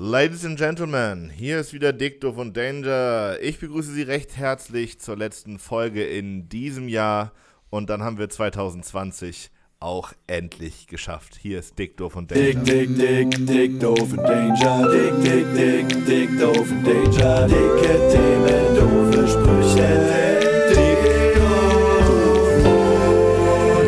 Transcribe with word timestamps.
Ladies 0.00 0.44
and 0.44 0.56
Gentlemen, 0.56 1.28
hier 1.28 1.58
ist 1.58 1.72
wieder 1.72 1.92
Dicto 1.92 2.32
von 2.32 2.52
Danger. 2.52 3.36
Ich 3.42 3.58
begrüße 3.58 3.90
Sie 3.90 4.02
recht 4.02 4.36
herzlich 4.36 5.00
zur 5.00 5.16
letzten 5.16 5.58
Folge 5.58 6.04
in 6.04 6.48
diesem 6.48 6.86
Jahr 6.86 7.32
und 7.68 7.90
dann 7.90 8.04
haben 8.04 8.16
wir 8.16 8.28
2020 8.28 9.50
auch 9.80 10.12
endlich 10.28 10.86
geschafft. 10.86 11.36
Hier 11.42 11.58
ist 11.58 11.80
Dicto 11.80 12.10
von 12.10 12.28
Danger. 12.28 12.42
Dick, 12.44 12.64
dick, 12.64 12.94
dick, 12.96 13.44
dick, 13.44 13.80
doof 13.80 14.12
und 14.12 14.18
Danger. 14.18 14.88
Dick, 14.88 15.20
dick, 15.24 15.52
dick, 15.56 16.06
dick, 16.06 16.38
doof 16.38 16.70
und 16.70 16.84
Danger. 16.86 17.48
Dicke 17.48 17.98
Themen, 18.12 18.76
doofe 18.76 19.26
Sprüche. 19.26 20.38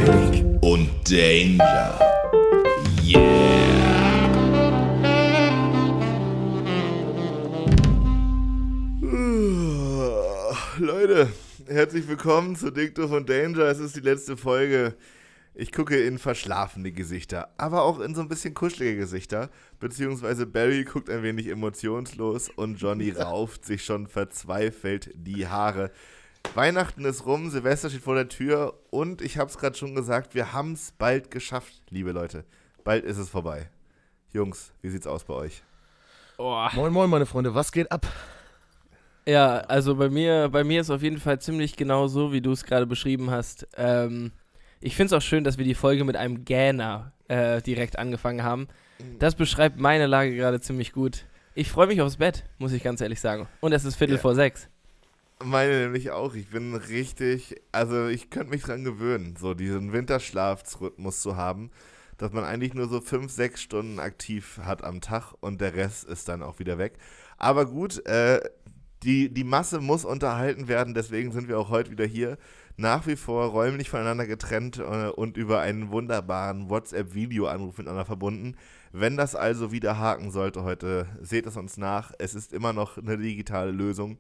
Dick 0.03 0.45
und 0.61 0.89
Danger. 1.09 2.20
Herzlich 11.71 12.09
willkommen 12.09 12.57
zu 12.57 12.73
Dicto 12.73 13.07
von 13.07 13.25
Danger. 13.25 13.67
Es 13.67 13.79
ist 13.79 13.95
die 13.95 14.01
letzte 14.01 14.37
Folge. 14.37 14.97
Ich 15.55 15.71
gucke 15.71 16.03
in 16.03 16.19
verschlafene 16.19 16.91
Gesichter, 16.91 17.55
aber 17.59 17.83
auch 17.83 18.01
in 18.01 18.15
so 18.15 18.21
ein 18.23 18.29
bisschen 18.29 18.55
kuschelige 18.55 18.97
Gesichter. 18.97 19.51
Beziehungsweise 19.79 20.47
Barry 20.47 20.83
guckt 20.83 21.09
ein 21.09 21.23
wenig 21.23 21.47
emotionslos 21.47 22.49
und 22.49 22.81
Johnny 22.81 23.11
rauft 23.11 23.65
sich 23.65 23.85
schon 23.85 24.09
verzweifelt 24.09 25.11
die 25.15 25.47
Haare. 25.47 25.93
Weihnachten 26.55 27.05
ist 27.05 27.25
rum, 27.25 27.51
Silvester 27.51 27.89
steht 27.89 28.03
vor 28.03 28.17
der 28.17 28.29
Tür 28.29 28.75
und 28.91 29.23
ich 29.23 29.39
habe 29.39 29.49
es 29.49 29.57
gerade 29.57 29.77
schon 29.77 29.95
gesagt, 29.95 30.35
wir 30.35 30.53
haben 30.53 30.73
es 30.73 30.93
bald 30.99 31.31
geschafft, 31.31 31.83
liebe 31.89 32.11
Leute. 32.11 32.45
Bald 32.83 33.05
ist 33.05 33.19
es 33.19 33.29
vorbei. 33.29 33.71
Jungs, 34.33 34.73
wie 34.83 34.89
sieht's 34.89 35.07
aus 35.07 35.23
bei 35.23 35.35
euch? 35.35 35.63
Oh. 36.37 36.67
Moin, 36.75 36.93
moin, 36.93 37.11
meine 37.11 37.27
Freunde, 37.27 37.55
was 37.55 37.71
geht 37.71 37.93
ab? 37.93 38.09
Ja, 39.31 39.59
also 39.59 39.95
bei 39.95 40.09
mir, 40.09 40.49
bei 40.49 40.65
mir 40.65 40.81
ist 40.81 40.91
auf 40.91 41.03
jeden 41.03 41.21
Fall 41.21 41.41
ziemlich 41.41 41.77
genau 41.77 42.09
so, 42.09 42.33
wie 42.33 42.41
du 42.41 42.51
es 42.51 42.65
gerade 42.65 42.85
beschrieben 42.85 43.31
hast. 43.31 43.65
Ähm, 43.77 44.33
ich 44.81 44.97
finde 44.97 45.15
es 45.15 45.23
auch 45.23 45.25
schön, 45.25 45.45
dass 45.45 45.57
wir 45.57 45.65
die 45.65 45.77
Folge 45.77 46.03
mit 46.03 46.17
einem 46.17 46.45
Gähner 46.45 47.13
äh, 47.29 47.63
direkt 47.63 47.97
angefangen 47.97 48.43
haben. 48.43 48.67
Das 49.21 49.37
beschreibt 49.37 49.79
meine 49.79 50.09
Lage 50.09 50.35
gerade 50.35 50.61
ziemlich 50.61 50.93
gut. 50.93 51.27
Ich 51.55 51.71
freue 51.71 51.87
mich 51.87 52.01
aufs 52.01 52.17
Bett, 52.17 52.43
muss 52.59 52.73
ich 52.73 52.83
ganz 52.83 53.01
ehrlich 53.01 53.21
sagen. 53.21 53.47
Und 53.61 53.73
es 53.73 53.85
ist 53.85 53.95
Viertel 53.95 54.17
ja. 54.17 54.21
vor 54.21 54.35
sechs. 54.35 54.69
Meine 55.45 55.79
nämlich 55.79 56.11
auch. 56.11 56.35
Ich 56.35 56.49
bin 56.49 56.75
richtig, 56.75 57.55
also 57.71 58.09
ich 58.09 58.31
könnte 58.31 58.51
mich 58.51 58.63
dran 58.63 58.83
gewöhnen, 58.83 59.37
so 59.39 59.55
diesen 59.55 59.93
Winterschlafrhythmus 59.93 61.23
zu 61.23 61.37
haben, 61.37 61.71
dass 62.19 62.33
man 62.33 62.43
eigentlich 62.43 62.75
nur 62.75 62.89
so 62.89 63.01
fünf, 63.01 63.31
sechs 63.31 63.63
Stunden 63.63 64.01
aktiv 64.01 64.59
hat 64.65 64.83
am 64.83 65.01
Tag 65.01 65.35
und 65.39 65.61
der 65.61 65.77
Rest 65.77 66.03
ist 66.03 66.29
dann 66.29 66.43
auch 66.43 66.59
wieder 66.59 66.79
weg. 66.79 66.95
Aber 67.41 67.65
gut, 67.65 68.05
äh, 68.07 68.41
die, 69.03 69.33
die 69.33 69.45
Masse 69.45 69.81
muss 69.81 70.05
unterhalten 70.05 70.69
werden, 70.69 70.95
deswegen 70.95 71.33
sind 71.33 71.49
wir 71.49 71.59
auch 71.59 71.71
heute 71.71 71.91
wieder 71.91 72.05
hier. 72.05 72.39
Nach 72.77 73.07
wie 73.07 73.17
vor 73.17 73.47
räumlich 73.47 73.91
voneinander 73.91 74.27
getrennt 74.27 74.79
äh, 74.79 75.09
und 75.09 75.37
über 75.37 75.61
einen 75.61 75.91
wunderbaren 75.91 76.71
WhatsApp-Videoanruf 76.71 77.77
miteinander 77.77 78.07
verbunden. 78.07 78.57
Wenn 78.93 79.17
das 79.17 79.35
also 79.35 79.71
wieder 79.71 79.99
haken 79.99 80.31
sollte 80.31 80.65
heute, 80.65 81.07
seht 81.21 81.47
es 81.47 81.57
uns 81.57 81.77
nach. 81.77 82.13
Es 82.19 82.35
ist 82.35 82.53
immer 82.53 82.73
noch 82.73 82.97
eine 82.97 83.19
digitale 83.19 83.71
Lösung. 83.71 84.19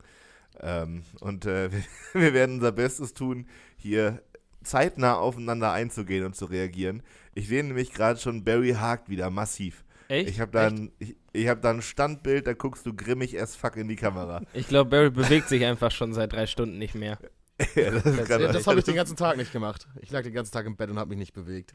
Ähm, 0.61 1.03
und 1.21 1.47
äh, 1.47 1.71
wir 2.13 2.35
werden 2.35 2.57
unser 2.57 2.73
Bestes 2.73 3.15
tun, 3.15 3.47
hier 3.77 4.23
zeitnah 4.63 5.15
aufeinander 5.17 5.73
einzugehen 5.73 6.27
und 6.27 6.37
zu 6.37 6.45
reagieren. 6.45 7.03
Ich 7.35 7.49
sehe 7.49 7.65
nämlich 7.65 7.93
gerade 7.93 8.19
schon, 8.19 8.45
Barry 8.45 8.73
hakt 8.73 9.09
wieder 9.09 9.31
massiv. 9.31 9.85
Echt? 10.09 10.29
Ich 10.29 10.41
habe 10.41 10.51
da, 10.51 10.67
ein, 10.67 10.91
ich, 10.99 11.17
ich 11.33 11.49
hab 11.49 11.63
da 11.63 11.71
ein 11.71 11.83
Standbild, 11.83 12.47
da 12.47 12.55
guckst 12.55 12.87
du 12.87 12.95
grimmig 12.95 13.41
as 13.41 13.57
fuck 13.57 13.77
in 13.77 13.89
die 13.89 13.97
Kamera. 13.97 14.43
Ich 14.53 14.69
glaube, 14.69 14.91
Barry 14.91 15.11
bewegt 15.11 15.49
sich 15.49 15.65
einfach 15.65 15.91
schon 15.91 16.13
seit 16.13 16.33
drei 16.33 16.47
Stunden 16.47 16.79
nicht 16.79 16.95
mehr. 16.95 17.19
ja, 17.75 17.91
das, 17.91 18.03
das, 18.05 18.29
das 18.29 18.67
habe 18.67 18.79
ich 18.79 18.85
den 18.85 18.95
ganzen 18.95 19.17
Tag 19.17 19.37
nicht 19.37 19.53
gemacht. 19.53 19.87
Ich 20.01 20.11
lag 20.11 20.23
den 20.23 20.33
ganzen 20.33 20.53
Tag 20.53 20.67
im 20.67 20.77
Bett 20.77 20.91
und 20.91 20.99
habe 20.99 21.11
mich 21.11 21.19
nicht 21.19 21.33
bewegt. 21.33 21.75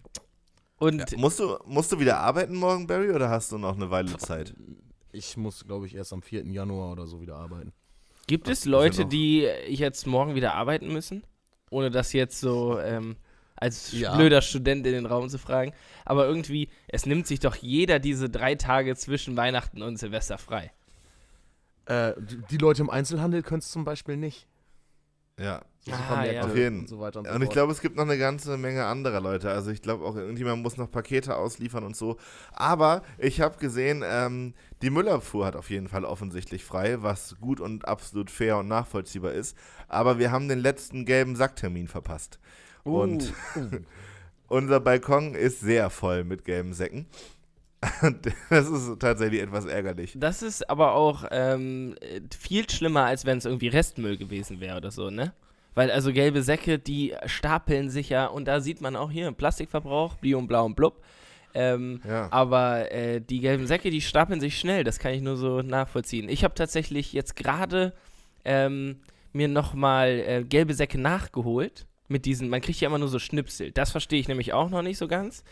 Und 0.78 1.12
ja, 1.12 1.18
musst, 1.18 1.40
du, 1.40 1.58
musst 1.66 1.92
du 1.92 2.00
wieder 2.00 2.20
arbeiten 2.20 2.56
morgen, 2.56 2.88
Barry, 2.88 3.12
oder 3.12 3.30
hast 3.30 3.52
du 3.52 3.58
noch 3.58 3.76
eine 3.76 3.92
Weile 3.92 4.18
Zeit? 4.18 4.54
Ich 5.12 5.38
muss, 5.38 5.66
glaube 5.66 5.86
ich, 5.86 5.96
erst 5.96 6.12
am 6.12 6.22
4. 6.22 6.46
Januar 6.48 6.92
oder 6.92 7.08
so 7.08 7.22
wieder 7.22 7.36
arbeiten. 7.36 7.72
Gibt 8.28 8.48
es 8.50 8.66
Leute, 8.66 9.06
die 9.06 9.48
jetzt 9.68 10.08
morgen 10.08 10.36
wieder 10.36 10.56
arbeiten 10.56 10.92
müssen? 10.92 11.24
Ohne 11.70 11.92
das 11.92 12.12
jetzt 12.14 12.40
so 12.40 12.80
ähm, 12.80 13.16
als 13.56 13.92
ja. 13.92 14.16
blöder 14.16 14.42
Student 14.42 14.86
in 14.86 14.94
den 14.94 15.06
Raum 15.06 15.30
zu 15.30 15.38
fragen. 15.38 15.74
Aber 16.04 16.28
irgendwie, 16.28 16.70
es 16.88 17.06
nimmt 17.06 17.28
sich 17.28 17.40
doch 17.40 17.56
jeder 17.56 18.00
diese 18.00 18.30
drei 18.30 18.56
Tage 18.56 18.96
zwischen 18.96 19.38
Weihnachten 19.38 19.82
und 19.82 19.98
Silvester 19.98 20.38
frei. 20.38 20.72
Äh, 21.86 22.14
die 22.50 22.58
Leute 22.58 22.82
im 22.82 22.90
Einzelhandel 22.90 23.44
können 23.44 23.60
es 23.60 23.72
zum 23.72 23.86
Beispiel 23.86 24.18
nicht. 24.18 24.48
Ja. 25.40 25.62
Ah, 25.92 26.26
ja. 26.26 26.42
Auf 26.44 26.56
jeden. 26.56 26.80
Und, 26.80 26.90
so 26.90 26.98
und, 26.98 27.14
so 27.14 27.20
und 27.20 27.42
ich 27.44 27.50
glaube, 27.50 27.72
es 27.72 27.80
gibt 27.80 27.96
noch 27.96 28.04
eine 28.04 28.18
ganze 28.18 28.58
Menge 28.58 28.86
anderer 28.86 29.22
Leute. 29.22 29.52
Also 29.52 29.70
ich 29.70 29.84
glaube 29.84 30.04
auch, 30.04 30.16
irgendjemand 30.16 30.64
muss 30.64 30.78
noch 30.78 30.90
Pakete 30.90 31.36
ausliefern 31.36 31.84
und 31.84 31.96
so. 31.96 32.18
Aber 32.54 33.04
ich 33.20 33.42
habe 33.42 33.58
gesehen, 33.60 34.04
ähm, 34.04 34.56
die 34.82 34.90
Müllabfuhr 34.90 35.46
hat 35.46 35.56
auf 35.56 35.70
jeden 35.70 35.88
Fall 35.88 36.04
offensichtlich 36.04 36.66
frei, 36.66 37.04
was 37.04 37.36
gut 37.40 37.60
und 37.60 37.88
absolut 37.88 38.32
fair 38.32 38.58
und 38.58 38.68
nachvollziehbar 38.68 39.34
ist. 39.34 39.56
Aber 39.88 40.18
wir 40.18 40.32
haben 40.32 40.48
den 40.48 40.60
letzten 40.60 41.06
gelben 41.06 41.36
Sacktermin 41.36 41.88
verpasst. 41.88 42.40
Uh, 42.86 43.02
und 43.02 43.34
uh. 43.56 43.78
unser 44.48 44.80
Balkon 44.80 45.36
ist 45.36 45.60
sehr 45.60 45.90
voll 45.90 46.24
mit 46.24 46.46
gelben 46.46 46.74
Säcken. 46.74 47.08
das 48.50 48.70
ist 48.70 49.00
tatsächlich 49.00 49.42
etwas 49.42 49.66
ärgerlich. 49.66 50.16
Das 50.18 50.42
ist 50.42 50.70
aber 50.70 50.94
auch 50.94 51.26
ähm, 51.32 51.96
viel 52.38 52.70
schlimmer, 52.70 53.06
als 53.06 53.26
wenn 53.26 53.38
es 53.38 53.46
irgendwie 53.46 53.68
Restmüll 53.68 54.18
gewesen 54.18 54.60
wäre 54.60 54.78
oder 54.78 54.92
so, 54.92 55.10
ne? 55.10 55.34
Weil 55.76 55.92
also 55.92 56.14
gelbe 56.14 56.42
Säcke, 56.42 56.80
die 56.80 57.14
stapeln 57.26 57.90
sich 57.90 58.10
ja 58.10 58.28
und 58.28 58.48
da 58.48 58.62
sieht 58.62 58.80
man 58.80 58.96
auch 58.96 59.12
hier 59.12 59.32
Plastikverbrauch, 59.32 60.16
Biom, 60.16 60.48
Blau 60.48 60.66
und 60.66 60.76
Blub. 60.76 61.04
Ähm, 61.54 62.02
ja. 62.08 62.28
Aber 62.32 62.92
äh, 62.92 63.22
die 63.22 63.40
gelben 63.40 63.68
Säcke, 63.68 63.90
die 63.90 64.02
stapeln 64.02 64.40
sich 64.40 64.58
schnell, 64.58 64.84
das 64.84 65.00
kann 65.00 65.14
ich 65.14 65.22
nur 65.22 65.36
so 65.36 65.62
nachvollziehen. 65.62 66.30
Ich 66.30 66.44
habe 66.44 66.54
tatsächlich 66.54 67.14
jetzt 67.14 67.36
gerade 67.36 67.94
ähm, 68.46 68.98
mir 69.34 69.48
nochmal 69.48 70.24
äh, 70.26 70.44
gelbe 70.44 70.74
Säcke 70.74 70.98
nachgeholt. 70.98 71.86
Mit 72.08 72.26
diesen, 72.26 72.50
man 72.50 72.62
kriegt 72.62 72.80
ja 72.80 72.88
immer 72.88 73.00
nur 73.00 73.08
so 73.08 73.20
Schnipsel. 73.20 73.72
Das 73.72 73.92
verstehe 73.92 74.20
ich 74.20 74.28
nämlich 74.28 74.54
auch 74.54 74.70
noch 74.70 74.82
nicht 74.82 74.98
so 74.98 75.08
ganz 75.08 75.44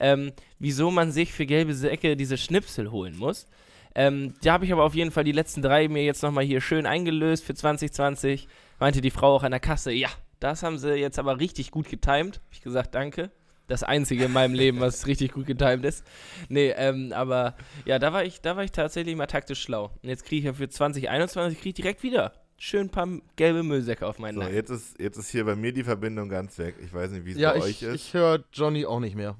ähm, 0.00 0.32
wieso 0.58 0.90
man 0.90 1.12
sich 1.12 1.32
für 1.32 1.46
gelbe 1.46 1.74
Säcke 1.74 2.16
diese 2.16 2.36
Schnipsel 2.36 2.90
holen 2.90 3.16
muss. 3.16 3.46
Ähm, 3.94 4.34
da 4.42 4.52
habe 4.52 4.64
ich 4.64 4.72
aber 4.72 4.84
auf 4.84 4.94
jeden 4.94 5.10
Fall 5.10 5.24
die 5.24 5.32
letzten 5.32 5.62
drei 5.62 5.88
mir 5.88 6.04
jetzt 6.04 6.22
nochmal 6.22 6.44
hier 6.44 6.60
schön 6.60 6.86
eingelöst 6.86 7.44
für 7.44 7.54
2020. 7.54 8.48
Meinte 8.78 9.00
die 9.00 9.10
Frau 9.10 9.34
auch 9.34 9.42
an 9.42 9.50
der 9.50 9.60
Kasse, 9.60 9.90
ja, 9.92 10.08
das 10.40 10.62
haben 10.62 10.78
sie 10.78 10.94
jetzt 10.94 11.18
aber 11.18 11.40
richtig 11.40 11.70
gut 11.70 11.88
getimt. 11.88 12.36
Habe 12.36 12.52
ich 12.52 12.62
gesagt, 12.62 12.94
danke. 12.94 13.30
Das 13.66 13.82
einzige 13.82 14.24
in 14.26 14.32
meinem 14.32 14.54
Leben, 14.54 14.80
was 14.80 15.06
richtig 15.06 15.32
gut 15.32 15.46
getimt 15.46 15.84
ist. 15.84 16.06
Nee, 16.48 16.70
ähm, 16.76 17.12
aber 17.12 17.54
ja, 17.84 17.98
da 17.98 18.12
war 18.12 18.24
ich, 18.24 18.40
da 18.40 18.56
war 18.56 18.64
ich 18.64 18.72
tatsächlich 18.72 19.14
mal 19.14 19.26
taktisch 19.26 19.60
schlau. 19.60 19.90
Und 20.02 20.08
jetzt 20.08 20.24
kriege 20.24 20.38
ich 20.38 20.44
ja 20.44 20.52
für 20.54 20.68
2021 20.68 21.60
krieg 21.60 21.70
ich 21.70 21.82
direkt 21.82 22.02
wieder 22.02 22.32
schön 22.58 22.82
ein 22.82 22.90
paar 22.90 23.08
gelbe 23.36 23.62
Müllsäcke 23.62 24.06
auf 24.06 24.18
meinen 24.18 24.34
so, 24.34 24.40
Nacken. 24.40 24.54
Jetzt 24.54 24.70
ist, 24.70 25.00
jetzt 25.00 25.16
ist 25.16 25.30
hier 25.30 25.44
bei 25.44 25.56
mir 25.56 25.72
die 25.72 25.84
Verbindung 25.84 26.28
ganz 26.28 26.58
weg. 26.58 26.74
Ich 26.84 26.92
weiß 26.92 27.12
nicht, 27.12 27.24
wie 27.24 27.32
es 27.32 27.38
ja, 27.38 27.52
bei 27.52 27.58
ich, 27.58 27.64
euch 27.64 27.82
ist. 27.82 27.94
Ich 27.94 28.14
höre 28.14 28.44
Johnny 28.52 28.84
auch 28.84 29.00
nicht 29.00 29.16
mehr. 29.16 29.36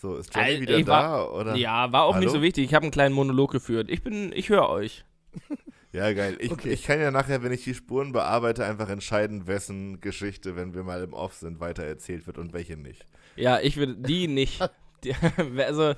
So, 0.00 0.16
ist 0.16 0.34
Johnny 0.34 0.60
wieder 0.60 0.80
da? 0.82 0.86
War, 0.86 1.34
oder? 1.34 1.56
Ja, 1.56 1.92
war 1.92 2.04
auch 2.04 2.14
Hallo? 2.14 2.24
nicht 2.24 2.32
so 2.32 2.42
wichtig. 2.42 2.64
Ich 2.64 2.74
habe 2.74 2.84
einen 2.84 2.92
kleinen 2.92 3.14
Monolog 3.14 3.50
geführt. 3.50 3.90
Ich 3.90 4.02
bin, 4.02 4.32
ich 4.32 4.48
höre 4.48 4.68
euch. 4.68 5.04
Ja, 5.94 6.12
geil. 6.12 6.36
Ich, 6.40 6.50
okay. 6.50 6.70
ich 6.70 6.82
kann 6.82 6.98
ja 6.98 7.12
nachher, 7.12 7.44
wenn 7.44 7.52
ich 7.52 7.62
die 7.62 7.72
Spuren 7.72 8.10
bearbeite, 8.10 8.64
einfach 8.64 8.88
entscheiden, 8.88 9.46
wessen 9.46 10.00
Geschichte, 10.00 10.56
wenn 10.56 10.74
wir 10.74 10.82
mal 10.82 11.00
im 11.04 11.12
Off 11.12 11.34
sind, 11.34 11.60
weiter 11.60 11.84
erzählt 11.84 12.26
wird 12.26 12.36
und 12.36 12.52
welche 12.52 12.76
nicht. 12.76 13.06
Ja, 13.36 13.60
ich 13.60 13.76
würde 13.76 13.94
die 13.94 14.26
nicht. 14.26 14.60
also, 15.56 15.94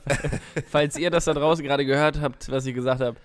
falls 0.68 0.98
ihr 0.98 1.08
das 1.08 1.24
da 1.24 1.32
draußen 1.32 1.64
gerade 1.64 1.86
gehört 1.86 2.20
habt, 2.20 2.50
was 2.50 2.66
ich 2.66 2.74
gesagt 2.74 3.00
habe, 3.00 3.16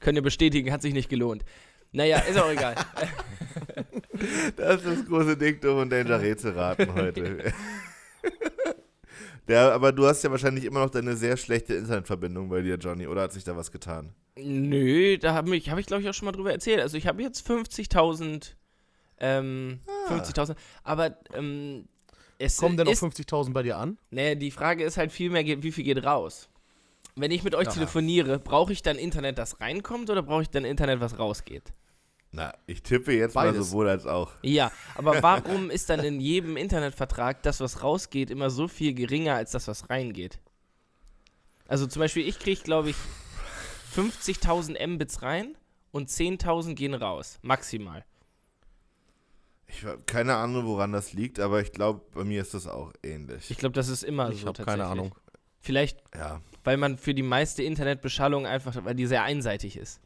könnt 0.00 0.18
ihr 0.18 0.22
bestätigen, 0.22 0.70
hat 0.70 0.82
sich 0.82 0.92
nicht 0.92 1.08
gelohnt. 1.08 1.46
Naja, 1.92 2.18
ist 2.18 2.38
auch 2.38 2.50
egal. 2.50 2.74
das 4.56 4.82
ist 4.82 4.86
das 4.86 5.06
große 5.06 5.36
Diktum 5.36 5.78
und 5.78 5.90
Danger 5.90 6.20
Rätselraten 6.20 6.94
heute. 6.94 7.52
Ja, 9.48 9.70
aber 9.74 9.92
du 9.92 10.06
hast 10.06 10.22
ja 10.22 10.30
wahrscheinlich 10.30 10.64
immer 10.64 10.80
noch 10.80 10.90
deine 10.90 11.16
sehr 11.16 11.36
schlechte 11.36 11.74
Internetverbindung 11.74 12.48
bei 12.48 12.62
dir, 12.62 12.76
Johnny, 12.76 13.06
oder 13.06 13.22
hat 13.22 13.32
sich 13.32 13.44
da 13.44 13.56
was 13.56 13.72
getan? 13.72 14.12
Nö, 14.36 15.16
da 15.18 15.34
habe 15.34 15.56
ich, 15.56 15.70
hab 15.70 15.78
ich 15.78 15.86
glaube 15.86 16.02
ich 16.02 16.08
auch 16.08 16.14
schon 16.14 16.26
mal 16.26 16.32
drüber 16.32 16.52
erzählt. 16.52 16.80
Also 16.80 16.96
ich 16.96 17.06
habe 17.06 17.22
jetzt 17.22 17.48
50.000, 17.48 18.52
ähm, 19.18 19.80
ah. 20.08 20.14
50.000, 20.14 20.54
aber 20.84 21.16
ähm, 21.34 21.88
es 22.38 22.56
Kommen 22.56 22.76
denn 22.76 22.86
noch 22.86 22.92
50.000 22.92 23.52
bei 23.52 23.64
dir 23.64 23.78
an? 23.78 23.98
Nee, 24.10 24.36
die 24.36 24.52
Frage 24.52 24.84
ist 24.84 24.96
halt 24.96 25.10
vielmehr, 25.10 25.44
wie 25.44 25.72
viel 25.72 25.84
geht 25.84 26.04
raus? 26.04 26.48
Wenn 27.20 27.30
ich 27.30 27.42
mit 27.42 27.54
euch 27.54 27.66
Aha. 27.66 27.74
telefoniere, 27.74 28.38
brauche 28.38 28.72
ich 28.72 28.82
dann 28.82 28.96
Internet, 28.96 29.38
das 29.38 29.60
reinkommt 29.60 30.08
oder 30.08 30.22
brauche 30.22 30.42
ich 30.42 30.50
dann 30.50 30.64
Internet, 30.64 31.00
was 31.00 31.18
rausgeht? 31.18 31.72
Na, 32.30 32.54
ich 32.66 32.82
tippe 32.82 33.12
jetzt 33.12 33.34
Beides. 33.34 33.56
mal 33.56 33.64
sowohl 33.64 33.88
als 33.88 34.06
auch. 34.06 34.32
Ja, 34.42 34.70
aber 34.94 35.22
warum 35.22 35.70
ist 35.70 35.90
dann 35.90 36.00
in 36.00 36.20
jedem 36.20 36.56
Internetvertrag 36.56 37.42
das, 37.42 37.60
was 37.60 37.82
rausgeht, 37.82 38.30
immer 38.30 38.50
so 38.50 38.68
viel 38.68 38.94
geringer 38.94 39.34
als 39.34 39.50
das, 39.50 39.66
was 39.66 39.90
reingeht? 39.90 40.38
Also 41.66 41.86
zum 41.86 42.00
Beispiel, 42.00 42.26
ich 42.26 42.38
kriege, 42.38 42.62
glaube 42.62 42.90
ich. 42.90 42.96
50.000 43.96 44.86
Mbits 44.86 45.22
rein 45.22 45.56
und 45.90 46.08
10.000 46.08 46.74
gehen 46.74 46.94
raus. 46.94 47.38
Maximal. 47.42 48.04
Ich 49.66 49.84
habe 49.84 50.00
keine 50.06 50.36
Ahnung, 50.36 50.66
woran 50.66 50.92
das 50.92 51.12
liegt, 51.14 51.40
aber 51.40 51.60
ich 51.60 51.72
glaube, 51.72 52.02
bei 52.14 52.24
mir 52.24 52.40
ist 52.42 52.54
das 52.54 52.66
auch 52.66 52.92
ähnlich. 53.02 53.50
Ich 53.50 53.58
glaube, 53.58 53.74
das 53.74 53.88
ist 53.88 54.02
immer 54.04 54.30
Ich 54.30 54.40
so 54.42 54.48
habe 54.48 54.56
tatsächlich. 54.56 54.80
keine 54.82 54.86
Ahnung. 54.90 55.14
Vielleicht, 55.60 55.98
ja. 56.14 56.40
Weil 56.64 56.76
man 56.76 56.98
für 56.98 57.14
die 57.14 57.22
meiste 57.22 57.62
Internetbeschallung 57.62 58.46
einfach, 58.46 58.84
weil 58.84 58.94
die 58.94 59.06
sehr 59.06 59.22
einseitig 59.24 59.76
ist. 59.76 60.00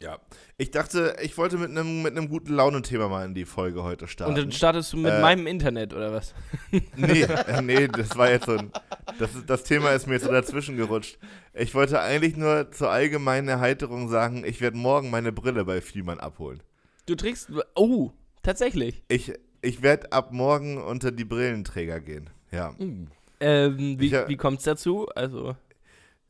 Ja. 0.00 0.18
Ich 0.58 0.72
dachte, 0.72 1.14
ich 1.22 1.38
wollte 1.38 1.58
mit 1.58 1.70
einem 1.70 2.02
mit 2.02 2.16
einem 2.16 2.28
guten 2.28 2.52
Laune-Thema 2.54 3.08
mal 3.08 3.24
in 3.24 3.34
die 3.34 3.44
Folge 3.44 3.84
heute 3.84 4.08
starten. 4.08 4.32
Und 4.34 4.38
dann 4.38 4.50
startest 4.50 4.92
du 4.92 4.96
mit 4.96 5.12
Äh, 5.12 5.20
meinem 5.20 5.46
Internet 5.46 5.94
oder 5.94 6.12
was? 6.12 6.34
Nee, 6.96 7.22
äh, 7.22 7.62
nee, 7.62 7.86
das 7.86 8.16
war 8.16 8.28
jetzt 8.28 8.46
so 8.46 8.56
ein. 8.56 8.72
Das, 9.20 9.30
das 9.46 9.62
Thema 9.62 9.90
ist 9.92 10.08
mir 10.08 10.14
jetzt 10.14 10.24
so 10.24 10.32
dazwischen 10.32 10.76
gerutscht. 10.76 11.18
Ich 11.54 11.72
wollte 11.74 12.00
eigentlich 12.00 12.36
nur 12.36 12.72
zur 12.72 12.90
allgemeinen 12.90 13.46
Erheiterung 13.48 14.08
sagen, 14.08 14.42
ich 14.44 14.60
werde 14.60 14.76
morgen 14.76 15.10
meine 15.10 15.30
Brille 15.30 15.64
bei 15.64 15.80
Vielmann 15.80 16.18
abholen. 16.18 16.62
Du 17.06 17.14
trägst. 17.14 17.50
Oh, 17.76 18.10
tatsächlich. 18.42 19.04
Ich, 19.06 19.32
ich 19.60 19.82
werde 19.82 20.10
ab 20.10 20.32
morgen 20.32 20.82
unter 20.82 21.12
die 21.12 21.24
Brillenträger 21.24 22.00
gehen. 22.00 22.28
Ja. 22.50 22.74
Ähm, 23.42 23.98
wie, 24.00 24.12
äh, 24.12 24.28
wie 24.28 24.36
kommt's 24.38 24.64
dazu? 24.64 25.06
Also, 25.14 25.56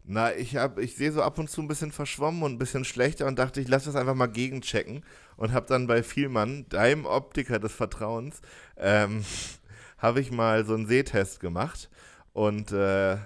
Na, 0.05 0.35
ich 0.35 0.57
hab, 0.57 0.79
ich 0.81 0.97
sehe 0.97 1.13
so 1.13 1.23
ab 1.23 1.39
und 1.39 1.49
zu 1.49 1.61
ein 1.63 1.69
bisschen 1.69 1.93
verschwommen 1.93 2.43
und 2.43 2.53
ein 2.55 2.59
bisschen 2.59 2.85
schlechter 2.85 3.27
und 3.27 3.39
dachte, 3.39 3.61
ich 3.61 3.69
lasse 3.69 3.87
das 3.87 3.97
einfach 3.97 4.15
mal 4.17 4.27
gegenchecken 4.27 5.05
und 5.37 5.53
habe 5.53 5.67
dann 5.69 5.87
bei 5.87 6.03
Vielmann, 6.03 6.69
deinem 6.69 7.07
Optiker 7.07 7.59
des 7.61 7.73
Vertrauens, 7.73 8.41
ähm, 8.77 9.25
habe 9.99 10.21
ich 10.21 10.33
mal 10.33 10.65
so 10.67 10.75
einen 10.75 10.87
Sehtest 10.87 11.39
gemacht 11.41 11.89
und 12.33 12.73
äh, 12.73 13.17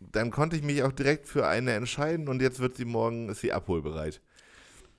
dann 0.00 0.30
konnte 0.30 0.56
ich 0.56 0.62
mich 0.62 0.82
auch 0.82 0.92
direkt 0.92 1.26
für 1.26 1.46
eine 1.48 1.72
entscheiden 1.72 2.28
und 2.28 2.42
jetzt 2.42 2.60
wird 2.60 2.76
sie 2.76 2.84
morgen, 2.84 3.30
ist 3.30 3.40
sie 3.40 3.52
abholbereit. 3.52 4.20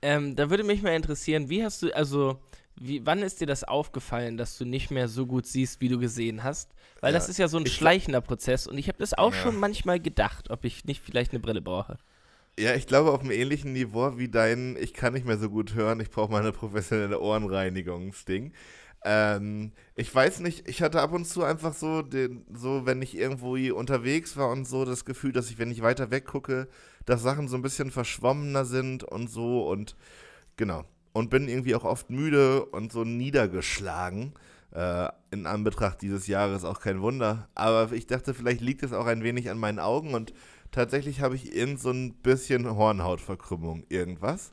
ähm, 0.02 0.36
da 0.36 0.50
würde 0.50 0.64
mich 0.64 0.82
mal 0.82 0.94
interessieren, 0.94 1.48
wie 1.48 1.64
hast 1.64 1.82
du, 1.82 1.94
also, 1.94 2.38
wie, 2.80 3.04
wann 3.06 3.22
ist 3.22 3.40
dir 3.40 3.46
das 3.46 3.64
aufgefallen, 3.64 4.36
dass 4.36 4.56
du 4.58 4.64
nicht 4.64 4.90
mehr 4.90 5.08
so 5.08 5.26
gut 5.26 5.46
siehst, 5.46 5.80
wie 5.80 5.88
du 5.88 5.98
gesehen 5.98 6.42
hast? 6.44 6.70
Weil 7.00 7.12
Ja, 7.12 7.18
das 7.18 7.28
ist 7.28 7.38
ja 7.38 7.48
so 7.48 7.58
ein 7.58 7.66
ich- 7.66 7.74
schleichender 7.74 8.20
Prozess 8.20 8.66
und 8.66 8.78
ich 8.78 8.88
habe 8.88 8.98
das 8.98 9.14
auch 9.14 9.32
Ja. 9.34 9.40
schon 9.42 9.56
manchmal 9.56 10.00
gedacht, 10.00 10.50
ob 10.50 10.64
ich 10.64 10.84
nicht 10.84 11.02
vielleicht 11.02 11.32
eine 11.32 11.40
Brille 11.40 11.62
brauche. 11.62 11.98
Ja, 12.58 12.74
ich 12.74 12.86
glaube 12.88 13.12
auf 13.12 13.20
einem 13.20 13.30
ähnlichen 13.30 13.72
Niveau 13.72 14.18
wie 14.18 14.28
dein, 14.28 14.76
ich 14.80 14.92
kann 14.92 15.12
nicht 15.12 15.24
mehr 15.26 15.38
so 15.38 15.48
gut 15.48 15.74
hören, 15.74 16.00
ich 16.00 16.10
brauche 16.10 16.30
mal 16.32 16.40
eine 16.40 16.50
professionelle 16.52 17.20
Ohrenreinigungsding. 17.20 18.52
Ähm, 19.04 19.70
ich 19.94 20.12
weiß 20.12 20.40
nicht, 20.40 20.68
ich 20.68 20.82
hatte 20.82 21.00
ab 21.00 21.12
und 21.12 21.24
zu 21.24 21.44
einfach 21.44 21.72
so, 21.72 22.02
den, 22.02 22.44
so, 22.52 22.84
wenn 22.84 23.00
ich 23.00 23.16
irgendwo 23.16 23.52
unterwegs 23.76 24.36
war 24.36 24.50
und 24.50 24.66
so, 24.66 24.84
das 24.84 25.04
Gefühl, 25.04 25.30
dass 25.32 25.50
ich, 25.50 25.58
wenn 25.58 25.70
ich 25.70 25.82
weiter 25.82 26.10
weggucke, 26.10 26.66
dass 27.06 27.22
Sachen 27.22 27.46
so 27.46 27.54
ein 27.56 27.62
bisschen 27.62 27.92
verschwommener 27.92 28.64
sind 28.64 29.04
und 29.04 29.28
so 29.30 29.68
und 29.68 29.94
genau. 30.56 30.84
Und 31.18 31.30
bin 31.30 31.48
irgendwie 31.48 31.74
auch 31.74 31.84
oft 31.84 32.10
müde 32.10 32.64
und 32.66 32.92
so 32.92 33.04
niedergeschlagen. 33.04 34.34
Äh, 34.72 35.08
in 35.30 35.46
Anbetracht 35.46 36.00
dieses 36.02 36.26
Jahres 36.26 36.64
auch 36.64 36.80
kein 36.80 37.00
Wunder. 37.00 37.48
Aber 37.54 37.92
ich 37.92 38.06
dachte, 38.06 38.34
vielleicht 38.34 38.60
liegt 38.60 38.82
es 38.82 38.92
auch 38.92 39.06
ein 39.06 39.22
wenig 39.22 39.50
an 39.50 39.58
meinen 39.58 39.78
Augen 39.78 40.14
und 40.14 40.32
tatsächlich 40.70 41.20
habe 41.20 41.34
ich 41.34 41.54
irgend 41.54 41.80
so 41.80 41.90
ein 41.90 42.14
bisschen 42.14 42.68
Hornhautverkrümmung, 42.76 43.84
irgendwas. 43.88 44.52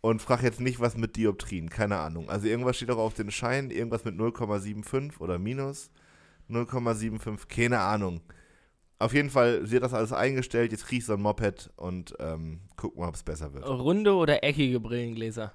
Und 0.00 0.22
frage 0.22 0.44
jetzt 0.44 0.60
nicht, 0.60 0.80
was 0.80 0.96
mit 0.96 1.16
Dioptrien, 1.16 1.70
keine 1.70 1.98
Ahnung. 1.98 2.28
Also 2.30 2.46
irgendwas 2.46 2.76
steht 2.76 2.90
auch 2.90 2.98
auf 2.98 3.14
den 3.14 3.30
Schein, 3.30 3.70
irgendwas 3.70 4.04
mit 4.04 4.14
0,75 4.14 5.18
oder 5.20 5.38
minus 5.38 5.90
0,75, 6.50 7.48
keine 7.48 7.80
Ahnung. 7.80 8.20
Auf 8.98 9.12
jeden 9.12 9.30
Fall, 9.30 9.66
hat 9.70 9.82
das 9.82 9.94
alles 9.94 10.12
eingestellt, 10.12 10.72
jetzt 10.72 10.86
kriege 10.86 11.00
ich 11.00 11.06
so 11.06 11.14
ein 11.14 11.20
Moped 11.20 11.70
und 11.76 12.14
ähm, 12.18 12.60
guck 12.76 12.96
mal, 12.96 13.08
ob 13.08 13.14
es 13.14 13.22
besser 13.22 13.52
wird. 13.52 13.66
Runde 13.66 14.14
oder 14.14 14.42
eckige 14.42 14.80
Brillengläser? 14.80 15.52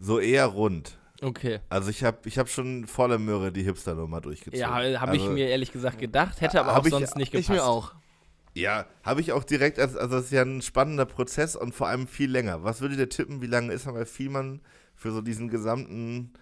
So 0.00 0.18
eher 0.18 0.46
rund. 0.46 0.98
Okay. 1.22 1.60
Also 1.68 1.90
ich 1.90 2.02
habe 2.02 2.18
ich 2.24 2.38
hab 2.38 2.48
schon 2.48 2.86
volle 2.86 3.18
Möhre 3.18 3.52
die 3.52 3.62
Hipster-Nummer 3.62 4.22
durchgezogen. 4.22 4.58
Ja, 4.58 4.70
habe 5.00 5.16
ich 5.16 5.22
Also- 5.22 5.32
mir 5.34 5.48
ehrlich 5.48 5.70
gesagt 5.70 5.98
gedacht, 5.98 6.40
hätte 6.40 6.58
aber 6.60 6.78
auch 6.78 6.84
ich- 6.84 6.90
sonst 6.90 7.14
nicht 7.16 7.34
Ich 7.34 7.46
gepasst. 7.46 7.50
mir 7.50 7.64
auch. 7.64 7.92
Ja, 8.54 8.86
habe 9.04 9.20
ich 9.20 9.32
auch 9.32 9.44
direkt, 9.44 9.78
als, 9.78 9.94
also 9.96 10.16
das 10.16 10.24
ist 10.24 10.32
ja 10.32 10.42
ein 10.42 10.62
spannender 10.62 11.04
Prozess 11.04 11.54
und 11.54 11.74
vor 11.74 11.86
allem 11.88 12.08
viel 12.08 12.30
länger. 12.30 12.64
Was 12.64 12.80
würdet 12.80 12.98
ihr 12.98 13.08
tippen, 13.08 13.42
wie 13.42 13.46
lange 13.46 13.72
ist 13.72 13.84
man 13.86 13.94
bei 13.94 14.06
Vielmann 14.06 14.60
für 14.96 15.12
so 15.12 15.20
diesen 15.20 15.48
gesamten, 15.48 16.32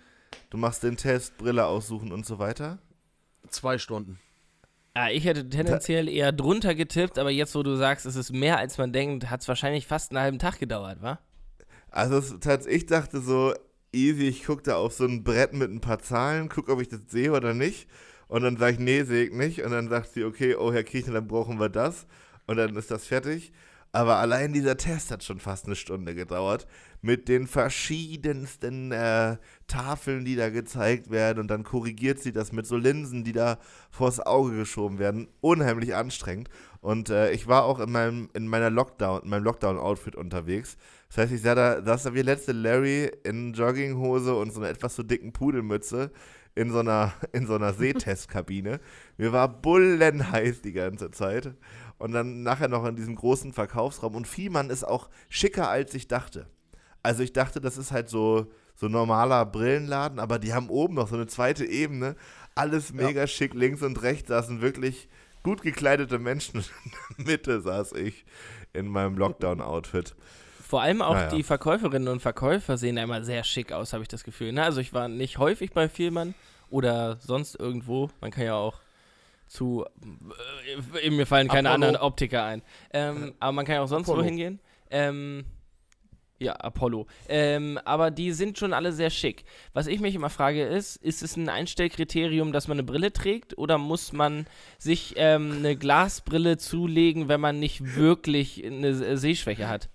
du 0.50 0.56
machst 0.56 0.82
den 0.84 0.96
Test, 0.96 1.36
Brille 1.36 1.66
aussuchen 1.66 2.12
und 2.12 2.24
so 2.24 2.38
weiter? 2.38 2.78
Zwei 3.48 3.76
Stunden. 3.78 4.18
Ja, 4.96 5.10
ich 5.10 5.24
hätte 5.24 5.48
tendenziell 5.48 6.08
eher 6.08 6.32
drunter 6.32 6.74
getippt, 6.74 7.18
aber 7.18 7.30
jetzt, 7.30 7.54
wo 7.54 7.62
du 7.62 7.76
sagst, 7.76 8.06
es 8.06 8.16
ist 8.16 8.32
mehr 8.32 8.58
als 8.58 8.78
man 8.78 8.92
denkt, 8.92 9.28
hat 9.28 9.42
es 9.42 9.48
wahrscheinlich 9.48 9.86
fast 9.86 10.10
einen 10.12 10.20
halben 10.20 10.38
Tag 10.38 10.58
gedauert, 10.58 11.02
wa? 11.02 11.18
Also 11.90 12.18
es, 12.18 12.66
ich 12.66 12.86
dachte 12.86 13.20
so, 13.20 13.54
easy, 13.92 14.28
ich 14.28 14.44
gucke 14.44 14.62
da 14.62 14.76
auf 14.76 14.92
so 14.92 15.04
ein 15.04 15.24
Brett 15.24 15.52
mit 15.52 15.70
ein 15.70 15.80
paar 15.80 15.98
Zahlen, 15.98 16.48
gucke, 16.48 16.72
ob 16.72 16.80
ich 16.80 16.88
das 16.88 17.00
sehe 17.08 17.32
oder 17.32 17.54
nicht. 17.54 17.88
Und 18.28 18.42
dann 18.42 18.56
sage 18.58 18.74
ich, 18.74 18.78
nee, 18.78 19.02
sehe 19.04 19.24
ich 19.24 19.32
nicht. 19.32 19.62
Und 19.62 19.70
dann 19.72 19.88
sagt 19.88 20.12
sie, 20.12 20.24
okay, 20.24 20.54
oh 20.54 20.72
Herr 20.72 20.84
Kirchner, 20.84 21.14
dann 21.14 21.28
brauchen 21.28 21.58
wir 21.58 21.70
das. 21.70 22.06
Und 22.46 22.56
dann 22.56 22.76
ist 22.76 22.90
das 22.90 23.06
fertig. 23.06 23.52
Aber 23.90 24.16
allein 24.16 24.52
dieser 24.52 24.76
Test 24.76 25.10
hat 25.10 25.24
schon 25.24 25.40
fast 25.40 25.64
eine 25.64 25.74
Stunde 25.74 26.14
gedauert. 26.14 26.66
Mit 27.00 27.26
den 27.28 27.46
verschiedensten 27.46 28.92
äh, 28.92 29.38
Tafeln, 29.66 30.26
die 30.26 30.36
da 30.36 30.50
gezeigt 30.50 31.10
werden. 31.10 31.38
Und 31.38 31.48
dann 31.48 31.64
korrigiert 31.64 32.18
sie 32.18 32.32
das 32.32 32.52
mit 32.52 32.66
so 32.66 32.76
Linsen, 32.76 33.24
die 33.24 33.32
da 33.32 33.58
vors 33.90 34.20
Auge 34.20 34.54
geschoben 34.56 34.98
werden. 34.98 35.28
Unheimlich 35.40 35.94
anstrengend. 35.94 36.50
Und 36.82 37.08
äh, 37.08 37.30
ich 37.32 37.46
war 37.46 37.64
auch 37.64 37.80
in 37.80 37.90
meinem, 37.90 38.28
in 38.34 38.46
meiner 38.46 38.68
Lockdown, 38.68 39.22
in 39.22 39.30
meinem 39.30 39.44
Lockdown-Outfit 39.44 40.16
unterwegs. 40.16 40.76
Das 41.08 41.18
heißt, 41.18 41.32
ich 41.32 41.42
sah 41.42 41.54
da, 41.54 41.94
ist 41.94 42.06
da 42.06 42.14
wie 42.14 42.22
letzte 42.22 42.52
Larry 42.52 43.10
in 43.24 43.54
Jogginghose 43.54 44.34
und 44.34 44.52
so 44.52 44.60
einer 44.60 44.68
etwas 44.68 44.94
zu 44.94 45.02
dicken 45.02 45.32
Pudelmütze 45.32 46.10
in 46.54 46.70
so 46.70 46.80
einer, 46.80 47.12
in 47.32 47.46
so 47.46 47.54
einer 47.54 47.72
Sehtestkabine. 47.72 48.80
Mir 49.16 49.32
war 49.32 49.48
bullenheiß 49.48 50.60
die 50.62 50.72
ganze 50.72 51.10
Zeit. 51.10 51.54
Und 51.98 52.12
dann 52.12 52.42
nachher 52.42 52.68
noch 52.68 52.84
in 52.84 52.96
diesem 52.96 53.16
großen 53.16 53.52
Verkaufsraum. 53.52 54.14
Und 54.14 54.28
Vielmann 54.28 54.70
ist 54.70 54.84
auch 54.84 55.08
schicker, 55.28 55.68
als 55.68 55.94
ich 55.94 56.08
dachte. 56.08 56.46
Also 57.02 57.22
ich 57.22 57.32
dachte, 57.32 57.60
das 57.60 57.78
ist 57.78 57.90
halt 57.90 58.08
so, 58.08 58.46
so 58.74 58.88
normaler 58.88 59.46
Brillenladen, 59.46 60.18
aber 60.18 60.38
die 60.38 60.52
haben 60.52 60.68
oben 60.68 60.94
noch 60.94 61.08
so 61.08 61.16
eine 61.16 61.26
zweite 61.26 61.64
Ebene. 61.64 62.16
Alles 62.54 62.92
mega 62.92 63.26
schick, 63.26 63.54
links 63.54 63.82
und 63.82 64.02
rechts 64.02 64.28
saßen 64.28 64.60
wirklich 64.60 65.08
gut 65.42 65.62
gekleidete 65.62 66.18
Menschen. 66.18 66.60
In 67.18 67.24
der 67.24 67.26
Mitte 67.26 67.60
saß 67.60 67.92
ich 67.92 68.24
in 68.74 68.86
meinem 68.86 69.16
Lockdown-Outfit. 69.16 70.14
Vor 70.68 70.82
allem 70.82 71.00
auch 71.00 71.14
Naja. 71.14 71.30
die 71.30 71.42
Verkäuferinnen 71.42 72.08
und 72.08 72.20
Verkäufer 72.20 72.76
sehen 72.76 72.98
immer 72.98 73.24
sehr 73.24 73.42
schick 73.42 73.72
aus, 73.72 73.94
habe 73.94 74.02
ich 74.02 74.08
das 74.08 74.22
Gefühl. 74.22 74.52
Ne? 74.52 74.62
Also 74.62 74.82
ich 74.82 74.92
war 74.92 75.08
nicht 75.08 75.38
häufig 75.38 75.72
bei 75.72 75.88
Vielmann 75.88 76.34
oder 76.68 77.16
sonst 77.20 77.54
irgendwo. 77.58 78.10
Man 78.20 78.30
kann 78.30 78.44
ja 78.44 78.54
auch 78.54 78.74
zu, 79.46 79.86
äh, 81.02 81.08
mir 81.08 81.24
fallen 81.24 81.48
keine 81.48 81.70
Apollo. 81.70 81.86
anderen 81.86 81.96
Optiker 82.04 82.44
ein. 82.44 82.60
Ähm, 82.92 83.32
aber 83.40 83.52
man 83.52 83.64
kann 83.64 83.76
ja 83.76 83.80
auch 83.82 83.88
sonst 83.88 84.08
Apollo. 84.10 84.22
wo 84.22 84.26
hingehen. 84.26 84.60
Ähm, 84.90 85.46
ja, 86.38 86.52
Apollo. 86.52 87.06
Ähm, 87.30 87.80
aber 87.86 88.10
die 88.10 88.32
sind 88.32 88.58
schon 88.58 88.74
alle 88.74 88.92
sehr 88.92 89.08
schick. 89.08 89.46
Was 89.72 89.86
ich 89.86 90.00
mich 90.00 90.14
immer 90.14 90.28
frage 90.28 90.66
ist, 90.66 90.96
ist 90.96 91.22
es 91.22 91.34
ein 91.38 91.48
Einstellkriterium, 91.48 92.52
dass 92.52 92.68
man 92.68 92.74
eine 92.76 92.84
Brille 92.84 93.10
trägt 93.14 93.56
oder 93.56 93.78
muss 93.78 94.12
man 94.12 94.46
sich 94.76 95.14
ähm, 95.16 95.50
eine 95.60 95.76
Glasbrille 95.76 96.58
zulegen, 96.58 97.28
wenn 97.28 97.40
man 97.40 97.58
nicht 97.58 97.96
wirklich 97.96 98.62
eine 98.62 99.16
Sehschwäche 99.16 99.66
hat? 99.66 99.88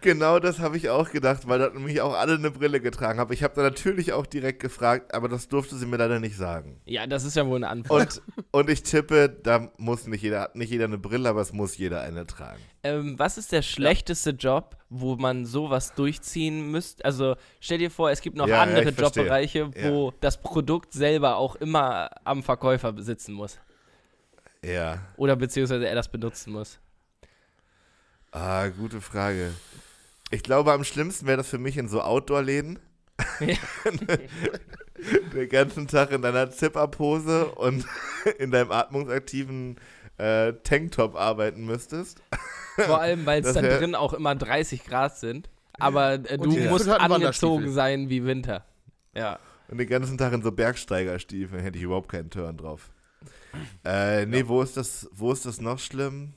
Genau 0.00 0.38
das 0.38 0.58
habe 0.58 0.76
ich 0.76 0.90
auch 0.90 1.10
gedacht, 1.10 1.48
weil 1.48 1.58
da 1.58 1.70
nämlich 1.70 2.00
auch 2.00 2.14
alle 2.14 2.34
eine 2.34 2.50
Brille 2.50 2.80
getragen 2.80 3.18
haben. 3.18 3.32
Ich 3.32 3.42
habe 3.42 3.54
da 3.54 3.62
natürlich 3.62 4.12
auch 4.12 4.26
direkt 4.26 4.60
gefragt, 4.60 5.14
aber 5.14 5.28
das 5.28 5.48
durfte 5.48 5.76
sie 5.76 5.86
mir 5.86 5.96
leider 5.96 6.20
nicht 6.20 6.36
sagen. 6.36 6.80
Ja, 6.84 7.06
das 7.06 7.24
ist 7.24 7.36
ja 7.36 7.46
wohl 7.46 7.56
eine 7.56 7.68
Antwort. 7.68 8.22
Und, 8.36 8.44
und 8.52 8.70
ich 8.70 8.82
tippe, 8.82 9.28
da 9.28 9.70
muss 9.78 10.06
nicht 10.06 10.22
jeder, 10.22 10.50
nicht 10.54 10.70
jeder 10.70 10.84
eine 10.84 10.98
Brille, 10.98 11.28
aber 11.28 11.40
es 11.40 11.52
muss 11.52 11.76
jeder 11.76 12.02
eine 12.02 12.26
tragen. 12.26 12.60
Ähm, 12.82 13.18
was 13.18 13.38
ist 13.38 13.52
der 13.52 13.62
schlechteste 13.62 14.30
Job, 14.30 14.76
wo 14.88 15.16
man 15.16 15.44
sowas 15.46 15.94
durchziehen 15.94 16.70
müsste? 16.70 17.04
Also 17.04 17.36
stell 17.60 17.78
dir 17.78 17.90
vor, 17.90 18.10
es 18.10 18.20
gibt 18.20 18.36
noch 18.36 18.48
Ja, 18.48 18.56
ja, 18.56 18.62
andere 18.62 18.92
verstehe. 18.92 19.22
Jobbereiche, 19.24 19.70
wo 19.90 20.12
das 20.20 20.40
Produkt 20.40 20.92
selber 20.92 21.36
auch 21.36 21.56
immer 21.56 22.10
am 22.24 22.42
Verkäufer 22.42 22.94
sitzen 22.98 23.34
muss. 23.34 23.58
Ja. 24.64 24.98
Oder 25.16 25.36
beziehungsweise 25.36 25.86
er 25.86 25.94
das 25.94 26.10
benutzen 26.10 26.52
muss. 26.52 26.80
Ah, 28.32 28.68
gute 28.68 29.00
Frage. 29.00 29.52
Ich 30.30 30.42
glaube, 30.42 30.72
am 30.72 30.84
schlimmsten 30.84 31.26
wäre 31.26 31.38
das 31.38 31.48
für 31.48 31.58
mich 31.58 31.76
in 31.76 31.88
so 31.88 32.00
Outdoor-Läden. 32.02 32.78
Ja. 33.40 33.56
Den 35.34 35.48
ganzen 35.48 35.88
Tag 35.88 36.12
in 36.12 36.22
deiner 36.22 36.50
Zip-Up-Hose 36.50 37.46
und 37.46 37.86
in 38.38 38.50
deinem 38.50 38.70
atmungsaktiven 38.70 39.76
äh, 40.18 40.52
Tanktop 40.62 41.16
arbeiten 41.16 41.64
müsstest. 41.64 42.22
Vor 42.76 43.00
allem, 43.00 43.26
weil 43.26 43.44
es 43.44 43.54
wär- 43.54 43.78
drin 43.78 43.94
auch 43.94 44.12
immer 44.12 44.34
30 44.34 44.84
Grad 44.84 45.16
sind. 45.18 45.48
Aber 45.78 46.12
äh, 46.12 46.36
du 46.38 46.50
musst 46.68 46.88
angezogen 46.88 47.72
sein 47.72 48.10
wie 48.10 48.24
Winter. 48.24 48.64
Ja. 49.14 49.38
Und 49.68 49.78
den 49.78 49.88
ganzen 49.88 50.18
Tag 50.18 50.32
in 50.32 50.42
so 50.42 50.52
Bergsteigerstiefeln 50.52 51.62
hätte 51.62 51.78
ich 51.78 51.84
überhaupt 51.84 52.10
keinen 52.10 52.28
Turn 52.30 52.56
drauf. 52.58 52.90
Äh, 53.84 54.26
nee, 54.26 54.46
wo 54.46 54.62
ist 54.62 54.76
das, 54.76 55.08
wo 55.12 55.32
ist 55.32 55.46
das 55.46 55.60
noch 55.60 55.78
schlimm? 55.78 56.34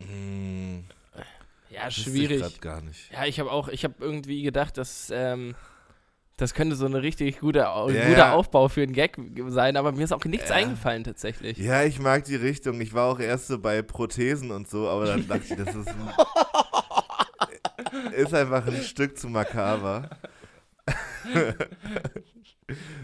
Hm, 0.00 0.84
Ja, 1.70 1.90
schwierig. 1.90 2.42
Ich 2.46 2.60
gar 2.60 2.80
nicht. 2.82 3.10
Ja, 3.12 3.24
ich 3.26 3.38
habe 3.40 3.50
auch, 3.50 3.68
ich 3.68 3.84
habe 3.84 3.94
irgendwie 4.00 4.42
gedacht, 4.42 4.76
dass 4.78 5.10
ähm, 5.14 5.54
das 6.36 6.54
könnte 6.54 6.74
so 6.74 6.86
eine 6.86 7.02
richtig 7.02 7.38
gute, 7.40 7.68
Au- 7.70 7.90
Ja, 7.90 8.06
guter 8.06 8.18
ja. 8.18 8.32
Aufbau 8.32 8.68
für 8.68 8.82
einen 8.82 8.92
Gag 8.94 9.18
sein, 9.48 9.76
aber 9.76 9.92
mir 9.92 10.04
ist 10.04 10.12
auch 10.12 10.24
nichts 10.24 10.48
Ja. 10.48 10.56
eingefallen 10.56 11.04
tatsächlich. 11.04 11.58
Ja, 11.58 11.84
ich 11.84 11.98
mag 12.00 12.24
die 12.24 12.36
Richtung. 12.36 12.80
Ich 12.80 12.94
war 12.94 13.12
auch 13.12 13.20
erst 13.20 13.48
so 13.48 13.58
bei 13.58 13.82
Prothesen 13.82 14.50
und 14.50 14.68
so, 14.68 14.88
aber 14.88 15.06
dann 15.06 15.28
dachte 15.28 15.44
ich, 15.50 15.56
das 15.56 15.74
ist, 15.74 15.88
ein, 15.88 16.08
ist 18.14 18.34
einfach 18.34 18.66
ein 18.66 18.82
Stück 18.82 19.18
zu 19.18 19.28
makaber. 19.28 20.08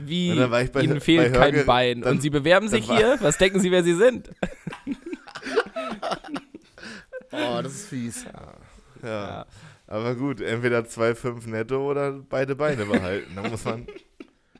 Wie, 0.05 0.29
ihnen 0.31 1.01
fehlt 1.01 1.35
kein 1.35 1.67
Bein 1.67 2.01
dann- 2.03 2.17
und 2.17 2.21
sie 2.23 2.31
bewerben 2.31 2.69
sich 2.69 2.87
hier. 2.87 3.17
Was 3.21 3.37
denken 3.39 3.61
Sie, 3.61 3.71
wer 3.71 3.85
sie 3.85 3.95
sind? 3.95 4.31
Oh, 7.37 7.61
das 7.63 7.73
ist 7.75 7.89
fies. 7.89 8.25
Ja. 9.03 9.47
Aber 9.87 10.15
gut, 10.15 10.41
entweder 10.41 10.81
2,5 10.81 11.49
netto 11.49 11.91
oder 11.91 12.13
beide 12.13 12.57
Beine 12.57 12.87
behalten. 12.87 13.33
Da 13.37 13.49
muss 13.49 13.65
man, 13.65 13.87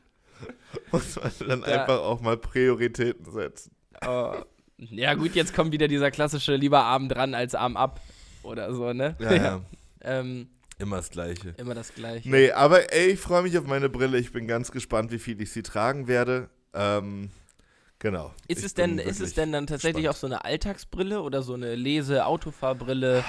muss 0.91 1.15
man 1.15 1.31
dann 1.47 1.61
Da- 1.61 1.81
einfach 1.81 1.99
auch 1.99 2.21
mal 2.21 2.37
Prioritäten 2.37 3.25
setzen. 3.31 3.71
Oh. 4.05 4.35
Ja 4.77 5.15
gut, 5.15 5.33
jetzt 5.35 5.55
kommt 5.55 5.71
wieder 5.71 5.87
dieser 5.87 6.11
klassische 6.11 6.55
lieber 6.55 6.83
Arm 6.83 7.09
dran 7.09 7.33
als 7.33 7.55
Arm 7.55 7.75
ab 7.77 7.99
oder 8.43 8.71
so, 8.73 8.93
ne? 8.93 9.15
Ja, 9.19 9.33
ja. 9.33 9.61
ähm, 10.01 10.49
Immer 10.79 10.97
das 10.97 11.09
Gleiche. 11.09 11.55
immer 11.57 11.73
das 11.73 11.93
Gleiche. 11.95 12.29
Nee, 12.29 12.51
aber 12.51 12.93
ey, 12.93 13.07
ich 13.07 13.19
freue 13.19 13.41
mich 13.41 13.57
auf 13.57 13.65
meine 13.65 13.89
Brille. 13.89 14.19
Ich 14.19 14.31
bin 14.31 14.45
ganz 14.47 14.71
gespannt, 14.71 15.11
wie 15.11 15.17
viel 15.17 15.41
ich 15.41 15.51
sie 15.51 15.63
tragen 15.63 16.07
werde. 16.07 16.49
Ähm, 16.75 17.31
genau. 17.99 18.33
Ist 18.47 18.63
es 18.63 18.73
denn, 18.73 18.99
ist 18.99 19.19
es 19.19 19.33
denn 19.33 19.51
dann 19.51 19.67
tatsächlich 19.67 20.05
gespannt. 20.05 20.15
auch 20.15 20.19
so 20.19 20.27
eine 20.27 20.45
Alltagsbrille 20.45 21.21
oder 21.21 21.41
so 21.41 21.53
eine 21.53 21.75
Lese-Autofahrbrille 21.75 23.23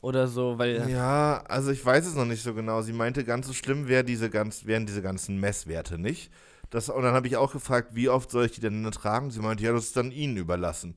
oder 0.00 0.28
so? 0.28 0.58
Weil 0.58 0.88
Ja, 0.90 1.42
also 1.48 1.70
ich 1.70 1.84
weiß 1.84 2.06
es 2.06 2.14
noch 2.14 2.24
nicht 2.24 2.42
so 2.42 2.54
genau. 2.54 2.82
Sie 2.82 2.92
meinte, 2.92 3.24
ganz 3.24 3.46
so 3.46 3.52
schlimm 3.52 3.88
wär 3.88 4.02
diese 4.02 4.30
ganz, 4.30 4.66
wären 4.66 4.86
diese 4.86 5.02
ganzen 5.02 5.38
Messwerte 5.40 5.98
nicht. 5.98 6.30
Das, 6.70 6.88
und 6.88 7.02
dann 7.02 7.14
habe 7.14 7.26
ich 7.28 7.36
auch 7.36 7.52
gefragt, 7.52 7.94
wie 7.94 8.08
oft 8.08 8.30
soll 8.30 8.46
ich 8.46 8.52
die 8.52 8.60
denn 8.60 8.90
tragen? 8.90 9.30
Sie 9.30 9.40
meinte, 9.40 9.64
ja, 9.64 9.72
das 9.72 9.84
ist 9.84 9.96
dann 9.96 10.10
Ihnen 10.10 10.36
überlassen. 10.36 10.96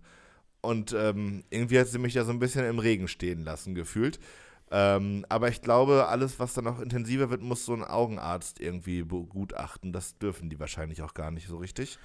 Und 0.62 0.94
ähm, 0.94 1.44
irgendwie 1.50 1.80
hat 1.80 1.88
sie 1.88 2.00
mich 2.00 2.14
ja 2.14 2.26
so 2.26 2.32
ein 2.32 2.40
bisschen 2.40 2.66
im 2.66 2.80
Regen 2.80 3.08
stehen 3.08 3.44
lassen, 3.44 3.76
gefühlt. 3.76 4.20
Ähm, 4.72 5.26
aber 5.30 5.50
ich 5.50 5.62
glaube, 5.62 6.08
alles, 6.08 6.40
was 6.40 6.54
dann 6.54 6.66
noch 6.66 6.80
intensiver 6.80 7.30
wird, 7.30 7.42
muss 7.42 7.66
so 7.66 7.74
ein 7.74 7.84
Augenarzt 7.84 8.60
irgendwie 8.60 9.04
begutachten. 9.04 9.94
Das 9.94 10.18
dürfen 10.18 10.50
die 10.50 10.60
wahrscheinlich 10.60 11.02
auch 11.02 11.14
gar 11.14 11.32
nicht 11.32 11.48
so 11.48 11.58
richtig. 11.58 11.98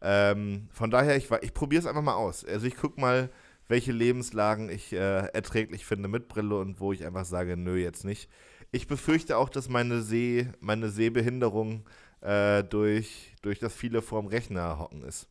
Ähm, 0.00 0.68
von 0.72 0.90
daher, 0.90 1.16
ich, 1.16 1.30
ich 1.42 1.54
probiere 1.54 1.80
es 1.80 1.86
einfach 1.86 2.02
mal 2.02 2.14
aus. 2.14 2.44
Also 2.44 2.66
ich 2.66 2.76
gucke 2.76 3.00
mal, 3.00 3.30
welche 3.68 3.92
Lebenslagen 3.92 4.68
ich 4.68 4.92
äh, 4.92 5.26
erträglich 5.28 5.84
finde 5.86 6.08
mit 6.08 6.28
Brille 6.28 6.58
und 6.58 6.80
wo 6.80 6.92
ich 6.92 7.04
einfach 7.04 7.24
sage, 7.24 7.56
nö, 7.56 7.76
jetzt 7.76 8.04
nicht. 8.04 8.28
Ich 8.72 8.86
befürchte 8.86 9.36
auch, 9.36 9.48
dass 9.48 9.68
meine 9.68 10.02
Seh, 10.02 10.48
meine 10.60 10.90
Sehbehinderung 10.90 11.84
äh, 12.20 12.62
durch, 12.64 13.34
durch 13.42 13.58
das 13.58 13.74
viele 13.74 14.02
vorm 14.02 14.26
Rechner 14.26 14.78
hocken 14.78 15.02
ist. 15.02 15.28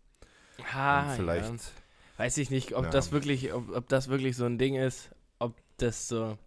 ah, 0.74 1.10
und 1.12 1.16
vielleicht. 1.18 1.50
ja. 1.54 1.60
weiß 2.18 2.38
ich 2.38 2.50
nicht, 2.50 2.74
ob 2.76 2.86
Ja. 2.86 2.90
das 2.92 3.12
wirklich, 3.12 3.54
ob, 3.54 3.70
ob 3.76 3.88
das 3.90 4.08
wirklich 4.10 4.36
so 4.36 4.46
ein 4.46 4.58
Ding 4.58 4.76
ist, 4.76 5.10
ob 5.40 5.56
das 5.78 6.08
so. 6.08 6.38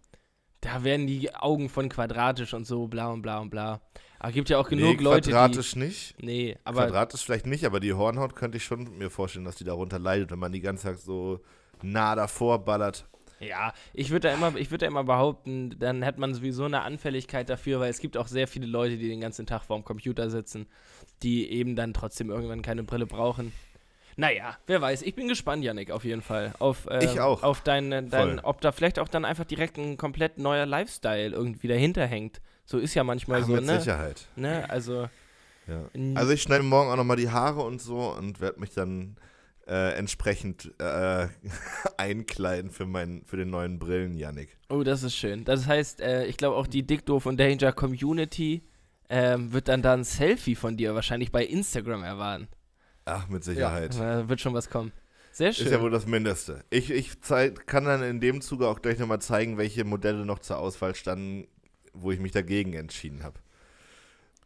Da 0.61 0.83
werden 0.83 1.07
die 1.07 1.33
Augen 1.33 1.69
von 1.69 1.87
quadratisch 1.87 2.53
und 2.53 2.65
so, 2.65 2.87
bla 2.87 3.07
und 3.11 3.21
bla 3.21 3.39
und 3.39 3.49
bla. 3.49 3.81
Aber 4.19 4.31
gibt 4.33 4.49
ja 4.49 4.57
auch 4.57 4.67
genug 4.67 4.97
nee, 4.97 5.03
Leute, 5.03 5.31
quadratisch 5.31 5.75
nicht. 5.75 6.21
Nee, 6.21 6.57
aber 6.65 6.87
quadratisch 6.87 7.23
vielleicht 7.23 7.47
nicht, 7.47 7.65
aber 7.65 7.79
die 7.79 7.93
Hornhaut 7.93 8.35
könnte 8.35 8.57
ich 8.57 8.65
schon 8.65 8.97
mir 8.97 9.09
vorstellen, 9.09 9.45
dass 9.45 9.55
die 9.55 9.63
darunter 9.63 9.97
leidet, 9.97 10.29
wenn 10.31 10.39
man 10.39 10.51
die 10.51 10.59
ganze 10.59 10.83
Zeit 10.83 10.99
so 10.99 11.39
nah 11.81 12.15
davor 12.15 12.63
ballert. 12.65 13.05
Ja, 13.39 13.73
ich 13.93 14.09
würde 14.09 14.27
da 14.27 14.33
immer, 14.33 14.55
ich 14.57 14.69
würde 14.69 14.85
immer 14.85 15.05
behaupten, 15.05 15.75
dann 15.79 16.05
hat 16.05 16.17
man 16.17 16.33
sowieso 16.33 16.65
eine 16.65 16.81
Anfälligkeit 16.81 17.49
dafür, 17.49 17.79
weil 17.79 17.89
es 17.89 17.99
gibt 17.99 18.17
auch 18.17 18.27
sehr 18.27 18.47
viele 18.47 18.67
Leute, 18.67 18.97
die 18.97 19.07
den 19.07 19.21
ganzen 19.21 19.45
Tag 19.45 19.63
vorm 19.63 19.85
Computer 19.85 20.29
sitzen, 20.29 20.67
die 21.23 21.49
eben 21.49 21.77
dann 21.77 21.93
trotzdem 21.93 22.29
irgendwann 22.29 22.61
keine 22.61 22.83
Brille 22.83 23.05
brauchen. 23.05 23.53
Naja, 24.17 24.57
wer 24.67 24.81
weiß. 24.81 25.03
Ich 25.03 25.15
bin 25.15 25.29
gespannt, 25.29 25.63
Yannick, 25.63 25.91
auf 25.91 26.03
jeden 26.03 26.21
Fall. 26.21 26.53
Auf, 26.59 26.87
ähm, 26.91 26.99
Ich 27.01 27.21
auch. 27.21 27.41
Auf 27.41 27.61
dein, 27.61 28.09
dein 28.09 28.41
ob 28.41 28.59
da 28.59 28.73
vielleicht 28.73 28.99
auch 28.99 29.07
dann 29.07 29.23
einfach 29.23 29.45
direkt 29.45 29.77
ein 29.77 29.95
komplett 29.95 30.37
neuer 30.37 30.65
Lifestyle 30.65 31.31
irgendwie 31.31 31.69
dahinter 31.69 32.05
hängt. 32.05 32.41
So 32.69 32.77
ist 32.77 32.93
ja 32.93 33.03
manchmal 33.03 33.41
Ach, 33.41 33.47
so, 33.47 33.53
mit 33.53 33.65
ne? 33.65 33.79
Sicherheit. 33.79 34.27
ne? 34.35 34.69
Also, 34.69 35.09
Ja. 35.67 35.89
Also 36.13 36.33
ich 36.33 36.43
schneide 36.43 36.63
morgen 36.63 36.91
auch 36.91 36.97
nochmal 36.97 37.17
die 37.17 37.31
Haare 37.31 37.61
und 37.63 37.81
so 37.81 38.13
und 38.13 38.41
werde 38.41 38.59
mich 38.59 38.75
dann 38.75 39.17
äh, 39.67 39.93
entsprechend 39.97 40.71
äh, 40.79 41.27
einkleiden 41.97 42.69
für, 42.69 42.85
mein, 42.85 43.23
für 43.25 43.37
den 43.37 43.49
neuen 43.49 43.79
Brillen, 43.79 44.15
Yannick. 44.15 44.55
oh, 44.69 44.83
das 44.83 45.01
ist 45.01 45.15
schön. 45.15 45.45
Das 45.45 45.65
heißt, 45.65 45.99
äh, 46.01 46.25
ich 46.27 46.37
glaube 46.37 46.57
auch 46.57 46.67
die 46.67 46.83
Dick 46.83 47.07
Doof 47.07 47.25
und 47.25 47.39
Danger 47.39 47.71
Community 47.71 48.61
ähm, 49.09 49.51
wird 49.51 49.67
dann 49.67 49.81
da 49.81 49.93
ein 49.93 50.03
Selfie 50.03 50.53
von 50.53 50.77
dir 50.77 50.93
wahrscheinlich 50.93 51.31
bei 51.31 51.43
Instagram 51.43 52.03
erwarten. 52.03 52.49
Ach, 53.05 53.27
mit 53.29 53.43
Sicherheit. 53.43 53.97
Da 53.97 54.29
wird 54.29 54.41
schon 54.41 54.53
was 54.53 54.69
kommen. 54.69 54.91
Sehr 55.31 55.53
schön. 55.53 55.65
Ist 55.65 55.71
ja 55.71 55.81
wohl 55.81 55.89
das 55.89 56.05
Mindeste. 56.05 56.63
Ich, 56.69 56.91
ich 56.91 57.19
zeig, 57.21 57.65
kann 57.65 57.85
dann 57.85 58.03
in 58.03 58.19
dem 58.19 58.41
Zuge 58.41 58.67
auch 58.67 58.83
gleich 58.83 58.99
nochmal 58.99 59.21
zeigen, 59.21 59.57
welche 59.57 59.85
Modelle 59.85 60.23
noch 60.23 60.37
zur 60.37 60.59
Auswahl 60.59 60.93
standen, 60.93 61.47
wo 62.01 62.11
ich 62.11 62.19
mich 62.19 62.31
dagegen 62.31 62.73
entschieden 62.73 63.23
habe. 63.23 63.39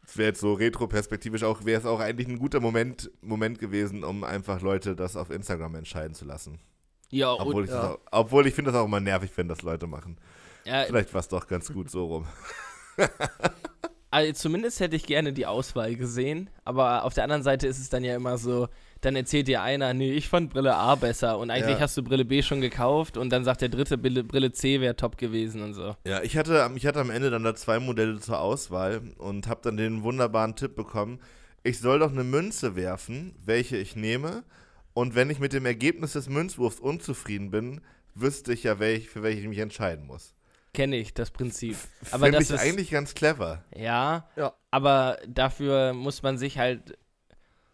Das 0.05 0.17
wäre 0.17 0.29
jetzt 0.29 0.41
so 0.41 0.53
retroperspektivisch 0.53 1.43
auch, 1.43 1.65
wäre 1.65 1.79
es 1.79 1.85
auch 1.85 1.99
eigentlich 1.99 2.27
ein 2.27 2.39
guter 2.39 2.59
Moment, 2.59 3.09
Moment 3.21 3.59
gewesen, 3.59 4.03
um 4.03 4.23
einfach 4.23 4.61
Leute 4.61 4.95
das 4.95 5.15
auf 5.15 5.29
Instagram 5.29 5.75
entscheiden 5.75 6.13
zu 6.13 6.25
lassen. 6.25 6.59
ja, 7.09 7.31
Obwohl 7.31 7.63
und, 7.63 7.65
ich, 7.65 7.73
auch, 7.73 7.99
obwohl 8.11 8.47
ich 8.47 8.53
finde 8.53 8.71
das 8.71 8.79
auch 8.79 8.85
immer 8.85 8.99
nervig, 8.99 9.31
wenn 9.35 9.47
das 9.47 9.61
Leute 9.61 9.87
machen. 9.87 10.17
ja, 10.65 10.83
Vielleicht 10.83 11.13
war 11.13 11.21
es 11.21 11.29
doch 11.29 11.47
ganz 11.47 11.71
gut 11.71 11.89
so 11.89 12.05
rum. 12.05 12.27
also 14.11 14.33
zumindest 14.33 14.81
hätte 14.81 14.97
ich 14.97 15.05
gerne 15.05 15.31
die 15.31 15.45
Auswahl 15.45 15.95
gesehen, 15.95 16.49
aber 16.65 17.05
auf 17.05 17.13
der 17.13 17.23
anderen 17.23 17.43
Seite 17.43 17.67
ist 17.67 17.79
es 17.79 17.89
dann 17.89 18.03
ja 18.03 18.15
immer 18.15 18.37
so, 18.37 18.67
dann 19.05 19.15
erzählt 19.15 19.47
dir 19.47 19.61
einer, 19.61 19.93
nee, 19.93 20.11
ich 20.13 20.29
fand 20.29 20.49
Brille 20.51 20.75
A 20.75 20.95
besser 20.95 21.37
und 21.37 21.49
eigentlich 21.51 21.75
Ja. 21.75 21.81
hast 21.81 21.97
du 21.97 22.03
Brille 22.03 22.25
B 22.25 22.41
schon 22.41 22.61
gekauft 22.61 23.17
und 23.17 23.29
dann 23.31 23.43
sagt 23.43 23.61
der 23.61 23.69
dritte, 23.69 23.97
Brille, 23.97 24.23
Brille 24.23 24.51
C 24.51 24.81
wäre 24.81 24.95
top 24.95 25.17
gewesen 25.17 25.61
und 25.61 25.73
so. 25.73 25.95
Ja, 26.05 26.21
ich 26.23 26.37
hatte, 26.37 26.69
ich 26.75 26.85
hatte 26.85 26.99
am 26.99 27.09
Ende 27.09 27.29
dann 27.29 27.43
da 27.43 27.55
zwei 27.55 27.79
Modelle 27.79 28.19
zur 28.19 28.39
Auswahl 28.39 29.01
und 29.17 29.47
habe 29.47 29.61
dann 29.63 29.77
den 29.77 30.03
wunderbaren 30.03 30.55
Tipp 30.55 30.75
bekommen, 30.75 31.19
ich 31.63 31.79
soll 31.79 31.99
doch 31.99 32.11
eine 32.11 32.23
Münze 32.23 32.75
werfen, 32.75 33.35
welche 33.43 33.77
ich 33.77 33.95
nehme. 33.95 34.43
Und 34.93 35.15
wenn 35.15 35.29
ich 35.29 35.39
mit 35.39 35.53
dem 35.53 35.65
Ergebnis 35.65 36.13
des 36.13 36.29
Münzwurfs 36.29 36.79
unzufrieden 36.79 37.51
bin, 37.51 37.81
wüsste 38.15 38.53
ich 38.53 38.63
ja, 38.63 38.79
welch, 38.79 39.09
für 39.09 39.23
welche 39.23 39.39
ich 39.41 39.47
mich 39.47 39.59
entscheiden 39.59 40.05
muss. 40.05 40.33
Kenne 40.73 40.97
ich 40.97 41.13
das 41.13 41.31
Prinzip. 41.31 41.77
Aber 42.11 42.25
Finde 42.25 42.39
das 42.39 42.49
ich 42.49 42.55
ist 42.55 42.61
eigentlich 42.61 42.89
ganz 42.91 43.13
clever. 43.15 43.63
ja, 43.75 44.27
Ja. 44.35 44.53
aber 44.71 45.17
dafür 45.27 45.93
muss 45.93 46.21
man 46.23 46.37
sich 46.37 46.57
halt, 46.57 46.97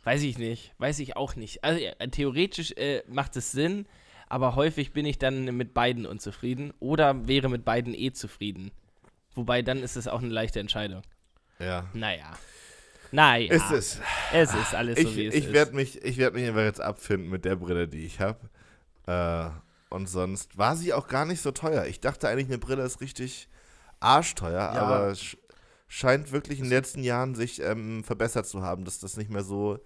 weiß 0.09 0.23
ich 0.23 0.39
nicht, 0.39 0.73
weiß 0.79 0.97
ich 0.99 1.15
auch 1.15 1.35
nicht. 1.35 1.63
Also 1.63 1.79
ja, 1.79 1.91
theoretisch 2.09 2.71
äh, 2.71 3.03
macht 3.07 3.35
es 3.35 3.51
Sinn, 3.51 3.85
aber 4.27 4.55
häufig 4.55 4.91
bin 4.91 5.05
ich 5.05 5.19
dann 5.19 5.55
mit 5.55 5.75
beiden 5.75 6.07
unzufrieden 6.07 6.73
oder 6.79 7.27
wäre 7.27 7.47
mit 7.47 7.63
beiden 7.63 7.93
eh 7.93 8.11
zufrieden. 8.11 8.71
Wobei 9.35 9.61
dann 9.61 9.83
ist 9.83 9.95
es 9.97 10.07
auch 10.07 10.19
eine 10.21 10.29
leichte 10.33 10.59
Entscheidung. 10.59 11.03
Ja. 11.59 11.85
Naja. 11.93 12.31
Naja. 13.11 13.53
Ist 13.53 13.71
es. 13.71 14.01
Es 14.33 14.53
ist 14.55 14.73
alles 14.73 14.99
so, 14.99 15.07
Ich, 15.07 15.15
wie 15.15 15.25
es 15.27 15.35
ich 15.35 15.45
ist. 15.45 15.53
werde 15.53 15.75
mich, 15.75 16.03
ich 16.03 16.17
werd 16.17 16.33
mich 16.33 16.47
einfach 16.47 16.61
jetzt 16.63 16.81
abfinden 16.81 17.29
mit 17.29 17.45
der 17.45 17.55
Brille, 17.55 17.87
die 17.87 18.03
ich 18.05 18.19
habe. 18.19 18.39
Äh, 19.05 19.93
und 19.93 20.07
sonst 20.09 20.57
war 20.57 20.75
sie 20.75 20.91
auch 20.91 21.07
gar 21.07 21.25
nicht 21.25 21.41
so 21.41 21.51
teuer. 21.51 21.85
Ich 21.85 21.99
dachte 21.99 22.27
eigentlich, 22.29 22.47
eine 22.47 22.57
Brille 22.57 22.81
ist 22.83 22.99
richtig 23.01 23.47
arschteuer, 23.99 24.53
Ja. 24.53 24.71
aber 24.71 25.07
es 25.11 25.21
sch 25.21 25.37
scheint 25.87 26.31
wirklich 26.31 26.57
in 26.59 26.65
den 26.65 26.71
letzten 26.73 27.03
Jahren 27.03 27.33
sich 27.35 27.61
ähm, 27.61 28.03
verbessert 28.03 28.47
zu 28.47 28.61
haben, 28.63 28.85
dass 28.85 28.99
das 28.99 29.17
nicht 29.17 29.29
mehr 29.31 29.43
so 29.43 29.79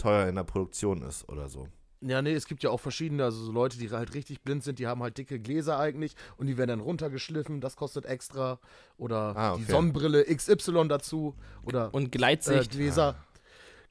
teuer 0.00 0.28
in 0.28 0.34
der 0.34 0.44
Produktion 0.44 1.02
ist 1.02 1.28
oder 1.28 1.48
so. 1.48 1.68
Ja, 2.02 2.22
nee, 2.22 2.32
es 2.32 2.46
gibt 2.46 2.62
ja 2.62 2.70
auch 2.70 2.80
verschiedene, 2.80 3.24
also 3.24 3.44
so 3.44 3.52
Leute, 3.52 3.76
die 3.78 3.90
halt 3.90 4.14
richtig 4.14 4.40
blind 4.40 4.64
sind, 4.64 4.78
die 4.78 4.86
haben 4.86 5.02
halt 5.02 5.18
dicke 5.18 5.38
Gläser 5.38 5.78
eigentlich 5.78 6.14
und 6.38 6.46
die 6.46 6.56
werden 6.56 6.70
dann 6.70 6.80
runtergeschliffen, 6.80 7.60
das 7.60 7.76
kostet 7.76 8.06
extra. 8.06 8.58
Oder 8.96 9.36
Ah, 9.36 9.56
die 9.56 9.64
okay. 9.64 9.72
Sonnenbrille 9.72 10.24
XY 10.24 10.88
dazu. 10.88 11.34
Oder 11.62 11.92
Und 11.92 12.06
äh, 12.06 12.08
Gleitsicht. 12.08 12.70
Gläser, 12.70 13.16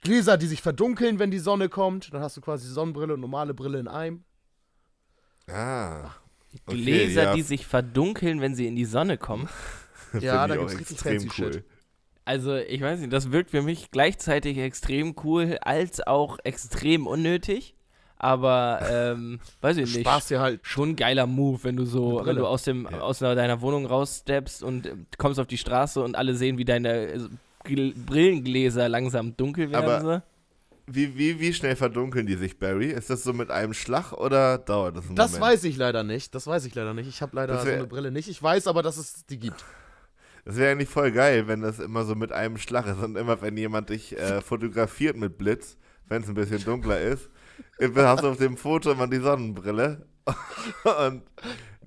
Gläser, 0.02 0.38
die 0.38 0.48
sich 0.48 0.64
verdunkeln, 0.64 1.20
wenn 1.20 1.30
die 1.30 1.38
Sonne 1.40 1.70
kommt. 1.70 2.12
Dann 2.12 2.22
hast 2.22 2.36
du 2.36 2.42
quasi 2.42 2.68
Sonnenbrille 2.68 3.14
und 3.14 3.20
normale 3.20 3.54
Brille 3.54 3.80
in 3.80 3.88
einem. 3.88 4.24
Ah. 5.48 6.06
okay, 6.66 6.78
Gläser, 6.78 7.24
ja, 7.24 7.34
die 7.36 7.42
sich 7.44 7.68
verdunkeln, 7.68 8.42
wenn 8.42 8.56
sie 8.56 8.66
in 8.68 8.76
die 8.76 8.86
Sonne 8.86 9.18
kommen. 9.18 9.48
Ja, 10.20 10.48
da 10.48 10.56
gibt's 10.56 10.74
auch 10.74 10.80
richtig 10.80 10.98
fancy 10.98 11.30
Shit. 11.30 11.64
Also, 12.30 12.56
ich 12.56 12.80
weiß 12.82 13.00
nicht, 13.00 13.12
das 13.12 13.32
wirkt 13.32 13.50
für 13.50 13.64
mich 13.64 13.90
gleichzeitig 13.90 14.58
extrem 14.60 15.16
cool 15.24 15.58
als 15.62 16.06
auch 16.06 16.38
extrem 16.44 17.08
unnötig. 17.08 17.74
Aber, 18.18 18.82
ähm, 18.92 19.40
weiß 19.62 19.78
ich 19.78 19.96
nicht. 19.96 20.02
Spaß 20.08 20.28
dir 20.28 20.40
halt. 20.40 20.60
Schon 20.62 20.90
ein 20.90 20.96
geiler 20.96 21.26
Move, 21.26 21.64
wenn 21.64 21.76
du 21.76 21.86
so, 21.86 22.22
wenn 22.24 22.36
du 22.36 22.46
aus, 22.46 22.64
dem, 22.64 22.88
Ja. 22.92 23.00
aus 23.00 23.20
deiner 23.20 23.62
Wohnung 23.62 23.86
raussteppst 23.88 24.62
und 24.62 24.86
äh, 24.86 24.96
kommst 25.18 25.40
auf 25.40 25.48
die 25.48 25.58
Straße 25.58 26.02
und 26.04 26.16
alle 26.16 26.36
sehen, 26.36 26.58
wie 26.60 26.66
deine 26.66 27.08
äh, 27.14 27.20
Gl- 27.66 27.94
Brillengläser 28.06 28.90
langsam 28.90 29.36
dunkel 29.36 29.72
werden. 29.72 29.86
Aber- 29.90 30.02
so. 30.02 30.22
Wie, 30.92 31.18
wie, 31.18 31.40
wie 31.40 31.54
schnell 31.54 31.76
verdunkeln 31.76 32.26
die 32.28 32.34
sich, 32.36 32.58
Barry? 32.60 32.88
Ist 32.88 33.10
das 33.12 33.24
so 33.24 33.32
mit 33.32 33.52
einem 33.52 33.74
Schlag 33.76 34.12
oder 34.14 34.58
dauert 34.58 34.98
das 34.98 35.06
einen 35.06 35.16
Das 35.16 35.34
Moment? 35.34 35.52
weiß 35.54 35.64
ich 35.66 35.78
leider 35.78 36.04
nicht. 36.04 36.34
Das 36.34 36.46
weiß 36.48 36.66
ich 36.66 36.74
leider 36.74 36.94
nicht. 36.96 37.08
Ich 37.08 37.22
habe 37.22 37.36
leider 37.36 37.60
so 37.62 37.70
eine 37.70 37.86
Brille 37.86 38.10
nicht. 38.12 38.28
Ich 38.28 38.42
weiß 38.42 38.66
aber, 38.68 38.82
dass 38.82 38.98
es 38.98 39.24
die 39.28 39.38
gibt. 39.38 39.64
Das 40.50 40.58
wäre 40.58 40.72
eigentlich 40.72 40.90
voll 40.90 41.12
geil, 41.12 41.48
wenn 41.48 41.62
das 41.62 41.78
immer 41.78 42.06
so 42.06 42.16
mit 42.16 42.32
einem 42.32 42.58
Schlag 42.58 42.88
ist 42.88 42.98
und 43.04 43.16
immer, 43.16 43.40
wenn 43.44 43.56
jemand 43.56 43.92
dich 43.92 44.18
äh, 44.18 44.42
fotografiert 44.42 45.16
mit 45.16 45.38
Blitz, 45.38 45.78
wenn 46.08 46.24
es 46.24 46.28
ein 46.28 46.34
bisschen 46.34 46.64
dunkler 46.64 47.00
ist, 47.00 47.30
hast 47.80 48.24
du 48.24 48.28
auf 48.30 48.38
dem 48.38 48.58
Foto 48.58 48.92
immer 48.94 49.06
die 49.08 49.20
Sonnenbrille 49.20 50.08
und 51.08 51.22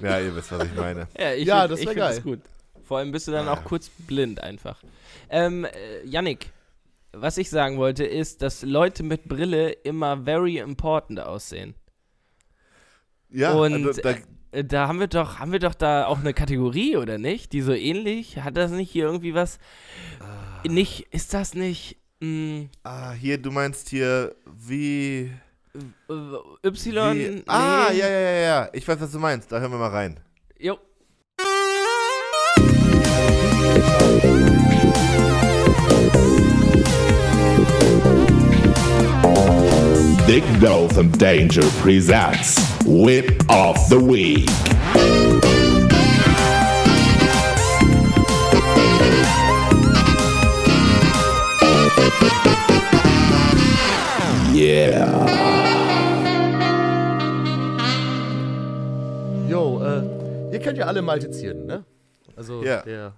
ja, 0.01 0.21
ihr 0.21 0.37
wisst, 0.37 0.53
was 0.53 0.65
ich 0.65 0.75
meine. 0.77 1.09
Ja, 1.19 1.33
ich 1.35 1.45
Ja, 1.45 1.63
find- 1.63 1.73
das 1.73 1.81
ich 1.81 1.87
wär 1.87 1.93
find 1.95 2.01
das 2.05 2.15
geil. 2.17 2.23
gut. 2.23 2.41
Vor 2.85 2.99
allem 2.99 3.11
bist 3.11 3.27
du 3.27 3.33
dann 3.33 3.49
auch 3.49 3.65
kurz 3.65 3.89
blind 3.89 4.41
einfach. 4.41 4.81
Ähm, 5.29 5.65
äh, 5.65 6.07
Yannick, 6.07 6.51
was 7.13 7.39
ich 7.39 7.51
sagen 7.51 7.79
wollte, 7.79 8.05
ist, 8.05 8.43
dass 8.43 8.63
Leute 8.63 9.03
mit 9.03 9.25
Brille 9.25 9.71
immer 9.73 10.23
very 10.23 10.59
important 10.59 11.19
aussehen. 11.19 11.75
Ja, 13.29 13.55
Und 13.55 13.87
also, 13.87 14.01
da, 14.03 14.15
da 14.53 14.89
haben 14.89 15.01
wir 15.01 15.07
doch, 15.07 15.39
haben 15.39 15.53
wir 15.53 15.59
doch 15.59 15.75
da 15.75 16.07
auch 16.07 16.21
eine 16.21 16.35
Kategorie, 16.35 16.97
oder 16.97 17.19
nicht? 17.19 17.53
Die 17.53 17.63
so 17.63 17.73
ähnlich? 17.73 18.39
Hat 18.39 18.57
das 18.57 18.71
nicht 18.71 18.91
hier 18.91 19.05
irgendwie 19.07 19.35
was? 19.35 19.59
Nicht, 20.65 21.09
ist 21.11 21.35
das 21.35 21.55
nicht 21.55 21.97
mh, 22.23 22.69
ah, 22.85 23.13
hier, 23.13 23.39
du 23.39 23.51
meinst 23.51 23.89
hier, 23.89 24.35
wie, 24.47 25.31
äh, 25.75 26.67
Y? 26.67 27.19
wie 27.19 27.43
Ah, 27.47 27.89
nee. 27.91 27.99
ja, 27.99 28.09
ja, 28.09 28.21
ja, 28.21 28.41
ja, 28.41 28.69
ich 28.73 28.87
weiß, 28.87 29.01
was 29.01 29.13
du 29.13 29.19
meinst, 29.19 29.51
da 29.51 29.59
hören 29.59 29.73
wir 29.73 29.79
mal 29.79 29.89
rein. 29.89 30.21
Jo. 30.59 30.79
Dick 40.29 40.45
Dove 40.61 40.99
and 40.99 41.21
Danger 41.21 41.67
presents 41.83 42.72
Whip 42.85 43.43
of 43.49 43.77
the 43.89 43.99
Week. 43.99 44.49
Yeah. 54.55 55.09
Jo, 59.49 59.81
äh, 59.83 60.53
ihr 60.53 60.59
kennt 60.61 60.79
ja 60.79 60.87
alle 60.87 61.03
Malte 61.03 61.31
Zierden, 61.31 61.67
ne? 61.67 61.85
Also 62.37 62.63
Ja. 62.63 62.83
der 62.83 63.13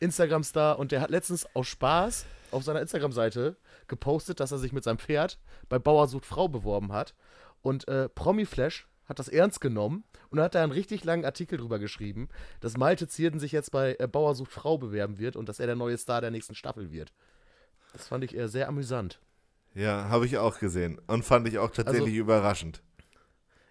Instagram-Star 0.00 0.78
und 0.78 0.92
der 0.92 1.00
hat 1.00 1.10
letztens 1.10 1.46
aus 1.54 1.66
Spaß 1.68 2.26
auf 2.50 2.62
seiner 2.62 2.80
Instagram-Seite 2.80 3.56
gepostet, 3.88 4.40
dass 4.40 4.52
er 4.52 4.58
sich 4.58 4.72
mit 4.72 4.84
seinem 4.84 4.98
Pferd 4.98 5.38
bei 5.68 5.78
Bauer 5.78 6.08
sucht 6.08 6.26
Frau 6.26 6.48
beworben 6.48 6.92
hat. 6.92 7.14
Und 7.66 7.88
äh, 7.88 8.08
Promiflash 8.08 8.86
hat 9.06 9.18
das 9.18 9.26
ernst 9.26 9.60
genommen 9.60 10.04
und 10.30 10.38
hat 10.38 10.54
da 10.54 10.62
einen 10.62 10.70
richtig 10.70 11.02
langen 11.02 11.24
Artikel 11.24 11.58
drüber 11.58 11.80
geschrieben, 11.80 12.28
dass 12.60 12.76
Malte 12.76 13.08
Zierden 13.08 13.40
sich 13.40 13.50
jetzt 13.50 13.72
bei 13.72 13.96
äh, 13.98 14.06
Bauer 14.06 14.36
sucht 14.36 14.52
Frau 14.52 14.78
bewerben 14.78 15.18
wird 15.18 15.34
und 15.34 15.48
dass 15.48 15.58
er 15.58 15.66
der 15.66 15.74
neue 15.74 15.98
Star 15.98 16.20
der 16.20 16.30
nächsten 16.30 16.54
Staffel 16.54 16.92
wird. 16.92 17.12
Das 17.92 18.06
fand 18.06 18.22
ich 18.22 18.36
äh, 18.36 18.46
sehr 18.46 18.68
amüsant. 18.68 19.18
Ja, 19.74 20.08
habe 20.08 20.26
ich 20.26 20.38
auch 20.38 20.60
gesehen 20.60 21.00
und 21.08 21.24
fand 21.24 21.48
ich 21.48 21.58
auch 21.58 21.70
tatsächlich 21.72 22.02
Also- 22.14 22.20
überraschend. 22.20 22.82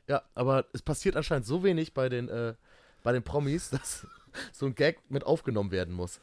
Ja, 0.09 0.23
aber 0.35 0.65
es 0.73 0.81
passiert 0.81 1.15
anscheinend 1.15 1.45
so 1.45 1.63
wenig 1.63 1.93
bei 1.93 2.09
den, 2.09 2.27
äh, 2.27 2.53
bei 3.01 3.13
den 3.13 3.23
Promis, 3.23 3.69
dass 3.71 4.05
so 4.51 4.65
ein 4.65 4.75
Gag 4.75 4.99
mit 5.09 5.23
aufgenommen 5.23 5.71
werden 5.71 5.93
muss. 5.93 6.19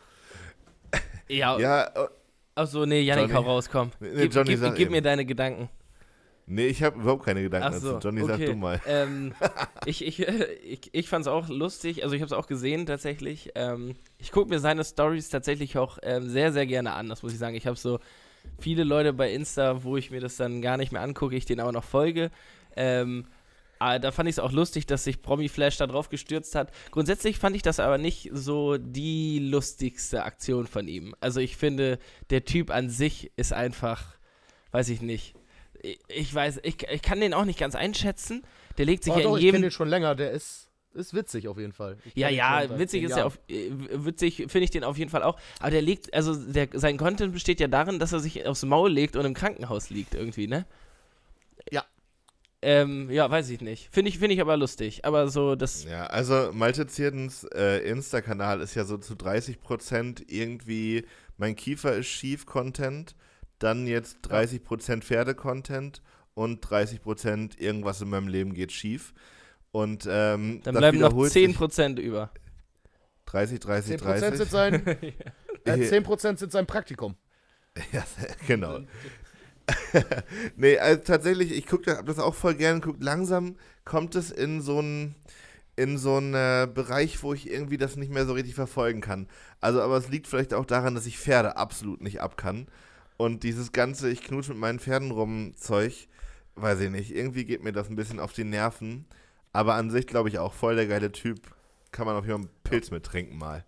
Ja, 1.26 1.58
Ja, 1.58 1.84
äh, 1.86 2.08
achso, 2.54 2.84
nee, 2.84 3.00
Johnny. 3.00 3.32
hau 3.32 3.40
raus, 3.40 3.70
komm. 3.70 3.92
Nee, 3.98 4.10
gib 4.24 4.34
Johnny, 4.34 4.56
gib, 4.56 4.74
gib 4.74 4.90
mir 4.90 5.00
deine 5.00 5.24
Gedanken. 5.24 5.70
Nee, 6.46 6.66
ich 6.66 6.82
habe 6.82 7.00
überhaupt 7.00 7.25
keine 7.25 7.42
Gedanken 7.42 7.75
Achso, 7.75 7.92
dazu. 7.92 8.08
Johnny, 8.08 8.22
okay. 8.22 8.37
sag 8.38 8.46
du 8.46 8.56
mal. 8.56 8.80
Ähm, 8.87 9.34
ich 9.87 10.04
ich, 10.04 10.20
ich, 10.20 10.90
ich 10.92 11.08
fand 11.08 11.26
es 11.26 11.28
auch 11.28 11.49
lustig, 11.49 12.02
also 12.02 12.14
ich 12.14 12.22
habe 12.22 12.26
es 12.26 12.32
auch 12.32 12.46
gesehen 12.46 12.87
tatsächlich. 12.87 13.52
Ähm, 13.54 13.94
ich 14.18 14.32
gucke 14.32 14.49
mir 14.49 14.58
seine 14.58 14.84
Stories 14.84 15.28
tatsächlich 15.28 15.78
auch 15.78 15.98
ähm, 16.02 16.28
sehr, 16.28 16.52
sehr 16.52 16.66
gerne 16.66 16.92
an, 16.92 17.09
das 17.09 17.22
muss 17.22 17.33
ich 17.33 17.38
sagen. 17.38 17.55
Ich 17.55 17.66
habe 17.66 17.76
so 17.76 17.98
viele 18.59 18.85
Leute 18.85 19.12
bei 19.12 19.33
Insta, 19.33 19.85
wo 19.85 19.96
ich 19.96 20.11
mir 20.11 20.20
das 20.20 20.37
dann 20.37 20.62
gar 20.62 20.76
nicht 20.76 20.92
mehr 20.92 21.02
angucke, 21.02 21.37
ich 21.37 21.44
denen 21.44 21.61
aber 21.61 21.72
noch 21.72 21.85
folge. 21.85 22.31
Ähm, 22.76 23.26
aber 23.83 23.98
da 23.98 24.12
fand 24.12 24.28
ich 24.28 24.37
es 24.37 24.38
auch 24.38 24.52
lustig, 24.52 24.87
dass 24.87 25.02
sich 25.02 25.22
Promi 25.22 25.48
Flash 25.48 25.76
da 25.76 25.88
drauf 25.88 26.09
gestürzt 26.09 26.55
hat. 26.55 26.70
Grundsätzlich 26.92 27.38
fand 27.38 27.57
ich 27.57 27.62
das 27.62 27.81
aber 27.81 27.98
nicht 27.98 28.31
so 28.33 28.78
die 28.78 29.40
lustigste 29.40 30.22
Aktion 30.22 30.68
von 30.68 30.87
ihm. 30.87 31.16
Also 31.18 31.40
ich 31.40 31.57
finde, 31.57 31.98
der 32.31 32.44
Typ 32.44 32.70
an 32.70 32.90
sich 32.90 33.33
ist 33.35 33.52
einfach, 33.52 34.05
weiß 34.70 34.88
ich 34.90 35.02
nicht. 35.02 35.35
Ich, 36.09 36.35
weiß, 36.35 36.61
ich, 36.62 36.88
ich 36.88 37.03
kann 37.03 37.21
den 37.21 37.35
auch 37.35 37.45
nicht 37.45 37.59
ganz 37.59 37.75
einschätzen. 37.75 38.45
Der 38.79 38.87
legt 38.87 39.05
sich 39.05 39.12
Oh, 39.12 39.18
ja 39.18 39.23
doch, 39.25 39.31
in 39.33 39.37
ich 39.37 39.40
kenne 39.40 39.57
jedem 39.59 39.62
den 39.62 39.71
schon 39.71 39.88
länger, 39.88 40.14
der 40.14 40.31
ist, 40.31 40.68
ist 40.95 41.12
witzig 41.12 41.49
auf 41.49 41.59
jeden 41.59 41.73
Fall. 41.73 41.99
Ja, 42.14 42.29
ja, 42.29 42.79
witzig 42.79 43.03
ist 43.03 43.16
ja 43.16 43.25
auf, 43.25 43.38
äh, 43.49 43.71
witzig 43.71 44.37
finde 44.37 44.61
ich 44.61 44.71
den 44.71 44.85
auf 44.85 44.97
jeden 44.97 45.11
Fall 45.11 45.23
auch. 45.23 45.38
Aber 45.59 45.71
der 45.71 45.83
legt, 45.83 46.12
also 46.14 46.35
der, 46.35 46.68
sein 46.73 46.97
Content 46.97 47.33
besteht 47.33 47.61
ja 47.61 47.68
darin, 47.68 47.99
dass 47.99 48.12
er 48.12 48.21
sich 48.21 48.47
aufs 48.47 48.62
Maul 48.64 48.92
legt 48.92 49.16
und 49.16 49.25
im 49.25 49.35
Krankenhaus 49.35 49.90
liegt 49.90 50.14
irgendwie, 50.14 50.47
ne? 50.47 50.66
Ja. 51.71 51.85
Ähm, 52.64 53.11
ja, 53.11 53.29
weiß 53.29 53.51
ich 53.51 53.61
nicht. 53.61 53.88
Finde 53.90 54.09
ich, 54.09 54.21
finde 54.21 54.35
ich 54.35 54.40
aber 54.40 54.57
lustig. 54.57 55.05
Aber 55.05 55.29
so, 55.29 55.57
das. 55.57 55.85
Ja, 55.85 56.07
also 56.07 56.51
Malte 56.53 56.87
Zierdens 56.87 57.42
äh, 57.53 57.79
Insta-Kanal 57.88 58.61
ist 58.61 58.77
ja 58.77 58.85
so 58.85 58.99
zu 58.99 59.14
30% 59.14 60.23
irgendwie 60.29 61.05
mein 61.38 61.57
Kiefer 61.57 61.97
ist 61.97 62.07
schief 62.07 62.47
Content, 62.47 63.16
dann 63.62 63.87
jetzt 63.87 64.18
30% 64.29 65.03
Pferde-Content 65.03 66.03
und 66.35 66.64
30% 66.64 67.59
irgendwas 67.59 68.01
in 68.01 68.11
meinem 68.11 68.29
Leben 68.29 68.55
geht 68.55 68.72
schief. 68.72 69.12
Und 69.70 70.07
ähm, 70.09 70.61
Dann 70.62 70.75
bleiben 70.75 70.98
noch 70.98 71.11
wiederholt 71.11 71.33
sich 71.33 71.57
10% 71.57 71.98
über. 71.98 72.31
30, 73.27 73.61
30, 73.61 73.96
10% 73.96 74.03
30. 74.03 74.38
sind 74.38 74.51
sein, 74.51 74.87
äh, 75.64 75.72
10% 75.72 76.38
sind 76.38 76.53
sein 76.53 76.66
Praktikum. 76.66 77.16
Ja, 77.92 78.05
genau. 78.46 78.81
nee, 80.57 80.79
also 80.79 81.03
tatsächlich, 81.03 81.53
ich 81.53 81.66
gucke 81.66 81.96
hab 81.96 82.07
das 82.07 82.18
auch 82.18 82.35
voll 82.35 82.55
gern 82.55 82.81
geguckt. 82.81 83.03
Langsam 83.03 83.57
kommt 83.85 84.14
es 84.14 84.31
in 84.31 84.61
so 84.61 84.79
einen 84.79 85.14
in 85.75 85.96
so 85.96 86.16
einen 86.16 86.35
äh, 86.35 86.68
Bereich, 86.72 87.22
wo 87.22 87.33
ich 87.33 87.51
irgendwie 87.51 87.79
das 87.79 87.96
nicht 87.96 88.12
mehr 88.12 88.27
so 88.27 88.35
richtig 88.35 88.55
verfolgen 88.55 89.01
kann. 89.01 89.27
Also, 89.61 89.81
aber 89.81 89.96
es 89.96 90.09
liegt 90.09 90.27
vielleicht 90.27 90.53
auch 90.53 90.66
daran, 90.66 90.94
dass 90.94 91.07
ich 91.07 91.18
Pferde 91.18 91.57
absolut 91.57 92.03
nicht 92.03 92.20
ab 92.20 92.37
kann. 92.37 92.66
Und 93.22 93.44
dieses 93.44 93.70
ganze, 93.70 94.11
ich 94.11 94.20
knutsche 94.20 94.50
mit 94.50 94.58
meinen 94.58 94.80
Pferden 94.80 95.12
rum 95.12 95.52
Zeug, 95.54 96.08
weiß 96.56 96.80
ich 96.80 96.90
nicht, 96.90 97.14
irgendwie 97.14 97.44
geht 97.44 97.62
mir 97.62 97.70
das 97.70 97.88
ein 97.88 97.94
bisschen 97.94 98.18
auf 98.18 98.32
die 98.32 98.42
Nerven. 98.42 99.06
Aber 99.52 99.74
an 99.74 99.90
sich 99.90 100.08
glaube 100.08 100.28
ich 100.28 100.40
auch 100.40 100.52
voll 100.52 100.74
der 100.74 100.88
geile 100.88 101.12
Typ. 101.12 101.38
Kann 101.92 102.06
man 102.06 102.16
auf 102.16 102.26
jeden 102.26 102.42
Fall 102.42 102.48
einen 102.48 102.62
Pilz 102.64 102.90
mit 102.90 103.04
trinken 103.04 103.38
mal. 103.38 103.64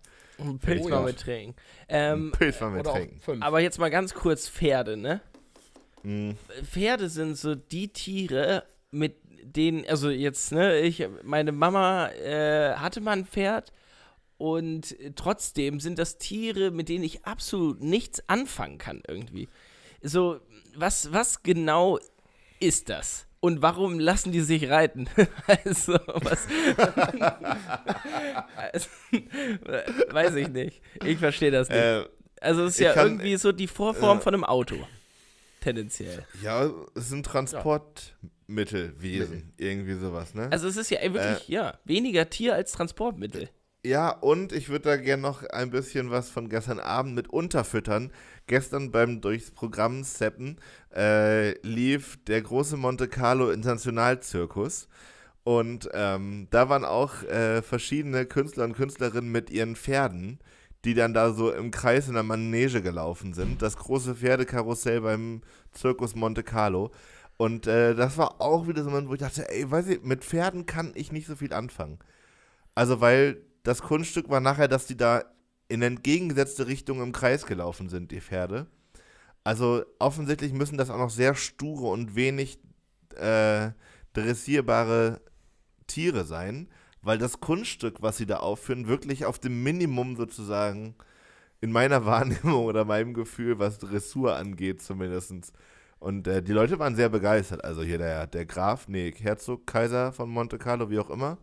Pilz 0.59 0.83
Oh 0.83 0.89
mal 0.89 0.95
ja. 0.97 1.01
mit 1.03 1.19
trinken. 1.21 1.55
Ähm, 1.87 2.33
Pilz 2.37 2.59
mal 2.59 2.71
mit 2.71 2.85
trinken. 2.85 3.41
aber 3.41 3.61
jetzt 3.61 3.79
mal 3.79 3.89
ganz 3.89 4.13
kurz 4.13 4.49
Pferde, 4.49 4.97
ne? 4.97 5.21
Mhm. 6.03 6.35
Pferde 6.61 7.07
sind 7.07 7.37
so 7.37 7.55
die 7.55 7.87
Tiere, 7.87 8.65
mit 8.91 9.15
denen, 9.41 9.85
also 9.87 10.09
jetzt, 10.09 10.51
ne, 10.51 10.79
ich, 10.81 11.07
meine 11.23 11.53
Mama 11.53 12.09
äh, 12.09 12.73
hatte 12.75 12.99
mal 12.99 13.13
ein 13.13 13.25
Pferd 13.25 13.71
und 14.37 14.95
trotzdem 15.15 15.79
sind 15.79 15.99
das 15.99 16.17
Tiere, 16.17 16.71
mit 16.71 16.89
denen 16.89 17.03
ich 17.03 17.25
absolut 17.25 17.81
nichts 17.81 18.27
anfangen 18.27 18.77
kann 18.77 19.01
irgendwie. 19.07 19.47
So, 20.01 20.39
was, 20.75 21.13
was 21.13 21.43
genau 21.43 21.99
ist 22.59 22.89
das? 22.89 23.27
Und 23.39 23.61
warum 23.61 23.99
lassen 23.99 24.31
die 24.31 24.41
sich 24.41 24.69
reiten? 24.69 25.07
also, 25.65 25.93
was. 25.93 26.47
also, 28.55 28.87
weiß 30.13 30.35
ich 30.35 30.47
nicht. 30.49 30.81
Ich 31.03 31.17
verstehe 31.19 31.51
das 31.51 31.69
nicht. 31.69 31.77
Äh, 31.77 32.05
also, 32.41 32.65
es 32.65 32.73
ist 32.73 32.79
ja 32.79 32.93
kann- 32.93 33.07
irgendwie 33.07 33.37
so 33.37 33.51
die 33.51 33.67
Vorform 33.67 34.17
äh, 34.17 34.21
von 34.21 34.33
einem 34.33 34.43
Auto. 34.43 34.75
Tendenziell. 35.61 36.25
Ja, 36.43 36.69
es 36.95 37.09
sind 37.09 37.25
Transportmittelwesen, 37.25 39.53
irgendwie 39.57 39.95
sowas, 39.95 40.33
ne? 40.35 40.47
Also 40.51 40.67
es 40.67 40.77
ist 40.77 40.91
ja 40.91 41.01
wirklich, 41.01 41.47
ja, 41.47 41.79
weniger 41.85 42.29
Tier 42.29 42.53
als 42.53 42.71
Transportmittel. 42.71 43.49
Ja, 43.85 44.09
und 44.09 44.51
ich 44.51 44.69
würde 44.69 44.89
da 44.89 44.97
gerne 44.97 45.21
noch 45.21 45.43
ein 45.43 45.69
bisschen 45.69 46.09
was 46.09 46.29
von 46.29 46.49
gestern 46.49 46.79
Abend 46.79 47.15
mit 47.15 47.29
unterfüttern. 47.29 48.11
Gestern 48.47 48.91
beim 48.91 49.21
durchs 49.21 49.51
Programm 49.51 50.03
Seppen 50.03 50.57
äh, 50.95 51.51
lief 51.61 52.17
der 52.25 52.41
große 52.41 52.77
Monte 52.77 53.07
Carlo 53.07 53.51
Internationalzirkus. 53.51 54.87
Und 55.43 55.89
ähm, 55.93 56.47
da 56.49 56.69
waren 56.69 56.85
auch 56.85 57.21
äh, 57.23 57.61
verschiedene 57.61 58.25
Künstler 58.25 58.63
und 58.63 58.73
Künstlerinnen 58.73 59.31
mit 59.31 59.51
ihren 59.51 59.75
Pferden, 59.75 60.39
die 60.83 60.95
dann 60.95 61.13
da 61.13 61.31
so 61.33 61.51
im 61.51 61.69
Kreis 61.69 62.07
in 62.07 62.15
der 62.15 62.23
Manege 62.23 62.81
gelaufen 62.81 63.33
sind. 63.33 63.61
Das 63.61 63.77
große 63.77 64.15
Pferdekarussell 64.15 65.01
beim 65.01 65.41
Zirkus 65.71 66.15
Monte 66.15 66.41
Carlo. 66.43 66.91
Und 67.37 67.67
äh, 67.67 67.93
das 67.93 68.17
war 68.17 68.41
auch 68.41 68.67
wieder 68.67 68.81
so 68.81 68.89
ein 68.89 68.93
Moment, 68.93 69.09
wo 69.09 69.13
ich 69.13 69.19
dachte, 69.19 69.49
ey, 69.49 69.69
weiß 69.69 69.87
ich, 69.89 70.01
mit 70.03 70.23
Pferden 70.23 70.65
kann 70.65 70.91
ich 70.95 71.11
nicht 71.11 71.27
so 71.27 71.35
viel 71.35 71.53
anfangen. 71.53 71.99
Also, 72.73 73.01
weil 73.01 73.41
das 73.65 73.81
Kunststück 73.81 74.29
war 74.29 74.39
nachher, 74.39 74.67
dass 74.67 74.85
die 74.85 74.95
da 74.95 75.25
in 75.67 75.81
entgegengesetzte 75.81 76.67
Richtung 76.67 77.01
im 77.01 77.11
Kreis 77.11 77.45
gelaufen 77.47 77.89
sind, 77.89 78.11
die 78.11 78.21
Pferde. 78.21 78.67
Also 79.43 79.83
offensichtlich 79.99 80.53
müssen 80.53 80.77
das 80.77 80.91
auch 80.91 80.99
noch 80.99 81.09
sehr 81.09 81.33
sture 81.35 81.87
und 81.87 82.15
wenig 82.15 82.59
äh, 83.15 83.71
dressierbare 84.13 85.19
Tiere 85.87 86.25
sein, 86.25 86.69
weil 87.01 87.17
das 87.17 87.39
Kunststück, 87.39 88.01
was 88.01 88.17
sie 88.17 88.27
da 88.27 88.37
aufführen, 88.37 88.87
wirklich 88.87 89.25
auf 89.25 89.39
dem 89.39 89.63
Minimum 89.63 90.15
sozusagen 90.15 90.95
in 91.59 91.71
meiner 91.71 92.05
Wahrnehmung 92.05 92.65
oder 92.65 92.85
meinem 92.85 93.15
Gefühl, 93.15 93.57
was 93.57 93.79
Dressur 93.79 94.35
angeht, 94.35 94.83
zumindest. 94.83 95.53
Und 95.97 96.27
äh, 96.27 96.43
die 96.43 96.53
Leute 96.53 96.77
waren 96.77 96.95
sehr 96.95 97.09
begeistert. 97.09 97.63
Also 97.63 97.81
hier 97.81 97.97
der, 97.97 98.27
der 98.27 98.45
Graf, 98.45 98.87
nee, 98.87 99.11
Herzog, 99.11 99.65
Kaiser 99.65 100.11
von 100.11 100.29
Monte 100.29 100.59
Carlo, 100.59 100.91
wie 100.91 100.99
auch 100.99 101.09
immer, 101.09 101.39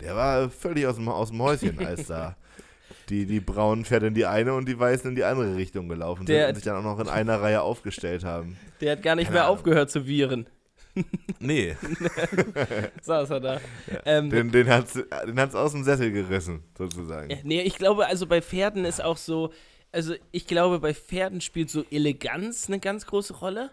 der 0.00 0.14
war 0.16 0.50
völlig 0.50 0.86
aus 0.86 0.96
dem, 0.96 1.08
aus 1.08 1.30
dem 1.30 1.40
Häuschen, 1.42 1.78
als 1.84 2.06
da 2.06 2.36
die, 3.08 3.26
die 3.26 3.40
braunen 3.40 3.84
Pferde 3.84 4.08
in 4.08 4.14
die 4.14 4.26
eine 4.26 4.54
und 4.54 4.68
die 4.68 4.78
weißen 4.78 5.10
in 5.10 5.16
die 5.16 5.24
andere 5.24 5.56
Richtung 5.56 5.88
gelaufen 5.88 6.26
Der- 6.26 6.40
sind 6.42 6.48
und 6.50 6.54
sich 6.56 6.64
dann 6.64 6.76
auch 6.76 6.82
noch 6.96 7.00
in 7.00 7.08
einer 7.08 7.40
Reihe 7.40 7.62
aufgestellt 7.62 8.24
haben. 8.24 8.56
Der 8.80 8.92
hat 8.92 9.02
gar 9.02 9.14
nicht 9.14 9.26
Keine 9.26 9.34
mehr 9.36 9.44
Ahnung. 9.44 9.56
aufgehört 9.58 9.90
zu 9.90 10.06
viren. 10.06 10.46
Nee, 11.40 11.76
Saß 13.02 13.30
er 13.30 13.40
da. 13.40 13.60
ähm, 14.06 14.30
den, 14.30 14.50
den 14.50 14.68
hat's, 14.68 14.94
den 14.94 15.38
hat's 15.38 15.54
aus 15.54 15.72
dem 15.72 15.84
Sessel 15.84 16.10
gerissen, 16.10 16.62
sozusagen. 16.76 17.30
Ja, 17.30 17.36
Nee, 17.44 17.60
ich 17.62 17.76
glaube, 17.76 18.06
also 18.06 18.26
bei 18.26 18.40
Pferden 18.40 18.84
ist 18.86 19.02
auch 19.02 19.18
so, 19.18 19.52
also 19.92 20.14
ich 20.32 20.46
glaube, 20.46 20.80
bei 20.80 20.94
Pferden 20.94 21.40
spielt 21.42 21.68
so 21.70 21.84
Eleganz 21.90 22.68
eine 22.68 22.80
ganz 22.80 23.06
große 23.06 23.34
Rolle. 23.34 23.70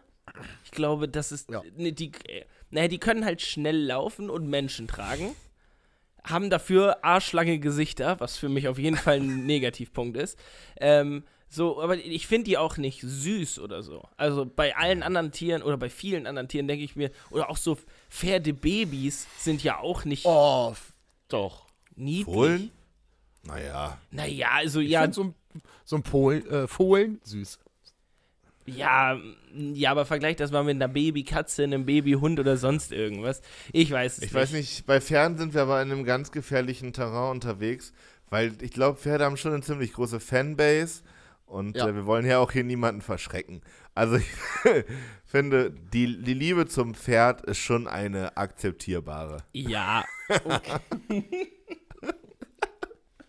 Ich 0.66 0.72
glaube, 0.72 1.08
das 1.08 1.32
ist, 1.32 1.50
Ja. 1.50 1.62
ne, 1.78 1.94
die, 1.94 2.12
äh, 2.28 2.44
naja, 2.72 2.88
die 2.90 2.98
können 3.00 3.24
halt 3.26 3.42
schnell 3.42 3.78
laufen 3.86 4.30
und 4.30 4.50
Menschen 4.50 4.88
tragen, 4.88 5.34
haben 6.26 6.50
dafür 6.50 7.04
arschlange 7.04 7.60
Gesichter, 7.60 8.20
was 8.20 8.38
für 8.38 8.50
mich 8.50 8.68
auf 8.68 8.78
jeden 8.78 8.98
Fall 8.98 9.20
ein 9.20 9.46
Negativpunkt 9.46 10.18
ist. 10.18 10.38
Ähm, 10.80 11.24
so, 11.50 11.80
aber 11.82 11.98
ich 11.98 12.26
finde 12.26 12.46
die 12.46 12.58
auch 12.58 12.78
nicht 12.78 13.02
süß 13.02 13.60
oder 13.60 13.84
so. 13.84 14.08
Also 14.18 14.46
bei 14.46 14.76
allen 14.76 15.04
anderen 15.04 15.32
Tieren 15.32 15.62
oder 15.62 15.78
bei 15.78 15.90
vielen 15.90 16.26
anderen 16.26 16.48
Tieren 16.48 16.68
denke 16.68 16.84
ich 16.84 16.96
mir, 16.96 17.12
oder 17.30 17.50
auch 17.50 17.58
so 17.58 17.78
Pferdebabys 18.10 19.28
sind 19.38 19.64
ja 19.64 19.80
auch 19.80 20.06
nicht 20.06 20.26
Oh, 20.26 20.74
doch. 21.28 21.68
niedlich. 21.96 22.26
Fohlen? 22.26 22.72
Naja. 23.44 24.00
Naja, 24.10 24.48
also 24.54 24.80
Ich 24.80 24.90
ja, 24.90 25.12
so 25.12 25.26
ein, 25.26 25.36
so 25.84 25.98
ein 25.98 26.04
Polen, 26.04 26.48
äh, 26.50 26.68
Fohlen 26.68 27.20
süß. 27.24 27.60
Ja, 28.66 29.14
m, 29.14 29.36
ja, 29.76 29.92
aber 29.92 30.06
vergleich 30.06 30.36
das 30.38 30.52
mal 30.52 30.64
mit 30.64 30.76
einer 30.76 30.88
Babykatze, 30.88 31.64
einem 31.64 31.86
Babyhund 31.86 32.40
oder 32.40 32.58
sonst 32.58 32.92
irgendwas. 32.92 33.42
Ich 33.72 33.92
weiß 33.92 34.14
es 34.14 34.18
Ich 34.20 34.24
nicht. 34.26 34.34
weiß 34.34 34.52
nicht, 34.54 34.86
bei 34.86 35.02
Pferden 35.02 35.38
sind 35.38 35.54
wir 35.54 35.64
aber 35.64 35.82
in 35.82 35.92
einem 35.92 36.04
ganz 36.06 36.32
gefährlichen 36.32 36.94
Terrain 36.94 37.32
unterwegs, 37.32 37.94
weil 38.30 38.54
ich 38.62 38.72
glaube, 38.72 38.98
Pferde 39.00 39.26
haben 39.26 39.38
schon 39.38 39.54
eine 39.54 39.62
ziemlich 39.64 39.94
große 39.94 40.20
Fanbase 40.20 41.04
und 41.46 41.76
Ja. 41.78 41.88
äh, 41.90 41.96
wir 41.96 42.06
wollen 42.06 42.26
ja 42.26 42.40
auch 42.40 42.52
hier 42.52 42.64
niemanden 42.64 43.02
verschrecken. 43.02 43.62
Also 43.96 44.16
ich 44.16 44.26
finde, 45.26 45.70
die, 45.94 46.22
die 46.24 46.34
Liebe 46.34 46.66
zum 46.68 46.96
Pferd 46.96 47.42
ist 47.42 47.60
schon 47.60 47.88
eine 47.88 48.38
akzeptierbare. 48.38 49.44
Ja, 49.52 50.04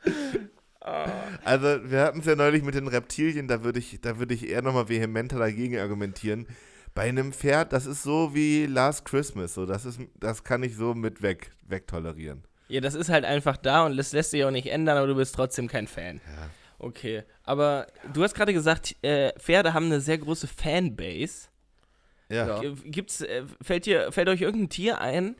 Also 1.44 1.90
wir 1.90 2.00
hatten 2.02 2.20
es 2.20 2.26
ja 2.26 2.36
neulich 2.36 2.62
mit 2.62 2.74
den 2.74 2.88
Reptilien, 2.88 3.48
da 3.48 3.62
würde 3.64 3.78
ich, 3.78 4.00
da 4.00 4.18
würde 4.18 4.34
ich 4.34 4.48
eher 4.48 4.62
nochmal 4.62 4.88
vehementer 4.88 5.38
dagegen 5.38 5.78
argumentieren. 5.78 6.46
Bei 6.94 7.02
einem 7.02 7.32
Pferd, 7.32 7.72
das 7.72 7.86
ist 7.86 8.02
so 8.02 8.34
wie 8.34 8.66
Last 8.66 9.04
Christmas, 9.04 9.54
so 9.54 9.66
das 9.66 9.84
ist, 9.84 9.98
das 10.20 10.44
kann 10.44 10.62
ich 10.62 10.76
so 10.76 10.94
mit 10.94 11.22
weg, 11.22 11.50
wegtolerieren. 11.66 12.44
ja, 12.68 12.80
das 12.80 12.94
ist 12.94 13.08
halt 13.08 13.24
einfach 13.24 13.56
da 13.56 13.84
und 13.86 13.96
das 13.96 14.12
lässt 14.12 14.30
sich 14.30 14.44
auch 14.44 14.50
nicht 14.50 14.66
ändern, 14.68 14.96
aber 14.96 15.06
du 15.06 15.14
bist 15.16 15.34
trotzdem 15.34 15.68
kein 15.68 15.86
Fan. 15.88 16.20
Ja. 16.26 16.50
Okay, 16.78 17.22
aber 17.44 17.86
du 18.12 18.22
hast 18.22 18.34
gerade 18.34 18.52
gesagt, 18.52 18.94
äh, 19.02 19.32
Pferde 19.38 19.72
haben 19.74 19.86
eine 19.86 20.00
sehr 20.00 20.18
große 20.18 20.46
Fanbase. 20.46 21.48
Ja. 22.28 22.60
G- 22.60 22.74
Gibt's, 22.84 23.20
äh, 23.22 23.44
fällt, 23.60 23.86
dir, 23.86 24.12
fällt 24.12 24.28
euch 24.28 24.40
irgendein 24.42 24.68
Tier 24.70 25.00
ein, 25.00 25.36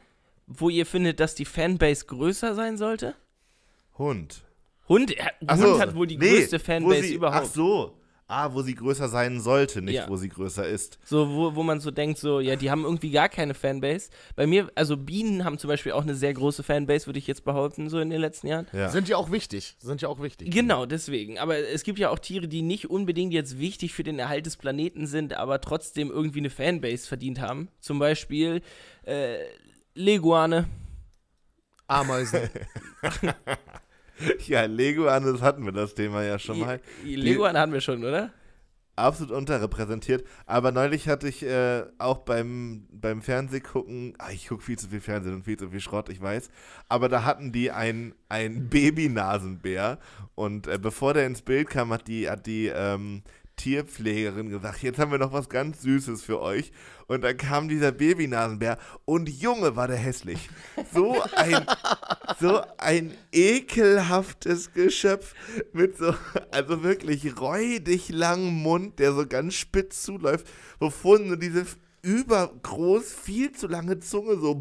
wo 0.46 0.68
ihr 0.70 0.87
findet, 0.87 1.20
dass 1.20 1.35
die 1.35 1.44
Fanbase 1.44 2.07
größer 2.07 2.54
sein 2.54 2.76
sollte? 2.76 3.14
Hund. 3.98 4.44
Hund, 4.88 5.16
äh, 5.16 5.25
Hund 5.51 5.61
so, 5.61 5.81
hat 5.81 5.94
wohl 5.94 6.07
die 6.07 6.18
nee, 6.18 6.38
größte 6.38 6.59
Fanbase 6.59 7.03
sie, 7.03 7.14
überhaupt. 7.14 7.47
Ach 7.49 7.55
so. 7.55 7.99
Ah, 8.27 8.55
wo 8.55 8.62
sie 8.62 8.75
größer 8.75 9.09
sein 9.11 9.38
sollte, 9.40 9.83
nicht 9.83 9.97
Ja. 9.97 10.09
wo 10.09 10.16
sie 10.16 10.31
größer 10.31 10.66
ist. 10.66 10.99
So, 11.05 11.29
wo, 11.29 11.55
wo 11.55 11.62
man 11.62 11.81
so 11.81 11.90
denkt, 11.90 12.18
so, 12.18 12.40
ja, 12.40 12.57
die 12.57 12.70
haben 12.70 12.85
irgendwie 12.85 13.11
gar 13.11 13.29
keine 13.29 13.53
Fanbase. 13.53 14.09
Bei 14.35 14.47
mir, 14.47 14.73
also 14.75 14.97
Bienen 14.97 15.44
haben 15.44 15.59
zum 15.59 15.68
Beispiel 15.68 15.92
auch 15.92 16.03
eine 16.03 16.14
sehr 16.14 16.33
große 16.33 16.62
Fanbase, 16.62 17.07
würde 17.07 17.18
ich 17.18 17.27
jetzt 17.27 17.44
behaupten, 17.44 17.90
so 17.90 17.99
in 18.01 18.09
den 18.09 18.23
letzten 18.23 18.47
Jahren. 18.47 18.66
Ja. 18.73 18.88
Sind 18.88 19.11
ja 19.11 19.18
auch 19.18 19.31
wichtig. 19.31 19.77
Sind 19.79 20.01
ja 20.01 20.09
auch 20.09 20.23
wichtig. 20.23 20.51
Genau, 20.51 20.87
deswegen. 20.87 21.38
Aber 21.38 21.59
es 21.59 21.83
gibt 21.83 21.99
ja 21.99 22.09
auch 22.09 22.18
Tiere, 22.18 22.49
die 22.49 22.62
nicht 22.62 22.88
unbedingt 22.88 23.35
jetzt 23.35 23.59
wichtig 23.59 23.92
für 23.92 24.05
den 24.05 24.18
Erhalt 24.18 24.47
des 24.47 24.57
Planeten 24.57 25.07
sind, 25.07 25.35
aber 25.35 25.61
trotzdem 25.61 26.11
irgendwie 26.11 26.38
eine 26.38 26.51
Fanbase 26.51 27.07
verdient 27.07 27.42
haben. 27.42 27.68
Zum 27.79 27.99
Beispiel 27.99 28.62
äh, 29.03 29.37
Leguane. 29.94 30.66
Ameisen. 31.88 32.49
ja, 34.46 34.64
Lego 34.64 35.05
das 35.05 35.42
hatten 35.42 35.64
wir 35.64 35.72
das 35.72 35.94
Thema 35.94 36.22
ja 36.22 36.38
schon 36.38 36.61
mal. 36.61 36.81
Leguane 37.05 37.59
hatten 37.59 37.72
wir 37.72 37.81
schon, 37.81 38.05
oder? 38.05 38.31
Absolut 38.96 39.33
unterrepräsentiert. 39.33 40.24
Aber 40.46 40.70
neulich 40.70 41.09
hatte 41.09 41.29
ich 41.29 41.42
äh, 41.42 41.83
auch 41.98 42.18
beim, 42.18 42.87
beim 42.92 43.22
Fernsehgucken, 43.22 44.14
ah, 44.18 44.31
ich 44.31 44.46
gucke 44.46 44.62
viel 44.62 44.79
zu 44.79 44.88
viel 44.88 45.00
Fernsehen 45.00 45.35
und 45.35 45.44
viel 45.44 45.57
zu 45.57 45.68
viel 45.70 45.81
Schrott, 45.81 46.09
ich 46.11 46.22
weiß. 46.22 46.48
Aber 46.88 47.09
da 47.09 47.24
hatten 47.24 47.50
die 47.50 47.72
ein, 47.72 48.14
ein 48.29 48.68
Baby-Nasenbär. 48.68 49.98
Und 50.37 50.68
äh, 50.68 50.79
bevor 50.79 51.12
der 51.12 51.27
ins 51.27 51.42
Bild 51.42 51.70
kam, 51.70 51.92
hat 51.92 52.07
die, 52.07 52.31
hat 52.31 52.46
die 52.46 52.66
ähm, 52.66 53.22
Tierpflegerin 53.57 54.51
gesagt, 54.51 54.83
jetzt 54.83 54.99
haben 54.99 55.11
wir 55.11 55.19
noch 55.19 55.33
was 55.33 55.49
ganz 55.49 55.83
Süßes 55.83 56.23
für 56.23 56.40
euch. 56.40 56.73
Und 57.07 57.23
dann 57.23 57.37
kam 57.37 57.69
dieser 57.69 57.93
Babynasenbär 57.93 58.79
und 59.05 59.29
Junge 59.29 59.77
war 59.77 59.88
der 59.88 59.97
hässlich. 59.97 60.49
So 60.93 61.23
ein, 61.37 61.67
so 62.40 62.62
ein 62.79 63.14
ekelhaftes 63.33 64.73
Geschöpf 64.73 65.35
mit 65.73 65.99
so, 65.99 66.14
also 66.51 66.83
wirklich 66.83 67.38
räudig 67.38 68.09
langem 68.09 68.55
Mund, 68.55 68.99
der 68.99 69.12
so 69.12 69.27
ganz 69.27 69.55
spitz 69.55 70.03
zuläuft, 70.03 70.47
wovon 70.79 71.29
so 71.29 71.37
diese 71.37 71.67
übergroß, 72.05 73.12
viel 73.12 73.53
zu 73.53 73.67
lange 73.67 73.99
Zunge 73.99 74.37
so 74.38 74.61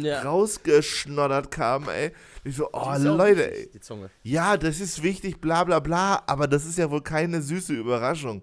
Ja. 0.00 0.22
rausgeschnoddert 0.22 1.50
kam, 1.50 1.88
ey. 1.88 2.12
Ich 2.44 2.56
so, 2.56 2.66
oh 2.72 2.76
auch 2.76 2.98
Leute, 2.98 3.52
ey. 3.52 3.70
Ja, 4.22 4.56
das 4.56 4.78
ist 4.80 5.02
wichtig, 5.02 5.40
bla 5.40 5.64
bla 5.64 5.80
bla, 5.80 6.22
aber 6.26 6.46
das 6.46 6.64
ist 6.64 6.78
ja 6.78 6.90
wohl 6.90 7.02
keine 7.02 7.42
süße 7.42 7.72
Überraschung. 7.72 8.42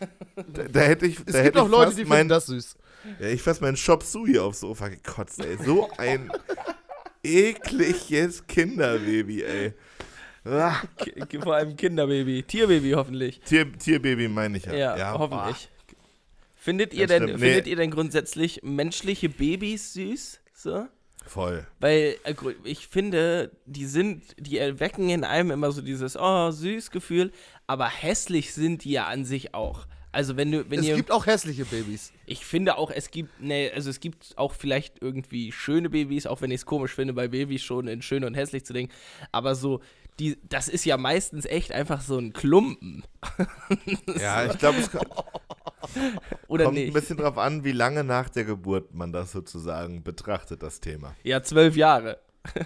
da, 0.54 0.62
da 0.64 0.80
hätte 0.80 1.06
ich, 1.06 1.18
Es 1.18 1.24
da 1.26 1.32
gibt 1.32 1.44
hätte 1.44 1.62
auch 1.62 1.66
ich 1.66 1.70
Leute, 1.72 1.94
die 1.96 2.04
mein, 2.04 2.18
finden 2.18 2.28
das 2.30 2.46
süß. 2.46 2.76
ja, 3.20 3.26
ich 3.28 3.42
fast 3.42 3.60
meinen 3.60 3.76
Shop 3.76 4.02
Sui 4.02 4.38
aufs 4.38 4.60
Sofa 4.60 4.88
gekotzt, 4.88 5.40
ey. 5.44 5.58
So 5.64 5.88
ein 5.98 6.30
ekliges 7.24 8.46
Kinderbaby, 8.46 9.42
ey. 9.42 9.72
Ah, 10.44 10.76
Vor 11.42 11.54
allem 11.56 11.76
Kinderbaby. 11.76 12.42
Tierbaby 12.44 12.92
hoffentlich. 12.92 13.40
Tier, 13.40 13.70
Tierbaby 13.72 14.28
meine 14.28 14.56
ich 14.58 14.64
ja. 14.64 14.72
Ja, 14.74 14.96
ja 14.96 15.12
hoffentlich. 15.18 15.68
Findet 16.68 16.92
ihr, 16.92 17.06
denn, 17.06 17.22
stimmt. 17.22 17.40
findet 17.40 17.64
Nee. 17.64 17.70
ihr 17.70 17.76
denn 17.76 17.90
grundsätzlich 17.90 18.60
menschliche 18.62 19.30
Babys 19.30 19.94
süß? 19.94 20.40
So? 20.52 20.86
voll. 21.26 21.66
Weil 21.80 22.16
äh, 22.24 22.34
ich 22.64 22.88
finde, 22.88 23.50
die 23.66 23.86
sind, 23.86 24.22
die 24.38 24.58
erwecken 24.58 25.08
in 25.08 25.24
einem 25.24 25.50
immer 25.50 25.70
so 25.72 25.80
dieses, 25.82 26.16
oh, 26.18 26.50
süß 26.50 26.90
Gefühl, 26.90 27.32
aber 27.66 27.88
hässlich 27.88 28.52
sind 28.54 28.84
die 28.84 28.92
ja 28.92 29.06
an 29.06 29.24
sich 29.24 29.54
auch. 29.54 29.86
Also 30.10 30.36
wenn 30.36 30.50
du, 30.50 30.70
wenn 30.70 30.80
Es 30.80 30.86
ihr, 30.86 30.96
gibt 30.96 31.10
auch 31.10 31.26
hässliche 31.26 31.64
Babys. 31.66 32.12
ich 32.26 32.44
finde 32.44 32.76
auch, 32.76 32.90
es 32.90 33.10
gibt, 33.10 33.40
ne, 33.42 33.70
also 33.74 33.90
es 33.90 34.00
gibt 34.00 34.36
auch 34.36 34.54
vielleicht 34.54 35.02
irgendwie 35.02 35.52
schöne 35.52 35.90
Babys, 35.90 36.26
auch 36.26 36.40
wenn 36.40 36.50
ich 36.50 36.60
es 36.60 36.66
komisch 36.66 36.94
finde, 36.94 37.12
bei 37.12 37.28
Babys 37.28 37.62
schon 37.62 37.88
in 37.88 38.00
schön 38.00 38.24
und 38.24 38.34
hässlich 38.34 38.64
zu 38.64 38.72
denken, 38.72 38.92
aber 39.32 39.54
so, 39.54 39.80
die, 40.18 40.38
das 40.48 40.68
ist 40.68 40.84
ja 40.84 40.96
meistens 40.96 41.44
echt 41.46 41.72
einfach 41.72 42.00
so 42.00 42.18
ein 42.18 42.32
Klumpen, 42.32 43.04
Ja, 44.20 44.44
ich 44.46 44.58
glaube, 44.58 44.78
es 44.78 44.90
ko- 44.90 44.98
oder 46.48 46.64
kommt 46.66 46.76
ein 46.78 46.84
nicht? 46.84 46.92
bisschen 46.94 47.16
drauf 47.16 47.38
an, 47.38 47.64
wie 47.64 47.72
lange 47.72 48.04
nach 48.04 48.28
der 48.28 48.44
Geburt 48.44 48.94
man 48.94 49.12
das 49.12 49.32
sozusagen 49.32 50.02
betrachtet, 50.02 50.62
das 50.62 50.80
Thema. 50.80 51.14
Ja, 51.22 51.42
zwölf 51.42 51.76
Jahre. 51.76 52.18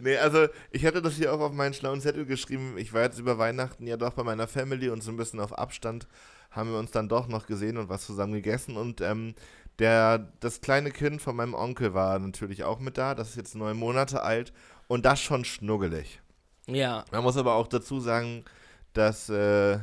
Nee, 0.00 0.16
also 0.18 0.46
ich 0.70 0.84
hatte 0.86 1.02
das 1.02 1.14
hier 1.14 1.32
auch 1.32 1.40
auf 1.40 1.52
meinen 1.52 1.74
schlauen 1.74 2.00
Zettel 2.00 2.26
geschrieben. 2.26 2.76
Ich 2.78 2.92
war 2.92 3.02
jetzt 3.02 3.18
über 3.18 3.38
Weihnachten 3.38 3.86
ja 3.86 3.96
doch 3.96 4.12
bei 4.14 4.22
meiner 4.22 4.46
Family 4.46 4.88
und 4.88 5.02
so 5.02 5.10
ein 5.10 5.16
bisschen 5.16 5.40
auf 5.40 5.56
Abstand 5.56 6.06
haben 6.54 6.70
wir 6.70 6.78
uns 6.78 6.90
dann 6.90 7.08
doch 7.08 7.28
noch 7.28 7.46
gesehen 7.46 7.76
und 7.78 7.88
was 7.88 8.06
zusammen 8.06 8.32
gegessen. 8.32 8.76
Und 8.76 9.00
ähm, 9.00 9.34
der, 9.78 10.32
das 10.40 10.60
kleine 10.60 10.90
Kind 10.90 11.20
von 11.22 11.36
meinem 11.36 11.54
Onkel 11.54 11.94
war 11.94 12.18
natürlich 12.18 12.64
auch 12.64 12.78
mit 12.80 12.96
da. 12.98 13.14
Das 13.14 13.30
ist 13.30 13.36
jetzt 13.36 13.54
neun 13.56 13.76
Monate 13.76 14.22
alt 14.22 14.52
und 14.88 15.04
das 15.04 15.20
schon 15.20 15.44
schnuggelig. 15.44 16.20
Ja, 16.66 17.04
Man 17.10 17.22
muss 17.22 17.36
aber 17.36 17.54
auch 17.54 17.66
dazu 17.68 18.00
sagen, 18.00 18.44
dass, 18.92 19.28
äh, 19.28 19.78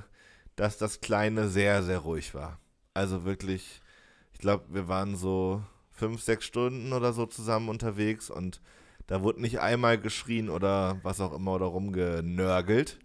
dass 0.55 0.77
das 0.77 1.01
Kleine 1.01 1.47
sehr, 1.49 1.84
sehr 1.84 1.99
ruhig 1.99 2.34
war. 2.34 2.60
Also 2.93 3.25
wirklich, 3.25 3.81
ich 4.34 4.39
glaube, 4.39 4.65
wir 4.69 4.88
waren 4.88 5.15
so 5.15 5.63
fünf, 5.91 6.21
sechs 6.23 6.45
Stunden 6.45 6.93
oder 6.93 7.13
so 7.13 7.25
zusammen 7.25 7.69
unterwegs 7.69 8.29
und 8.29 8.62
Da 9.07 9.21
wurde 9.23 9.41
nicht 9.41 9.60
einmal 9.60 9.97
geschrien 9.99 10.49
oder 10.49 10.99
was 11.03 11.19
auch 11.19 11.34
immer 11.34 11.53
oder 11.55 11.65
rumgenörgelt. 11.67 12.97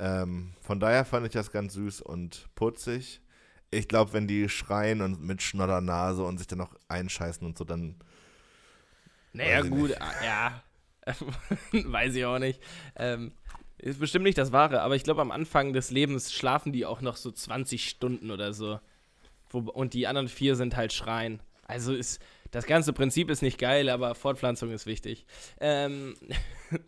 Ähm, 0.00 0.54
von 0.62 0.80
daher 0.80 1.04
fand 1.04 1.26
ich 1.26 1.32
das 1.32 1.52
ganz 1.52 1.74
süß 1.74 2.00
und 2.00 2.48
putzig. 2.54 3.20
Ich 3.70 3.86
glaube, 3.86 4.14
wenn 4.14 4.26
die 4.26 4.48
schreien 4.48 5.02
und 5.02 5.22
mit 5.22 5.42
Schnoddernase 5.42 6.24
und 6.24 6.38
sich 6.38 6.46
dann 6.46 6.58
noch 6.58 6.74
einscheißen 6.88 7.46
und 7.46 7.58
so, 7.58 7.64
dann. 7.64 7.96
Naja, 9.34 9.60
gut, 9.60 9.90
nicht. 9.90 10.02
ah, 10.02 10.24
ja. 10.24 10.62
Weiß 11.72 12.14
ich 12.14 12.24
auch 12.24 12.38
nicht. 12.38 12.60
Ähm, 12.96 13.32
ist 13.78 14.00
bestimmt 14.00 14.24
nicht 14.24 14.38
das 14.38 14.52
Wahre, 14.52 14.80
aber 14.80 14.96
ich 14.96 15.04
glaube, 15.04 15.20
am 15.20 15.30
Anfang 15.30 15.72
des 15.72 15.90
Lebens 15.90 16.32
schlafen 16.32 16.72
die 16.72 16.86
auch 16.86 17.02
noch 17.02 17.16
so 17.16 17.30
20 17.30 17.88
Stunden 17.88 18.30
oder 18.30 18.52
so. 18.54 18.80
Wo, 19.50 19.58
und 19.58 19.94
die 19.94 20.06
anderen 20.06 20.28
vier 20.28 20.56
sind 20.56 20.76
halt 20.76 20.92
schreien. 20.92 21.40
Also 21.66 21.94
ist. 21.94 22.20
Das 22.50 22.66
ganze 22.66 22.92
Prinzip 22.92 23.30
ist 23.30 23.42
nicht 23.42 23.58
geil, 23.58 23.88
aber 23.88 24.14
Fortpflanzung 24.14 24.72
ist 24.72 24.86
wichtig. 24.86 25.24
Ähm, 25.60 26.16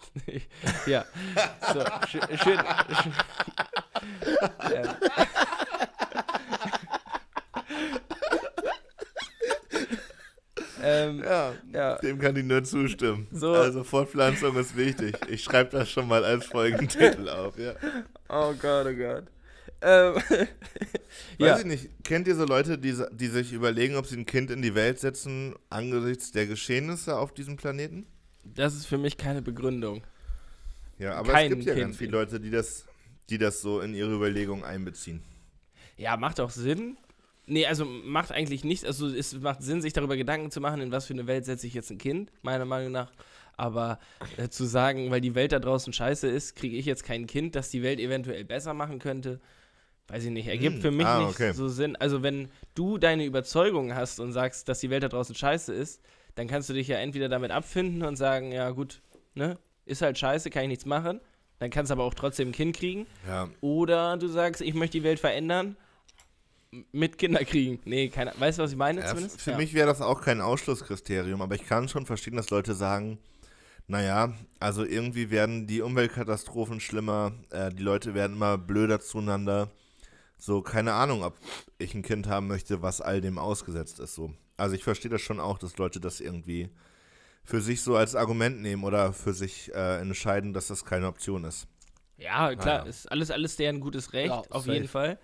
ja. 0.87 1.05
So, 1.72 1.85
schön. 2.09 2.38
schön, 2.38 2.59
ähm, 4.72 4.88
ähm, 10.83 11.22
Ja, 11.25 11.53
ja. 11.72 11.98
dem 11.98 12.18
kann 12.18 12.35
ich 12.37 12.44
nur 12.44 12.64
zustimmen. 12.64 13.29
So. 13.31 13.55
Also 13.55 13.85
Fortpflanzung 13.85 14.57
ist 14.57 14.77
wichtig. 14.77 15.14
Ich 15.29 15.44
schreibe 15.44 15.70
das 15.70 15.90
schon 15.90 16.09
mal 16.09 16.25
als 16.25 16.46
Folgentitel 16.46 17.29
auf, 17.29 17.57
ja. 17.59 17.75
Oh 18.29 18.53
Gott, 18.61 18.87
oh 18.87 18.94
Gott. 18.94 19.25
Ähm, 19.83 20.14
Weiß 20.35 20.49
ja, 21.38 21.59
ich 21.59 21.64
nicht, 21.64 21.88
kennt 22.05 22.29
ihr 22.29 22.37
so 22.37 22.45
Leute, 22.45 22.79
die, 22.79 22.97
die 23.12 23.27
sich 23.27 23.53
überlegen, 23.53 23.97
ob 23.97 24.07
sie 24.07 24.16
ein 24.16 24.27
Kind 24.27 24.51
in 24.51 24.62
die 24.62 24.75
Welt 24.75 25.01
setzen, 25.01 25.55
angesichts 25.71 26.31
der 26.33 26.47
Geschehnisse 26.47 27.16
auf 27.16 27.33
diesem 27.35 27.57
Planeten? 27.57 28.07
das 28.45 28.75
ist 28.75 28.87
für 28.87 28.99
mich 28.99 29.16
keine 29.16 29.42
Begründung. 29.42 30.03
Ja, 30.99 31.14
aber 31.14 31.33
Kein 31.33 31.47
es 31.47 31.51
gibt 31.51 31.64
ja 31.64 31.75
Kind. 31.75 31.87
ganz 31.87 31.97
viele 31.97 32.12
Leute, 32.12 32.40
die 32.40 32.51
das, 32.51 32.87
die 33.31 33.38
das 33.38 33.61
so 33.61 33.81
in 33.81 33.95
ihre 33.95 34.12
Überlegungen 34.12 34.64
einbeziehen. 34.64 35.23
Ja, 35.97 36.16
macht 36.16 36.40
auch 36.40 36.51
Sinn. 36.51 36.97
Nee, 37.47 37.66
also 37.66 37.85
macht 37.85 38.31
eigentlich 38.31 38.62
nicht, 38.64 38.85
also 38.85 39.09
es 39.09 39.35
macht 39.40 39.62
Sinn, 39.62 39.83
sich 39.83 39.92
darüber 39.92 40.16
Gedanken 40.16 40.51
zu 40.51 40.61
machen, 40.61 40.81
in 40.81 40.92
was 40.92 41.07
für 41.07 41.12
eine 41.12 41.27
Welt 41.27 41.45
setze 41.45 41.66
ich 41.66 41.75
jetzt 41.75 41.90
ein 41.90 41.99
Kind, 41.99 42.31
meiner 42.42 42.64
Meinung 42.64 42.92
nach. 42.92 43.12
Aber 43.57 43.99
äh, 44.37 44.49
zu 44.49 44.64
sagen, 44.64 45.11
weil 45.11 45.21
die 45.21 45.35
Welt 45.35 45.53
da 45.53 45.59
draußen 45.59 45.92
scheiße 45.92 46.29
ist, 46.29 46.55
kriege 46.57 46.77
ich 46.77 46.87
jetzt 46.87 47.05
kein 47.05 47.27
Kind, 47.27 47.55
das 47.55 47.71
die 47.71 47.83
Welt 47.83 48.01
eventuell 48.01 48.45
besser 48.45 48.75
machen 48.75 48.99
könnte, 48.99 49.40
weiß 50.09 50.25
ich 50.25 50.31
nicht, 50.31 50.49
ergibt 50.49 50.77
Hm, 50.77 50.83
für 50.83 50.91
mich 50.91 51.07
ah, 51.07 51.21
nicht 51.21 51.31
okay. 51.31 51.53
so 51.53 51.69
Sinn. 51.69 51.97
Also 51.97 52.23
wenn 52.23 52.49
du 52.75 52.99
deine 52.99 53.25
Überzeugung 53.25 53.95
hast 53.95 54.21
und 54.21 54.33
sagst, 54.33 54.69
dass 54.69 54.81
die 54.81 54.91
Welt 54.91 55.03
da 55.03 55.09
draußen 55.09 55.35
scheiße 55.35 55.73
ist, 55.73 56.01
dann 56.35 56.47
kannst 56.47 56.69
du 56.69 56.73
dich 56.73 56.88
ja 56.88 56.97
entweder 56.99 57.29
damit 57.29 57.51
abfinden 57.51 58.03
und 58.03 58.17
sagen, 58.17 58.53
ja 58.53 58.71
gut, 58.71 59.03
ne, 59.35 59.59
ist 59.85 60.03
halt 60.03 60.19
scheiße, 60.19 60.51
kann 60.51 60.62
ich 60.62 60.69
nichts 60.69 60.87
machen. 60.87 61.21
Dann 61.59 61.71
kannst 61.71 61.91
du 61.91 61.95
aber 61.95 62.05
auch 62.05 62.15
trotzdem 62.15 62.49
ein 62.49 62.53
Kind 62.53 62.77
kriegen. 62.77 63.07
Ja, 63.27 63.49
Oder 63.61 64.17
du 64.17 64.27
sagst, 64.27 64.61
ich 64.62 64.75
möchte 64.75 64.99
die 64.99 65.05
Welt 65.05 65.21
verändern 65.21 65.77
mit 66.91 67.19
Kinder 67.19 67.45
kriegen. 67.45 67.81
Nee, 67.85 68.09
keine, 68.09 68.33
weißt 68.37 68.59
du, 68.59 68.62
was 68.62 68.73
ich 68.73 68.77
meine 68.77 69.01
ja 69.01 69.07
zumindest? 69.07 69.41
für 69.41 69.53
ja. 69.53 69.57
mich 69.57 69.75
wäre 69.75 69.87
das 69.87 70.01
auch 70.01 70.23
kein 70.23 70.41
Ausschlusskriterium, 70.41 71.43
aber 71.43 71.55
ich 71.55 71.67
kann 71.67 71.88
schon 71.88 72.07
verstehen, 72.07 72.37
dass 72.37 72.51
Leute 72.51 72.75
sagen, 72.75 73.19
naja, 73.87 74.33
also 74.59 74.85
irgendwie 74.85 75.31
werden 75.31 75.67
die 75.67 75.83
Umweltkatastrophen 75.83 76.81
schlimmer, 76.81 77.33
äh, 77.51 77.71
die 77.71 77.83
Leute 77.83 78.15
werden 78.15 78.37
immer 78.37 78.57
blöder 78.57 79.01
zueinander. 79.01 79.71
So, 80.45 80.61
keine 80.61 80.93
Ahnung, 80.95 81.23
ob 81.23 81.39
ich 81.79 81.95
ein 81.95 82.03
Kind 82.03 82.27
haben 82.27 82.49
möchte, 82.49 82.83
was 82.83 83.01
all 83.01 83.21
dem 83.21 83.39
ausgesetzt 83.39 84.01
ist. 84.01 84.17
So. 84.17 84.35
Also 84.57 84.75
ich 84.75 84.83
verstehe 84.83 85.09
das 85.09 85.21
schon 85.21 85.39
auch, 85.39 85.57
dass 85.57 85.79
Leute 85.79 86.01
das 86.01 86.21
irgendwie 86.21 86.69
für 87.45 87.61
sich 87.61 87.81
so 87.83 87.95
als 87.95 88.17
Argument 88.17 88.61
nehmen 88.61 88.83
oder 88.83 89.13
für 89.13 89.35
sich 89.35 89.73
äh, 89.73 90.01
entscheiden, 90.01 90.53
dass 90.53 90.67
das 90.67 90.85
keine 90.85 91.07
Option 91.07 91.45
ist. 91.45 91.69
Ja, 92.19 92.53
klar, 92.57 92.79
Naja. 92.81 92.91
ist 92.91 93.07
alles, 93.13 93.31
alles 93.31 93.55
deren 93.55 93.79
gutes 93.79 94.15
Recht, 94.15 94.31
Ja, 94.31 94.43
auf 94.51 94.65
safe. 94.65 94.73
jeden 94.73 94.89
Fall. 94.89 95.17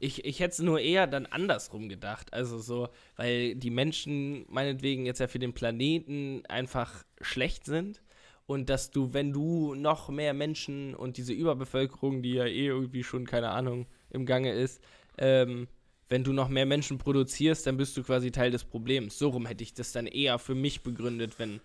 Ich, 0.00 0.24
ich 0.24 0.40
hätte 0.40 0.54
es 0.54 0.58
nur 0.58 0.80
eher 0.80 1.06
dann 1.06 1.26
andersrum 1.26 1.88
gedacht. 1.88 2.32
Also 2.32 2.58
so, 2.58 2.88
weil 3.14 3.54
die 3.54 3.70
Menschen 3.70 4.44
meinetwegen 4.48 5.06
jetzt 5.06 5.20
ja 5.20 5.28
für 5.28 5.38
den 5.38 5.52
Planeten 5.54 6.42
einfach 6.48 7.04
schlecht 7.20 7.64
sind. 7.64 8.02
Und 8.46 8.70
dass 8.70 8.90
du, 8.90 9.12
wenn 9.12 9.32
du 9.32 9.76
noch 9.76 10.08
mehr 10.08 10.34
Menschen 10.34 10.96
und 10.96 11.16
diese 11.16 11.32
Überbevölkerung, 11.32 12.22
die 12.22 12.32
ja 12.32 12.46
eh 12.46 12.66
irgendwie 12.66 13.04
schon, 13.04 13.24
keine 13.24 13.50
Ahnung, 13.50 13.86
im 14.10 14.26
Gange 14.26 14.52
ist, 14.52 14.80
ähm, 15.18 15.68
wenn 16.08 16.24
du 16.24 16.32
noch 16.32 16.48
mehr 16.48 16.64
Menschen 16.64 16.96
produzierst, 16.98 17.66
dann 17.66 17.76
bist 17.76 17.96
du 17.96 18.02
quasi 18.02 18.30
Teil 18.30 18.50
des 18.50 18.64
Problems. 18.64 19.18
So 19.18 19.28
rum 19.28 19.44
hätte 19.46 19.62
ich 19.62 19.74
das 19.74 19.92
dann 19.92 20.06
eher 20.06 20.38
für 20.38 20.54
mich 20.54 20.82
begründet, 20.82 21.38
wenn 21.38 21.60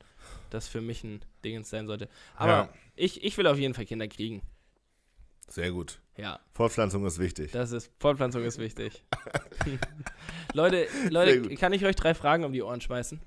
das 0.50 0.68
für 0.68 0.82
mich 0.82 1.04
ein 1.04 1.22
Dingens 1.46 1.70
sein 1.70 1.88
sollte. 1.88 2.10
Aber 2.36 2.52
Ja. 2.52 2.70
ich, 2.96 3.24
ich 3.24 3.38
will 3.38 3.48
auf 3.48 3.58
jeden 3.58 3.74
Fall 3.74 3.86
Kinder 3.86 4.08
kriegen. 4.08 4.42
Sehr 5.48 5.72
gut. 5.72 6.00
Ja, 6.18 6.40
Fortpflanzung 6.54 7.06
ist 7.06 7.20
wichtig. 7.20 7.52
das 7.52 7.72
ist, 7.72 7.92
Fortpflanzung 8.00 8.44
ist 8.44 8.58
wichtig. 8.60 9.04
Leute, 10.54 10.88
Leute, 11.10 11.56
kann 11.56 11.74
ich 11.74 11.86
euch 11.86 11.96
drei 11.96 12.14
Fragen 12.14 12.44
um 12.44 12.54
die 12.54 12.62
Ohren 12.62 12.82
schmeißen? 12.82 13.20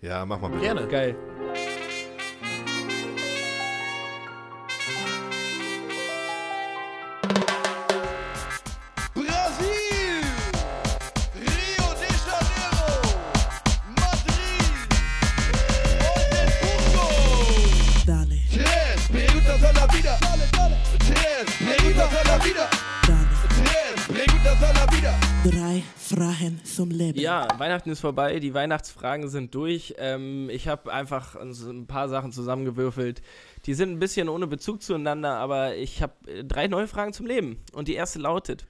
Ja, 0.00 0.24
mach 0.26 0.40
mal 0.40 0.48
bitte. 0.48 0.62
Gerne. 0.62 0.88
Geil. 0.88 1.16
Zum 26.78 26.92
Leben. 26.92 27.18
Ja, 27.18 27.48
Weihnachten 27.58 27.90
ist 27.90 27.98
vorbei, 27.98 28.38
die 28.38 28.54
Weihnachtsfragen 28.54 29.28
sind 29.28 29.52
durch. 29.52 29.96
Ähm, 29.98 30.48
ich 30.48 30.68
habe 30.68 30.92
einfach 30.92 31.34
ein 31.34 31.88
paar 31.88 32.08
Sachen 32.08 32.30
zusammengewürfelt. 32.30 33.20
Die 33.66 33.74
sind 33.74 33.90
ein 33.90 33.98
bisschen 33.98 34.28
ohne 34.28 34.46
Bezug 34.46 34.80
zueinander, 34.80 35.34
aber 35.38 35.74
ich 35.74 36.02
habe 36.02 36.12
äh, 36.30 36.44
drei 36.44 36.68
neue 36.68 36.86
Fragen 36.86 37.12
zum 37.12 37.26
Leben. 37.26 37.58
Und 37.72 37.88
die 37.88 37.94
erste 37.94 38.20
lautet, 38.20 38.64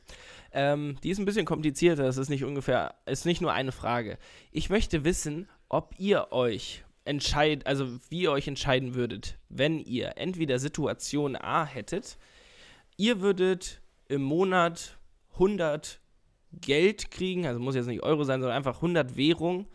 ähm, 0.52 0.96
die 1.02 1.10
ist 1.10 1.18
ein 1.18 1.26
bisschen 1.26 1.44
komplizierter, 1.44 2.04
es 2.04 2.16
ist 2.16 2.30
nicht 2.30 2.44
ungefähr, 2.44 2.94
ist 3.04 3.26
nicht 3.26 3.42
nur 3.42 3.52
eine 3.52 3.72
Frage. 3.72 4.16
Ich 4.52 4.70
möchte 4.70 5.04
wissen, 5.04 5.46
ob 5.68 5.94
ihr 5.98 6.32
euch 6.32 6.84
entscheidet, 7.04 7.66
also 7.66 7.98
wie 8.08 8.22
ihr 8.22 8.32
euch 8.32 8.48
entscheiden 8.48 8.94
würdet, 8.94 9.36
wenn 9.50 9.80
ihr 9.80 10.16
entweder 10.16 10.58
Situation 10.58 11.36
A 11.36 11.66
hättet, 11.66 12.16
ihr 12.96 13.20
würdet 13.20 13.82
im 14.08 14.22
Monat 14.22 14.96
100 15.34 16.00
Geld 16.52 17.10
kriegen, 17.10 17.46
also 17.46 17.60
muss 17.60 17.74
jetzt 17.74 17.86
nicht 17.86 18.02
Euro 18.02 18.24
sein, 18.24 18.40
sondern 18.40 18.56
einfach 18.56 18.76
100 18.76 19.16
Währung. 19.16 19.66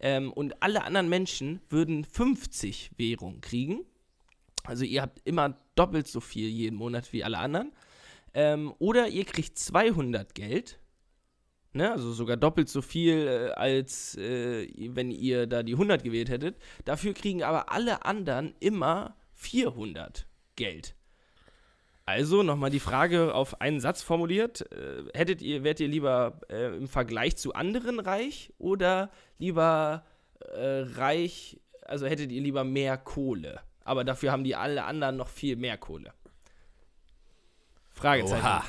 Ähm, 0.00 0.32
und 0.32 0.62
alle 0.62 0.84
anderen 0.84 1.08
Menschen 1.08 1.60
würden 1.68 2.04
50 2.04 2.92
Währung 2.96 3.40
kriegen. 3.40 3.84
Also 4.64 4.84
ihr 4.84 5.02
habt 5.02 5.20
immer 5.24 5.56
doppelt 5.74 6.08
so 6.08 6.20
viel 6.20 6.48
jeden 6.48 6.76
Monat 6.76 7.12
wie 7.12 7.24
alle 7.24 7.38
anderen. 7.38 7.72
Ähm, 8.34 8.72
oder 8.78 9.08
ihr 9.08 9.24
kriegt 9.24 9.58
200 9.58 10.34
Geld. 10.34 10.78
Ne, 11.72 11.92
also 11.92 12.12
sogar 12.12 12.36
doppelt 12.36 12.68
so 12.68 12.82
viel, 12.82 13.28
äh, 13.28 13.50
als 13.52 14.16
äh, 14.16 14.66
wenn 14.92 15.12
ihr 15.12 15.46
da 15.46 15.62
die 15.62 15.74
100 15.74 16.02
gewählt 16.02 16.28
hättet. 16.28 16.56
Dafür 16.84 17.14
kriegen 17.14 17.44
aber 17.44 17.70
alle 17.70 18.04
anderen 18.04 18.54
immer 18.58 19.16
400 19.34 20.26
Geld. 20.56 20.96
Also 22.10 22.42
nochmal 22.42 22.70
die 22.70 22.80
Frage 22.80 23.34
auf 23.34 23.60
einen 23.60 23.78
Satz 23.80 24.02
formuliert. 24.02 24.62
Äh, 24.72 25.04
hättet 25.14 25.42
ihr, 25.42 25.62
wärt 25.64 25.78
ihr 25.80 25.88
lieber 25.88 26.40
äh, 26.48 26.76
im 26.76 26.88
Vergleich 26.88 27.36
zu 27.36 27.54
anderen 27.54 28.00
reich 28.00 28.52
oder 28.58 29.10
lieber 29.38 30.04
äh, 30.54 30.80
reich, 30.96 31.60
also 31.84 32.06
hättet 32.06 32.32
ihr 32.32 32.40
lieber 32.42 32.64
mehr 32.64 32.96
Kohle? 32.98 33.60
Aber 33.84 34.02
dafür 34.04 34.32
haben 34.32 34.44
die 34.44 34.56
alle 34.56 34.84
anderen 34.84 35.16
noch 35.16 35.28
viel 35.28 35.56
mehr 35.56 35.78
Kohle. 35.78 36.12
Fragezeichen. 37.90 38.44
Oha. 38.44 38.64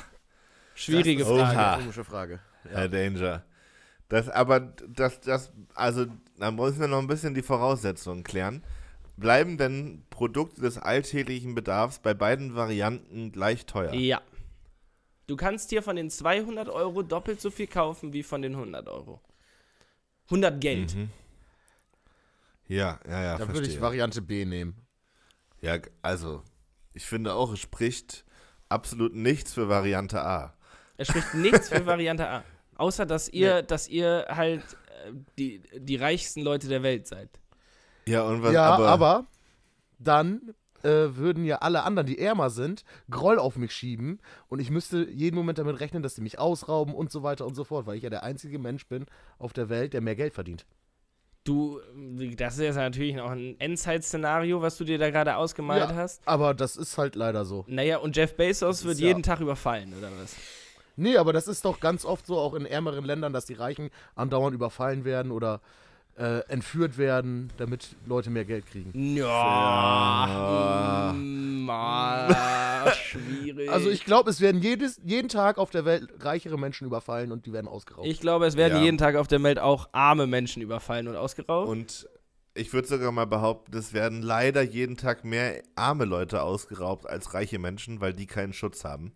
Schwierige 0.74 1.24
Das 1.24 1.30
ist- 1.32 1.38
Frage. 1.38 1.56
Oha. 1.58 1.76
Komische 1.76 2.04
Frage. 2.04 2.40
Herr 2.68 2.88
Danger. 2.88 3.44
Das, 4.08 4.28
aber 4.28 4.60
das, 4.60 5.20
das, 5.20 5.52
also, 5.74 6.06
da 6.38 6.50
müssen 6.50 6.80
wir 6.80 6.88
noch 6.88 6.98
ein 6.98 7.06
bisschen 7.06 7.34
die 7.34 7.42
Voraussetzungen 7.42 8.22
klären. 8.24 8.62
Bleiben 9.16 9.58
denn 9.58 10.04
Produkte 10.10 10.62
des 10.62 10.78
alltäglichen 10.78 11.54
Bedarfs 11.54 11.98
bei 11.98 12.14
beiden 12.14 12.54
Varianten 12.54 13.32
gleich 13.32 13.66
teuer? 13.66 13.92
Ja. 13.94 14.22
Du 15.26 15.36
kannst 15.36 15.70
dir 15.70 15.82
von 15.82 15.96
den 15.96 16.10
200 16.10 16.68
Euro 16.68 17.02
doppelt 17.02 17.40
so 17.40 17.50
viel 17.50 17.66
kaufen 17.66 18.12
wie 18.12 18.22
von 18.22 18.42
den 18.42 18.54
100 18.54 18.88
Euro. 18.88 19.20
100 20.26 20.60
Geld. 20.60 20.94
Mhm. 20.94 21.10
Ja, 22.68 22.98
ja, 23.06 23.22
ja, 23.22 23.38
Da 23.38 23.52
würde 23.52 23.68
ich 23.68 23.80
Variante 23.80 24.22
B 24.22 24.44
nehmen. 24.44 24.74
ja, 25.60 25.78
also, 26.00 26.42
ich 26.94 27.04
finde 27.04 27.34
auch, 27.34 27.52
es 27.52 27.60
spricht 27.60 28.24
absolut 28.68 29.14
nichts 29.14 29.52
für 29.52 29.68
Variante 29.68 30.22
A. 30.22 30.56
Es 30.96 31.08
spricht 31.08 31.34
nichts 31.34 31.68
für 31.68 31.84
Variante 31.86 32.28
A. 32.28 32.44
Außer, 32.76 33.06
dass 33.06 33.28
ihr, 33.28 33.62
dass 33.62 33.88
ihr 33.88 34.26
halt 34.28 34.62
äh, 35.04 35.12
die, 35.38 35.62
die 35.76 35.96
reichsten 35.96 36.42
Leute 36.42 36.68
der 36.68 36.82
Welt 36.82 37.06
seid. 37.06 37.41
Ja, 38.06 38.22
und 38.24 38.42
was, 38.42 38.52
ja, 38.52 38.64
aber, 38.64 38.88
aber, 38.88 39.26
dann 39.98 40.54
äh, 40.82 40.88
würden 41.16 41.44
ja 41.44 41.58
alle 41.58 41.84
anderen, 41.84 42.06
die 42.06 42.18
ärmer 42.18 42.50
sind, 42.50 42.84
Groll 43.10 43.38
auf 43.38 43.56
mich 43.56 43.72
schieben 43.72 44.18
und 44.48 44.58
ich 44.60 44.70
müsste 44.70 45.08
jeden 45.08 45.36
Moment 45.36 45.58
damit 45.58 45.78
rechnen, 45.80 46.02
dass 46.02 46.16
sie 46.16 46.22
mich 46.22 46.38
ausrauben 46.38 46.94
und 46.94 47.12
so 47.12 47.22
weiter 47.22 47.46
und 47.46 47.54
so 47.54 47.64
fort, 47.64 47.86
weil 47.86 47.96
ich 47.96 48.02
ja 48.02 48.10
der 48.10 48.24
einzige 48.24 48.58
Mensch 48.58 48.86
bin 48.88 49.06
auf 49.38 49.52
der 49.52 49.68
Welt, 49.68 49.92
der 49.92 50.00
mehr 50.00 50.16
Geld 50.16 50.34
verdient. 50.34 50.66
Du, 51.44 51.80
das 52.36 52.54
ist 52.54 52.60
jetzt 52.60 52.76
natürlich 52.76 53.16
noch 53.16 53.30
ein 53.30 53.56
Endzeit-Szenario, 53.58 54.62
was 54.62 54.76
du 54.76 54.84
dir 54.84 54.96
da 54.98 55.10
gerade 55.10 55.36
ausgemalt 55.36 55.90
Ja. 55.90 55.96
hast. 55.96 56.22
Aber 56.24 56.54
das 56.54 56.76
ist 56.76 56.98
halt 56.98 57.16
leider 57.16 57.44
so. 57.44 57.64
Naja, 57.66 57.98
und 57.98 58.16
Jeff 58.16 58.36
Bezos 58.36 58.84
wird 58.84 58.98
ja- 58.98 59.08
jeden 59.08 59.24
Tag 59.24 59.40
überfallen, 59.40 59.92
oder 59.98 60.08
was? 60.20 60.36
Nee, 60.94 61.16
aber 61.16 61.32
das 61.32 61.48
ist 61.48 61.64
doch 61.64 61.80
ganz 61.80 62.04
oft 62.04 62.26
so, 62.26 62.38
auch 62.38 62.54
in 62.54 62.64
ärmeren 62.66 63.04
Ländern, 63.04 63.32
dass 63.32 63.46
die 63.46 63.54
Reichen 63.54 63.90
andauernd 64.14 64.54
überfallen 64.54 65.04
werden 65.04 65.32
oder 65.32 65.60
äh, 66.16 66.40
entführt 66.48 66.98
werden, 66.98 67.50
damit 67.56 67.96
Leute 68.06 68.30
mehr 68.30 68.44
Geld 68.44 68.66
kriegen. 68.66 69.16
Ja, 69.16 71.12
mm, 71.16 71.70
ah, 71.70 72.90
schwierig. 72.92 73.70
Also 73.70 73.88
ich 73.90 74.04
glaube, 74.04 74.30
es 74.30 74.40
werden 74.40 74.60
jedes, 74.60 75.00
jeden 75.04 75.28
Tag 75.28 75.58
auf 75.58 75.70
der 75.70 75.84
Welt 75.84 76.08
reichere 76.20 76.58
Menschen 76.58 76.86
überfallen 76.86 77.32
und 77.32 77.46
die 77.46 77.52
werden 77.52 77.68
ausgeraubt. 77.68 78.06
Ich 78.06 78.20
glaube, 78.20 78.46
es 78.46 78.56
werden 78.56 78.76
Ja. 78.78 78.82
jeden 78.84 78.98
Tag 78.98 79.16
auf 79.16 79.26
der 79.26 79.42
Welt 79.42 79.58
auch 79.58 79.88
arme 79.92 80.26
Menschen 80.26 80.62
überfallen 80.62 81.08
und 81.08 81.16
ausgeraubt. 81.16 81.68
und 81.68 82.08
ich 82.54 82.74
würde 82.74 82.86
sogar 82.86 83.10
mal 83.12 83.24
behaupten, 83.26 83.74
es 83.74 83.94
werden 83.94 84.20
leider 84.20 84.60
jeden 84.60 84.98
Tag 84.98 85.24
mehr 85.24 85.62
arme 85.74 86.04
Leute 86.04 86.42
ausgeraubt 86.42 87.06
als 87.08 87.32
reiche 87.32 87.58
Menschen, 87.58 88.02
weil 88.02 88.12
die 88.12 88.26
keinen 88.26 88.52
Schutz 88.52 88.84
haben. 88.84 89.12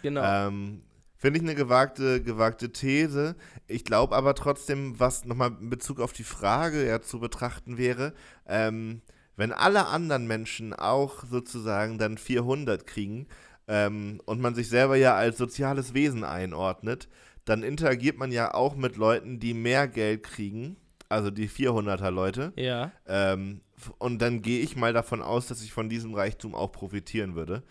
genau. 0.00 0.22
Ähm, 0.24 0.80
Finde 1.18 1.40
ich 1.40 1.44
eine 1.44 1.56
gewagte, 1.56 2.22
gewagte 2.22 2.70
These. 2.70 3.34
Ich 3.66 3.84
glaube 3.84 4.14
aber 4.14 4.34
trotzdem, 4.34 4.98
was 5.00 5.24
nochmal 5.24 5.50
in 5.60 5.68
Bezug 5.68 6.00
auf 6.00 6.12
die 6.12 6.24
Frage 6.24 6.86
ja 6.86 7.02
zu 7.02 7.18
betrachten 7.18 7.76
wäre, 7.76 8.14
ähm, 8.46 9.02
wenn 9.36 9.52
alle 9.52 9.86
anderen 9.86 10.26
Menschen 10.26 10.72
auch 10.72 11.24
sozusagen 11.24 11.98
dann 11.98 12.18
400 12.18 12.86
kriegen 12.86 13.26
ähm, 13.66 14.20
und 14.26 14.40
man 14.40 14.54
sich 14.54 14.68
selber 14.68 14.96
ja 14.96 15.14
als 15.14 15.38
soziales 15.38 15.92
Wesen 15.92 16.24
einordnet, 16.24 17.08
dann 17.44 17.62
interagiert 17.62 18.16
man 18.16 18.30
ja 18.30 18.54
auch 18.54 18.76
mit 18.76 18.96
Leuten, 18.96 19.40
die 19.40 19.54
mehr 19.54 19.88
Geld 19.88 20.22
kriegen, 20.22 20.76
also 21.08 21.30
die 21.30 21.48
400er 21.48 22.10
Leute. 22.10 22.52
ja. 22.56 22.92
Ähm, 23.06 23.60
und 23.98 24.20
dann 24.20 24.42
gehe 24.42 24.60
ich 24.60 24.76
mal 24.76 24.92
davon 24.92 25.22
aus, 25.22 25.46
dass 25.46 25.62
ich 25.62 25.72
von 25.72 25.88
diesem 25.88 26.14
Reichtum 26.14 26.54
auch 26.54 26.72
profitieren 26.72 27.34
würde. 27.34 27.62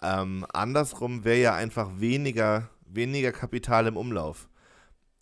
Ähm, 0.00 0.46
andersrum 0.52 1.24
wäre 1.24 1.40
ja 1.40 1.54
einfach 1.54 1.90
weniger, 1.98 2.70
weniger 2.90 3.32
Kapital 3.32 3.86
im 3.86 3.96
Umlauf. 3.96 4.48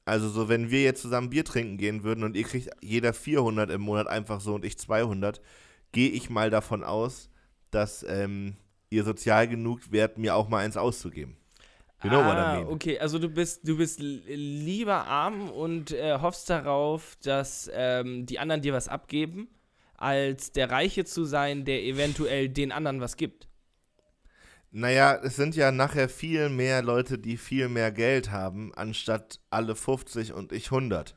Also 0.05 0.29
so, 0.29 0.49
wenn 0.49 0.71
wir 0.71 0.83
jetzt 0.83 1.03
zusammen 1.03 1.31
Bier 1.31 1.45
trinken 1.45 1.79
gehen 1.79 2.05
würden 2.05 2.23
und 2.23 2.37
ihr 2.37 2.45
kriegt 2.45 2.71
jeder 2.81 3.13
400 3.13 3.71
im 3.71 3.81
Monat 3.81 4.07
einfach 4.07 4.41
so 4.41 4.55
und 4.55 4.65
ich 4.65 4.79
200, 4.79 5.41
gehe 5.91 6.11
ich 6.11 6.31
mal 6.31 6.49
davon 6.49 6.85
aus, 6.85 7.29
dass 7.73 8.05
ähm, 8.09 8.55
ihr 8.91 9.03
sozial 9.03 9.49
genug 9.49 9.91
wärt, 9.91 10.17
mir 10.17 10.37
auch 10.37 10.49
mal 10.49 10.65
eins 10.65 10.77
auszugeben. 10.77 11.37
You 12.05 12.11
know 12.11 12.21
ah, 12.21 12.61
okay, 12.69 12.99
also 12.99 13.19
du 13.19 13.29
bist, 13.29 13.67
du 13.67 13.79
bist 13.79 14.01
lieber 14.01 15.07
arm 15.07 15.51
und 15.51 15.93
äh, 15.93 16.19
hoffst 16.21 16.51
darauf, 16.51 17.17
dass 17.23 17.71
ähm, 17.73 18.27
die 18.27 18.39
anderen 18.39 18.61
dir 18.61 18.75
was 18.75 18.87
abgeben, 18.87 19.49
als 19.97 20.53
der 20.53 20.71
Reiche 20.71 21.05
zu 21.05 21.25
sein, 21.25 21.65
der 21.65 21.83
eventuell 21.83 22.51
den 22.51 22.71
anderen 22.71 23.01
was 23.01 23.17
gibt. 23.17 23.49
Naja, 24.79 25.19
es 25.23 25.37
sind 25.37 25.57
ja 25.57 25.73
nachher 25.73 26.07
viel 26.07 26.51
mehr 26.51 26.83
Leute, 26.83 27.17
die 27.17 27.39
viel 27.39 27.71
mehr 27.71 27.91
Geld 27.91 28.31
haben, 28.31 28.75
anstatt 28.75 29.41
alle 29.49 29.75
50 29.75 30.35
und 30.35 30.53
ich 30.53 30.67
100. 30.67 31.17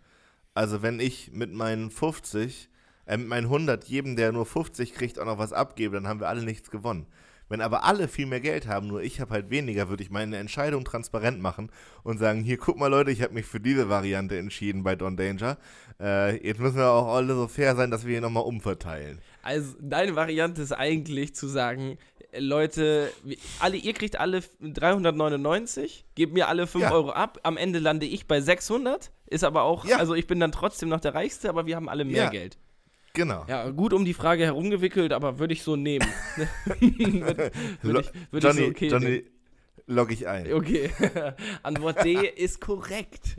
Also 0.53 0.81
wenn 0.81 1.01
ich 1.01 1.33
mit 1.33 1.51
meinen 1.51 1.91
50, 1.91 2.69
äh, 3.05 3.17
mit 3.17 3.27
meinen 3.27 3.47
100 3.47 3.83
jedem, 3.83 4.15
der 4.15 4.31
nur 4.31 4.45
50 4.45 4.93
kriegt, 4.93 5.19
auch 5.19 5.25
noch 5.25 5.39
was 5.39 5.51
abgebe, 5.51 5.95
dann 5.95 6.07
haben 6.07 6.21
wir 6.21 6.29
alle 6.29 6.43
nichts 6.43 6.71
gewonnen. 6.71 7.05
Wenn 7.49 7.59
aber 7.59 7.83
alle 7.83 8.07
viel 8.07 8.27
mehr 8.27 8.39
Geld 8.39 8.65
haben, 8.65 8.87
nur 8.87 9.01
ich 9.01 9.19
habe 9.19 9.33
halt 9.33 9.49
weniger, 9.49 9.89
würde 9.89 10.03
ich 10.03 10.09
meine 10.09 10.37
Entscheidung 10.37 10.85
transparent 10.85 11.41
machen 11.41 11.69
und 12.03 12.17
sagen, 12.17 12.41
hier, 12.41 12.57
guck 12.57 12.77
mal 12.77 12.87
Leute, 12.87 13.11
ich 13.11 13.21
habe 13.21 13.33
mich 13.33 13.45
für 13.45 13.59
diese 13.59 13.89
Variante 13.89 14.37
entschieden 14.37 14.83
bei 14.83 14.95
Don 14.95 15.17
Danger. 15.17 15.57
Äh, 15.99 16.47
jetzt 16.47 16.61
müssen 16.61 16.77
wir 16.77 16.91
auch 16.91 17.13
alle 17.13 17.35
so 17.35 17.49
fair 17.49 17.75
sein, 17.75 17.91
dass 17.91 18.05
wir 18.05 18.11
hier 18.11 18.21
nochmal 18.21 18.43
umverteilen. 18.43 19.19
Also 19.41 19.75
deine 19.81 20.15
Variante 20.15 20.61
ist 20.61 20.71
eigentlich 20.71 21.35
zu 21.35 21.47
sagen, 21.47 21.97
Leute, 22.37 23.11
alle, 23.59 23.77
ihr 23.77 23.93
kriegt 23.93 24.19
alle 24.19 24.41
399, 24.61 26.05
gebt 26.15 26.33
mir 26.33 26.47
alle 26.47 26.67
5 26.67 26.83
Ja. 26.83 26.91
Euro 26.91 27.09
ab, 27.11 27.39
am 27.43 27.57
Ende 27.57 27.79
lande 27.79 28.05
ich 28.05 28.27
bei 28.27 28.39
600, 28.41 29.11
ist 29.27 29.43
aber 29.43 29.63
auch, 29.63 29.85
Ja. 29.85 29.97
also 29.97 30.13
ich 30.15 30.27
bin 30.27 30.39
dann 30.39 30.51
trotzdem 30.51 30.89
noch 30.89 30.99
der 30.99 31.15
Reichste, 31.15 31.49
aber 31.49 31.65
wir 31.65 31.75
haben 31.75 31.89
alle 31.89 32.05
mehr 32.05 32.25
Ja. 32.25 32.29
Geld. 32.29 32.57
Genau. 33.13 33.43
Ja, 33.47 33.69
gut 33.71 33.93
um 33.93 34.05
die 34.05 34.13
Frage 34.13 34.45
herumgewickelt, 34.45 35.11
aber 35.13 35.39
würde 35.39 35.53
ich 35.53 35.63
so 35.63 35.75
nehmen. 35.75 36.05
würde 36.79 37.51
würd 37.81 38.05
ich, 38.05 38.31
würd 38.31 38.43
ich 38.43 38.43
Johnny, 38.43 38.61
so 38.61 38.67
okay 38.69 38.87
Johnny, 38.87 39.05
nehmen. 39.05 39.27
log 39.87 40.11
ich 40.11 40.27
ein. 40.27 40.53
Okay, 40.53 40.91
Antwort 41.63 42.03
D 42.03 42.13
ist 42.27 42.61
korrekt. 42.61 43.37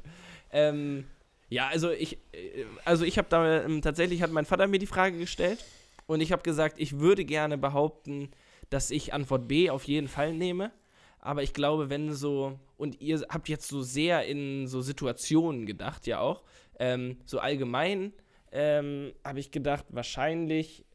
Ähm, 0.53 1.05
ja, 1.48 1.68
also 1.68 1.90
ich, 1.90 2.14
äh, 2.33 2.64
also 2.85 3.05
ich 3.05 3.18
habe 3.18 3.29
da 3.31 3.62
ähm, 3.64 3.83
tatsächlich 3.83 4.22
hat 4.22 4.33
mein 4.33 4.44
Vater 4.44 4.66
mir 4.66 4.79
die 4.79 4.87
Frage 4.87 5.16
gestellt 5.18 5.64
und 6.07 6.20
ich 6.20 6.33
habe 6.33 6.42
gesagt, 6.42 6.74
ich 6.79 6.98
würde 6.98 7.24
gerne 7.24 7.57
behaupten, 7.57 8.31
dass 8.71 8.91
ich 8.91 9.13
Antwort 9.13 9.49
B 9.49 9.71
auf 9.71 9.85
jeden 9.85 10.09
Fall 10.09 10.33
nehme. 10.33 10.73
Aber 11.19 11.43
ich 11.43 11.53
glaube, 11.53 11.91
wenn 11.91 12.15
so, 12.15 12.59
und 12.79 13.01
ihr 13.01 13.27
habt 13.29 13.49
jetzt 13.49 13.69
so 13.69 13.83
sehr 13.83 14.25
in 14.25 14.67
so 14.67 14.81
Situationen 14.81 15.67
gedacht, 15.67 16.07
ja 16.07 16.21
auch, 16.21 16.43
ähm, 16.79 17.19
so 17.27 17.41
allgemein 17.41 18.15
ähm, 18.53 19.13
habe 19.25 19.41
ich 19.41 19.51
gedacht, 19.51 19.85
wahrscheinlich 19.91 20.87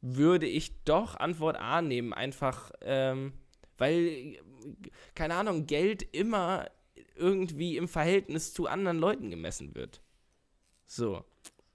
würde 0.00 0.46
ich 0.46 0.82
doch 0.84 1.16
Antwort 1.16 1.56
A 1.56 1.82
nehmen, 1.82 2.12
einfach, 2.12 2.72
ähm, 2.80 3.32
weil, 3.76 4.38
keine 5.14 5.34
Ahnung, 5.34 5.66
Geld 5.66 6.02
immer 6.02 6.66
irgendwie 7.16 7.76
im 7.76 7.88
Verhältnis 7.88 8.52
zu 8.52 8.66
anderen 8.66 8.98
Leuten 8.98 9.30
gemessen 9.30 9.74
wird. 9.74 10.00
So. 10.86 11.24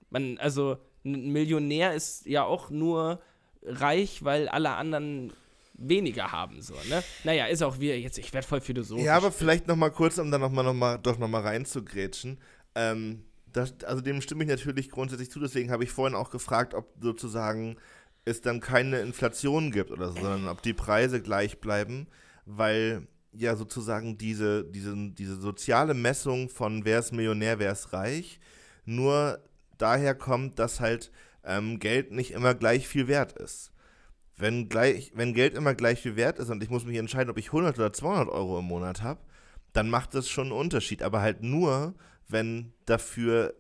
Man, 0.10 0.38
also, 0.38 0.78
ein 1.04 1.32
Millionär 1.32 1.94
ist 1.94 2.26
ja 2.26 2.44
auch 2.44 2.70
nur 2.70 3.22
reich, 3.64 4.24
weil 4.24 4.48
alle 4.48 4.72
anderen 4.72 5.34
weniger 5.74 6.32
haben, 6.32 6.62
so, 6.62 6.74
ne? 6.90 7.04
Naja, 7.24 7.46
ist 7.46 7.64
auch 7.64 7.80
wieder 7.80 7.96
jetzt, 7.96 8.18
ich 8.18 8.34
werde 8.34 8.46
voll 8.46 8.62
philosophisch. 8.62 9.06
Ja, 9.06 9.16
aber 9.16 9.32
vielleicht 9.32 9.68
noch 9.68 9.76
mal 9.76 9.92
kurz, 9.92 10.18
um 10.18 10.30
da 10.30 10.38
noch 10.38 10.52
noch 10.52 10.74
mal, 10.74 10.98
doch 10.98 11.18
noch 11.18 11.30
mal 11.30 11.42
reinzugrätschen. 11.42 12.40
Ähm, 12.76 13.24
das, 13.52 13.74
also 13.86 14.02
dem 14.02 14.22
stimme 14.22 14.44
ich 14.44 14.50
natürlich 14.50 14.90
grundsätzlich 14.90 15.32
zu. 15.32 15.40
Deswegen 15.40 15.72
habe 15.72 15.84
ich 15.84 15.92
vorhin 15.92 16.16
auch 16.16 16.30
gefragt, 16.30 16.74
ob 16.74 16.94
sozusagen 17.02 17.78
es 18.26 18.42
dann 18.42 18.60
keine 18.60 19.00
Inflation 19.00 19.72
gibt 19.72 19.92
oder 19.92 20.10
so, 20.10 20.20
sondern 20.20 20.48
ob 20.50 20.62
die 20.62 20.74
Preise 20.74 21.22
gleich 21.22 21.60
bleiben, 21.60 22.08
weil 22.46 23.08
ja 23.32 23.56
sozusagen 23.56 24.18
diese, 24.18 24.66
diese, 24.66 24.96
diese 25.12 25.40
soziale 25.40 25.94
Messung 25.94 26.50
von 26.50 26.86
wer 26.86 27.00
ist 27.00 27.14
Millionär, 27.14 27.60
wer 27.60 27.72
ist 27.72 27.94
reich, 27.94 28.40
nur 28.86 29.40
daher 29.78 30.16
kommt, 30.16 30.60
dass 30.60 30.80
halt 30.80 31.12
ähm, 31.44 31.80
Geld 31.80 32.12
nicht 32.12 32.32
immer 32.32 32.56
gleich 32.56 32.88
viel 32.88 33.08
wert 33.08 33.34
ist. 33.34 33.72
Wenn, 34.36 34.70
gleich, 34.70 35.12
wenn 35.16 35.34
Geld 35.34 35.54
immer 35.54 35.76
gleich 35.76 36.02
viel 36.02 36.16
wert 36.16 36.40
ist 36.40 36.50
und 36.50 36.64
ich 36.64 36.70
muss 36.70 36.86
mich 36.86 36.98
entscheiden, 36.98 37.30
ob 37.30 37.38
ich 37.38 37.48
100 37.48 37.78
oder 37.78 37.92
200 37.92 38.30
Euro 38.30 38.60
im 38.60 38.66
Monat 38.66 39.02
habe, 39.02 39.20
dann 39.74 39.90
macht 39.90 40.14
das 40.14 40.30
schon 40.30 40.48
einen 40.48 40.60
Unterschied. 40.60 41.04
Aber 41.04 41.22
halt 41.22 41.44
nur, 41.44 41.96
wenn 42.28 42.74
dafür 42.86 43.54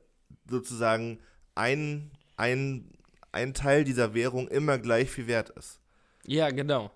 sozusagen 0.49 1.19
ein, 1.55 2.11
ein, 2.37 2.91
ein 3.31 3.53
Teil 3.53 3.83
dieser 3.83 4.13
Währung 4.13 4.47
immer 4.47 4.77
gleich 4.77 5.09
viel 5.11 5.27
wert 5.27 5.49
ist. 5.49 5.81
Ja, 6.25 6.49
genau. 6.49 6.91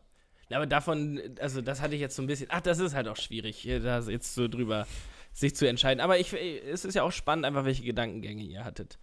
Aber 0.49 0.67
davon, 0.67 1.19
also 1.39 1.61
das 1.61 1.81
hatte 1.81 1.95
ich 1.95 2.01
jetzt 2.01 2.15
so 2.15 2.21
ein 2.21 2.27
bisschen. 2.27 2.47
Ach, 2.49 2.61
das 2.61 2.79
ist 2.79 2.93
halt 2.93 3.07
auch 3.07 3.17
schwierig, 3.17 3.67
da 3.83 3.99
jetzt 3.99 4.35
so 4.35 4.47
drüber 4.47 4.87
sich 5.31 5.55
zu 5.55 5.67
entscheiden. 5.67 5.99
Aber 5.99 6.19
ich, 6.19 6.33
es 6.33 6.85
ist 6.85 6.93
ja 6.93 7.03
auch 7.03 7.11
spannend, 7.11 7.45
einfach 7.45 7.65
welche 7.65 7.83
Gedankengänge 7.83 8.43
ihr 8.43 8.63
hattet. 8.63 8.99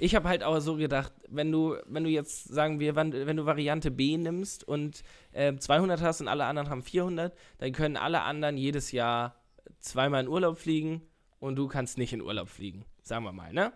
Ich 0.00 0.14
habe 0.14 0.28
halt 0.28 0.44
auch 0.44 0.60
so 0.60 0.76
gedacht, 0.76 1.12
wenn 1.28 1.50
du, 1.50 1.76
wenn 1.86 2.04
du 2.04 2.10
jetzt, 2.10 2.44
sagen 2.44 2.78
wir, 2.78 2.94
wenn, 2.94 3.10
du 3.10 3.46
Variante 3.46 3.90
B 3.90 4.16
nimmst 4.16 4.62
und 4.66 5.02
äh, 5.32 5.56
200 5.56 6.00
hast 6.00 6.20
und 6.20 6.28
alle 6.28 6.44
anderen 6.44 6.70
haben 6.70 6.82
400, 6.82 7.36
dann 7.58 7.72
können 7.72 7.96
alle 7.96 8.22
anderen 8.22 8.56
jedes 8.56 8.92
Jahr 8.92 9.34
zweimal 9.80 10.22
in 10.22 10.28
Urlaub 10.28 10.58
fliegen 10.58 11.02
und 11.40 11.56
du 11.56 11.68
kannst 11.68 11.98
nicht 11.98 12.12
in 12.12 12.22
Urlaub 12.22 12.48
fliegen. 12.48 12.84
Sagen 13.02 13.24
wir 13.24 13.32
mal, 13.32 13.52
ne? 13.52 13.72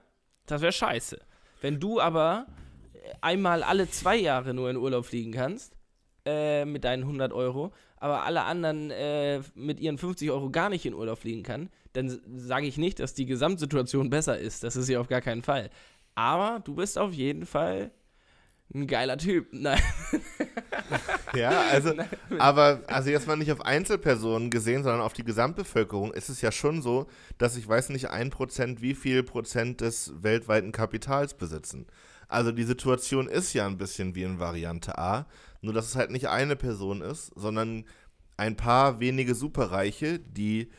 Das 0.46 0.62
wäre 0.62 0.72
scheiße. 0.72 1.18
Wenn 1.60 1.80
du 1.80 2.00
aber 2.00 2.46
einmal 3.20 3.62
alle 3.62 3.88
zwei 3.88 4.16
Jahre 4.16 4.54
nur 4.54 4.70
in 4.70 4.76
Urlaub 4.76 5.04
fliegen 5.04 5.32
kannst, 5.32 5.76
äh, 6.24 6.64
mit 6.64 6.84
deinen 6.84 7.02
100 7.02 7.32
Euro, 7.32 7.72
aber 7.96 8.24
alle 8.24 8.42
anderen 8.42 8.90
äh, 8.90 9.40
mit 9.54 9.80
ihren 9.80 9.98
50 9.98 10.30
Euro 10.30 10.50
gar 10.50 10.68
nicht 10.68 10.86
in 10.86 10.94
Urlaub 10.94 11.18
fliegen 11.18 11.42
kann, 11.42 11.70
dann 11.92 12.20
sage 12.36 12.66
ich 12.66 12.78
nicht, 12.78 13.00
dass 13.00 13.14
die 13.14 13.26
Gesamtsituation 13.26 14.10
besser 14.10 14.38
ist. 14.38 14.64
Das 14.64 14.76
ist 14.76 14.88
ja 14.88 15.00
auf 15.00 15.08
gar 15.08 15.20
keinen 15.20 15.42
Fall. 15.42 15.70
Aber 16.14 16.60
du 16.60 16.74
bist 16.74 16.98
auf 16.98 17.12
jeden 17.12 17.46
Fall 17.46 17.90
ein 18.74 18.86
geiler 18.86 19.18
Typ. 19.18 19.48
Nein. 19.52 19.80
Ja, 21.34 21.62
also, 21.70 21.94
aber 22.38 22.82
also 22.86 23.10
jetzt 23.10 23.26
mal 23.26 23.36
nicht 23.36 23.52
auf 23.52 23.64
Einzelpersonen 23.64 24.50
gesehen, 24.50 24.82
sondern 24.82 25.00
auf 25.00 25.12
die 25.12 25.24
Gesamtbevölkerung 25.24 26.12
ist 26.12 26.28
es 26.28 26.40
ja 26.40 26.52
schon 26.52 26.82
so, 26.82 27.06
dass 27.38 27.56
ich 27.56 27.66
weiß 27.66 27.90
nicht 27.90 28.10
ein 28.10 28.30
Prozent, 28.30 28.82
wie 28.82 28.94
viel 28.94 29.22
Prozent 29.22 29.80
des 29.80 30.12
weltweiten 30.22 30.72
Kapitals 30.72 31.34
besitzen. 31.34 31.86
Also 32.28 32.52
die 32.52 32.64
Situation 32.64 33.28
ist 33.28 33.52
ja 33.52 33.66
ein 33.66 33.78
bisschen 33.78 34.14
wie 34.14 34.22
in 34.22 34.38
Variante 34.38 34.98
A, 34.98 35.26
nur 35.60 35.74
dass 35.74 35.86
es 35.86 35.96
halt 35.96 36.10
nicht 36.10 36.28
eine 36.28 36.56
Person 36.56 37.02
ist, 37.02 37.30
sondern 37.36 37.84
ein 38.36 38.56
paar 38.56 39.00
wenige 39.00 39.34
Superreiche, 39.34 40.18
die 40.18 40.70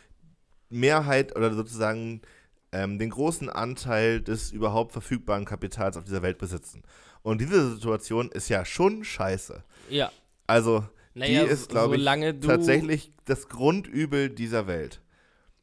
Mehrheit 0.70 1.36
oder 1.36 1.54
sozusagen 1.54 2.22
ähm, 2.74 3.00
den 3.00 3.12
großen 3.12 3.50
Anteil 3.50 4.22
des 4.22 4.52
überhaupt 4.52 4.92
verfügbaren 4.92 5.46
Kapitals 5.46 5.96
auf 5.96 6.04
dieser 6.04 6.22
Welt 6.22 6.38
besitzen. 6.38 6.84
Und 7.22 7.40
diese 7.40 7.76
Situation 7.76 8.30
ist 8.30 8.50
ja 8.50 8.66
schon 8.66 9.04
scheiße. 9.04 9.64
Ja. 9.90 10.12
Also, 10.48 10.86
Naja, 11.14 11.46
die 11.46 11.50
ist, 11.50 11.70
glaube 11.70 11.96
ich, 11.96 12.06
tatsächlich 12.42 13.14
das 13.26 13.48
Grundübel 13.48 14.30
dieser 14.30 14.68
Welt. 14.68 15.00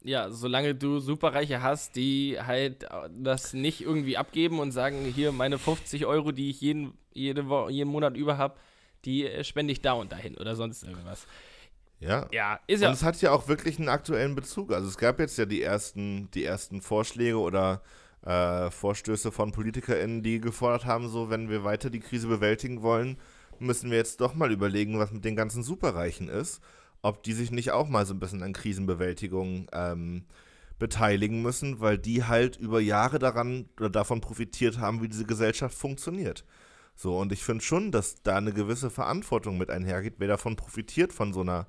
Ja, 0.03 0.31
solange 0.31 0.73
du 0.73 0.99
Superreiche 0.99 1.61
hast, 1.61 1.95
die 1.95 2.37
halt 2.41 2.85
äh, 2.85 3.09
das 3.11 3.53
nicht 3.53 3.81
irgendwie 3.81 4.17
abgeben 4.17 4.59
und 4.59 4.71
sagen, 4.71 5.05
hier 5.05 5.31
meine 5.31 5.59
50 5.59 6.07
Euro, 6.07 6.31
die 6.31 6.49
ich 6.49 6.59
jeden, 6.61 6.93
jede 7.13 7.47
Wo 7.49 7.69
jeden 7.69 7.91
Monat 7.91 8.17
über 8.17 8.39
habe, 8.39 8.55
die 9.05 9.27
äh, 9.27 9.43
spende 9.43 9.71
ich 9.71 9.81
da 9.81 9.93
und 9.93 10.11
dahin 10.11 10.37
oder 10.37 10.55
sonst 10.55 10.83
irgendwas. 10.83 11.27
Ja. 12.01 12.27
Ja, 12.31 12.59
ist 12.67 12.79
Und 12.79 12.83
ja. 12.83 12.91
es 12.91 13.03
hat 13.03 13.21
ja 13.21 13.31
auch 13.31 13.47
wirklich 13.47 13.79
einen 13.79 13.89
aktuellen 13.89 14.35
Bezug. 14.35 14.73
Also 14.73 14.87
es 14.87 14.97
gab 14.97 15.19
jetzt 15.19 15.37
ja 15.37 15.45
die 15.45 15.61
ersten, 15.61 16.29
die 16.31 16.43
ersten 16.43 16.81
Vorschläge 16.81 17.37
oder 17.37 17.81
äh, 18.25 18.69
Vorstöße 18.71 19.31
von 19.31 19.51
PolitikerInnen, 19.51 20.23
die 20.23 20.41
gefordert 20.41 20.85
haben, 20.85 21.07
so 21.09 21.29
wenn 21.29 21.49
wir 21.49 21.63
weiter 21.63 21.89
die 21.89 21.99
Krise 21.99 22.27
bewältigen 22.27 22.81
wollen, 22.81 23.17
müssen 23.59 23.91
wir 23.91 23.97
jetzt 23.97 24.19
doch 24.19 24.33
mal 24.33 24.51
überlegen, 24.51 24.99
was 24.99 25.11
mit 25.11 25.23
den 25.23 25.35
ganzen 25.35 25.63
Superreichen 25.63 26.27
ist. 26.27 26.59
Ob 27.03 27.23
die 27.23 27.33
sich 27.33 27.51
nicht 27.51 27.71
auch 27.71 27.87
mal 27.87 28.05
so 28.05 28.13
ein 28.13 28.19
bisschen 28.19 28.43
an 28.43 28.53
Krisenbewältigung 28.53 29.67
ähm, 29.71 30.25
beteiligen 30.77 31.41
müssen, 31.41 31.79
weil 31.79 31.97
die 31.97 32.23
halt 32.23 32.57
über 32.57 32.79
Jahre 32.79 33.19
daran 33.19 33.69
oder 33.79 33.89
davon 33.89 34.21
profitiert 34.21 34.79
haben, 34.79 35.01
wie 35.01 35.07
diese 35.07 35.25
Gesellschaft 35.25 35.75
funktioniert. 35.75 36.43
So, 36.95 37.17
und 37.17 37.31
ich 37.31 37.43
finde 37.43 37.63
schon, 37.63 37.91
dass 37.91 38.21
da 38.23 38.37
eine 38.37 38.53
gewisse 38.53 38.89
Verantwortung 38.89 39.57
mit 39.57 39.69
einhergeht. 39.69 40.15
Wer 40.17 40.27
davon 40.27 40.55
profitiert 40.55 41.13
von 41.13 41.33
so 41.33 41.41
einer, 41.41 41.67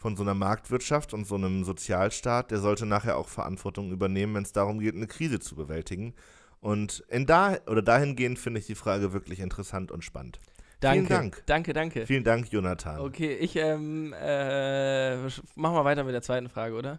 von 0.00 0.16
so 0.16 0.22
einer 0.22 0.32
Marktwirtschaft 0.32 1.12
und 1.12 1.26
so 1.26 1.34
einem 1.34 1.62
Sozialstaat, 1.62 2.50
der 2.50 2.58
sollte 2.58 2.86
nachher 2.86 3.18
auch 3.18 3.28
Verantwortung 3.28 3.92
übernehmen, 3.92 4.34
wenn 4.34 4.44
es 4.44 4.52
darum 4.52 4.78
geht, 4.80 4.94
eine 4.94 5.06
Krise 5.06 5.40
zu 5.40 5.54
bewältigen. 5.54 6.14
Und 6.60 7.04
in 7.08 7.26
da 7.26 7.58
oder 7.66 7.82
dahingehend 7.82 8.38
finde 8.38 8.60
ich 8.60 8.66
die 8.66 8.74
Frage 8.74 9.12
wirklich 9.12 9.40
interessant 9.40 9.92
und 9.92 10.02
spannend. 10.02 10.40
Danke, 10.80 11.08
Dank. 11.08 11.42
danke, 11.44 11.74
danke. 11.74 12.06
Vielen 12.06 12.24
Dank, 12.24 12.50
Jonathan. 12.50 13.00
Okay, 13.00 13.34
ich 13.34 13.56
ähm, 13.56 14.14
äh, 14.18 15.18
mach 15.54 15.72
mal 15.72 15.84
weiter 15.84 16.02
mit 16.04 16.14
der 16.14 16.22
zweiten 16.22 16.48
Frage, 16.48 16.74
oder? 16.76 16.98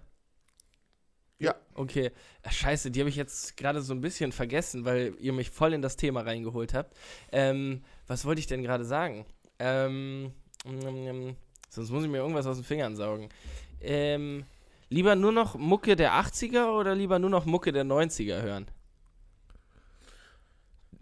Ja. 1.39 1.55
Okay. 1.73 2.11
Scheiße, 2.47 2.91
die 2.91 2.99
habe 2.99 3.09
ich 3.09 3.15
jetzt 3.15 3.57
gerade 3.57 3.81
so 3.81 3.95
ein 3.95 4.01
bisschen 4.01 4.31
vergessen, 4.31 4.85
weil 4.85 5.15
ihr 5.19 5.33
mich 5.33 5.49
voll 5.49 5.73
in 5.73 5.81
das 5.81 5.97
Thema 5.97 6.21
reingeholt 6.21 6.75
habt. 6.75 6.95
Ähm, 7.31 7.81
was 8.05 8.25
wollte 8.25 8.41
ich 8.41 8.45
denn 8.45 8.61
gerade 8.61 8.85
sagen? 8.85 9.25
Ähm, 9.57 10.33
mm, 10.65 11.31
sonst 11.72 11.89
muss 11.89 12.03
ich 12.03 12.09
mir 12.09 12.17
irgendwas 12.17 12.45
aus 12.45 12.57
den 12.57 12.65
Fingern 12.65 12.95
saugen. 12.95 13.30
Ähm, 13.82 14.45
lieber 14.89 15.15
nur 15.15 15.32
noch 15.32 15.55
Mucke 15.55 15.95
der 15.95 16.13
80er 16.13 16.78
oder 16.78 16.93
lieber 16.93 17.17
nur 17.17 17.30
noch 17.30 17.45
Mucke 17.45 17.72
der 17.72 17.86
90er 17.86 18.41
hören? 18.41 18.67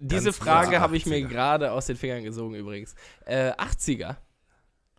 Diese 0.02 0.26
Ganz 0.26 0.38
Frage 0.38 0.70
klar 0.70 0.82
habe 0.82 0.96
ich 0.96 1.06
mir 1.06 1.18
80er. 1.18 1.28
gerade 1.28 1.72
aus 1.72 1.88
den 1.88 1.98
Fingern 1.98 2.24
gesogen 2.24 2.56
übrigens. 2.56 2.96
Äh, 3.26 3.52
80er. 3.54 4.16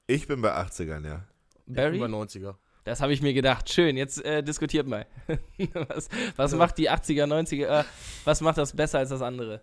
Ich 0.06 0.26
bin 0.26 0.42
bei 0.42 0.52
80ern, 0.54 1.06
ja. 1.06 1.24
Barry? 1.66 1.96
Über 1.96 2.06
90er. 2.06 2.56
Das 2.84 3.00
habe 3.00 3.12
ich 3.12 3.22
mir 3.22 3.32
gedacht. 3.32 3.70
Schön, 3.70 3.96
jetzt 3.96 4.22
äh, 4.24 4.42
diskutiert 4.42 4.86
mal. 4.86 5.06
was 5.88 6.08
was 6.36 6.54
macht 6.54 6.76
die 6.78 6.90
80er, 6.90 7.24
90er, 7.26 7.80
äh, 7.80 7.84
was 8.24 8.40
macht 8.40 8.58
das 8.58 8.74
besser 8.74 8.98
als 8.98 9.10
das 9.10 9.22
andere? 9.22 9.62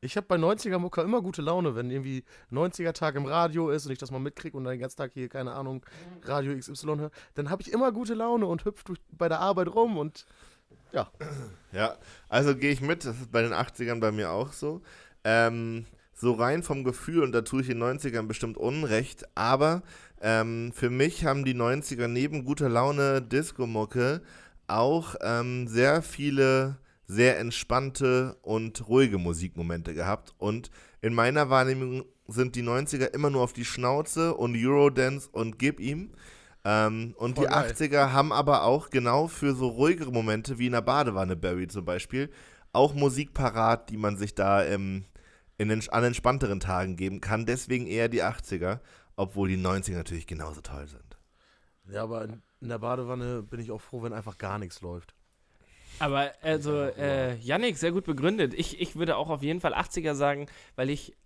Ich 0.00 0.16
habe 0.16 0.26
bei 0.26 0.36
90er 0.36 0.78
Mucker 0.78 1.02
immer 1.02 1.20
gute 1.22 1.42
Laune, 1.42 1.74
wenn 1.74 1.90
irgendwie 1.90 2.24
90er 2.52 2.92
Tag 2.92 3.16
im 3.16 3.26
Radio 3.26 3.70
ist 3.70 3.86
und 3.86 3.92
ich 3.92 3.98
das 3.98 4.10
mal 4.10 4.20
mitkriege 4.20 4.56
und 4.56 4.64
dann 4.64 4.72
den 4.72 4.80
ganzen 4.80 4.96
Tag 4.96 5.12
hier, 5.12 5.28
keine 5.28 5.52
Ahnung, 5.52 5.84
Radio 6.22 6.56
XY 6.56 6.86
höre, 6.98 7.10
dann 7.34 7.50
habe 7.50 7.62
ich 7.62 7.72
immer 7.72 7.90
gute 7.90 8.14
Laune 8.14 8.46
und 8.46 8.64
hüpf 8.64 8.84
durch, 8.84 9.00
bei 9.10 9.28
der 9.28 9.40
Arbeit 9.40 9.68
rum 9.68 9.96
und 9.98 10.24
ja. 10.92 11.10
Ja, 11.72 11.96
also 12.28 12.56
gehe 12.56 12.70
ich 12.70 12.80
mit, 12.80 13.04
das 13.04 13.20
ist 13.20 13.30
bei 13.30 13.42
den 13.42 13.52
80ern 13.52 14.00
bei 14.00 14.10
mir 14.10 14.30
auch 14.30 14.52
so. 14.52 14.80
Ähm, 15.24 15.84
so 16.14 16.32
rein 16.32 16.62
vom 16.62 16.82
Gefühl, 16.82 17.22
und 17.22 17.32
da 17.32 17.42
tue 17.42 17.60
ich 17.60 17.68
den 17.68 17.82
90ern 17.82 18.26
bestimmt 18.26 18.56
Unrecht, 18.56 19.24
aber 19.34 19.82
ähm, 20.20 20.72
für 20.74 20.90
mich 20.90 21.24
haben 21.24 21.44
die 21.44 21.54
90er 21.54 22.08
neben 22.08 22.44
guter 22.44 22.68
Laune 22.68 23.22
Disco-Mucke 23.22 24.22
auch 24.66 25.14
ähm, 25.20 25.68
sehr 25.68 26.02
viele 26.02 26.78
sehr 27.08 27.38
entspannte 27.38 28.36
und 28.42 28.86
ruhige 28.86 29.18
Musikmomente 29.18 29.94
gehabt. 29.94 30.34
Und 30.38 30.70
in 31.00 31.14
meiner 31.14 31.50
Wahrnehmung 31.50 32.04
sind 32.28 32.54
die 32.54 32.62
90er 32.62 33.14
immer 33.14 33.30
nur 33.30 33.42
auf 33.42 33.54
die 33.54 33.64
Schnauze 33.64 34.34
und 34.34 34.54
Eurodance 34.56 35.28
und 35.32 35.58
gib 35.58 35.80
ihm. 35.80 36.12
Ähm, 36.64 37.14
und 37.16 37.36
Voll 37.36 37.46
die 37.46 37.50
geil. 37.50 37.72
80er 37.72 38.12
haben 38.12 38.30
aber 38.30 38.64
auch 38.64 38.90
genau 38.90 39.26
für 39.26 39.54
so 39.54 39.68
ruhigere 39.68 40.12
Momente 40.12 40.58
wie 40.58 40.66
in 40.66 40.72
der 40.72 40.82
Badewanne 40.82 41.34
Barry 41.34 41.66
zum 41.66 41.86
Beispiel 41.86 42.30
auch 42.72 42.94
Musik 42.94 43.32
parat, 43.32 43.88
die 43.88 43.96
man 43.96 44.18
sich 44.18 44.34
da 44.34 44.64
ähm, 44.64 45.06
in 45.56 45.68
den, 45.68 45.88
an 45.88 46.04
entspannteren 46.04 46.60
Tagen 46.60 46.96
geben 46.96 47.22
kann. 47.22 47.46
Deswegen 47.46 47.86
eher 47.86 48.08
die 48.10 48.22
80er, 48.22 48.80
obwohl 49.16 49.48
die 49.48 49.56
90er 49.56 49.96
natürlich 49.96 50.26
genauso 50.26 50.60
toll 50.60 50.86
sind. 50.86 51.18
Ja, 51.90 52.02
aber 52.02 52.24
in, 52.24 52.42
in 52.60 52.68
der 52.68 52.78
Badewanne 52.78 53.42
bin 53.42 53.60
ich 53.60 53.70
auch 53.70 53.80
froh, 53.80 54.02
wenn 54.02 54.12
einfach 54.12 54.36
gar 54.36 54.58
nichts 54.58 54.82
läuft. 54.82 55.14
Aber 55.98 56.32
also, 56.42 56.82
äh, 56.82 57.36
Yannick, 57.36 57.78
sehr 57.78 57.92
gut 57.92 58.04
begründet. 58.04 58.54
Ich, 58.54 58.80
ich 58.80 58.96
würde 58.96 59.16
auch 59.16 59.30
auf 59.30 59.42
jeden 59.42 59.60
Fall 59.60 59.74
80er 59.74 60.14
sagen, 60.14 60.46
weil 60.76 60.90
ich, 60.90 61.16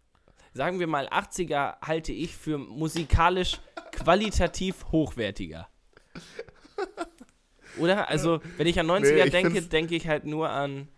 sagen 0.54 0.80
wir 0.80 0.86
mal, 0.86 1.08
80er 1.08 1.80
halte 1.82 2.12
ich 2.12 2.36
für 2.36 2.58
musikalisch 2.58 3.60
qualitativ 3.92 4.86
hochwertiger. 4.90 5.68
Oder? 7.78 8.08
Also, 8.08 8.40
wenn 8.58 8.66
ich 8.66 8.78
an 8.78 8.90
90er 8.90 9.24
Nee, 9.24 9.30
denke, 9.30 9.62
denke 9.62 9.94
ich 9.94 10.06
halt 10.08 10.26
nur 10.26 10.50
an 10.50 10.88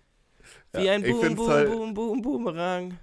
wie 0.76 0.90
ein 0.90 1.02
Boom, 1.02 1.20
Boom, 1.20 1.46
toll. 1.46 1.66
Boom, 1.66 1.94
Boom, 1.94 2.22
Boomerang. 2.22 2.98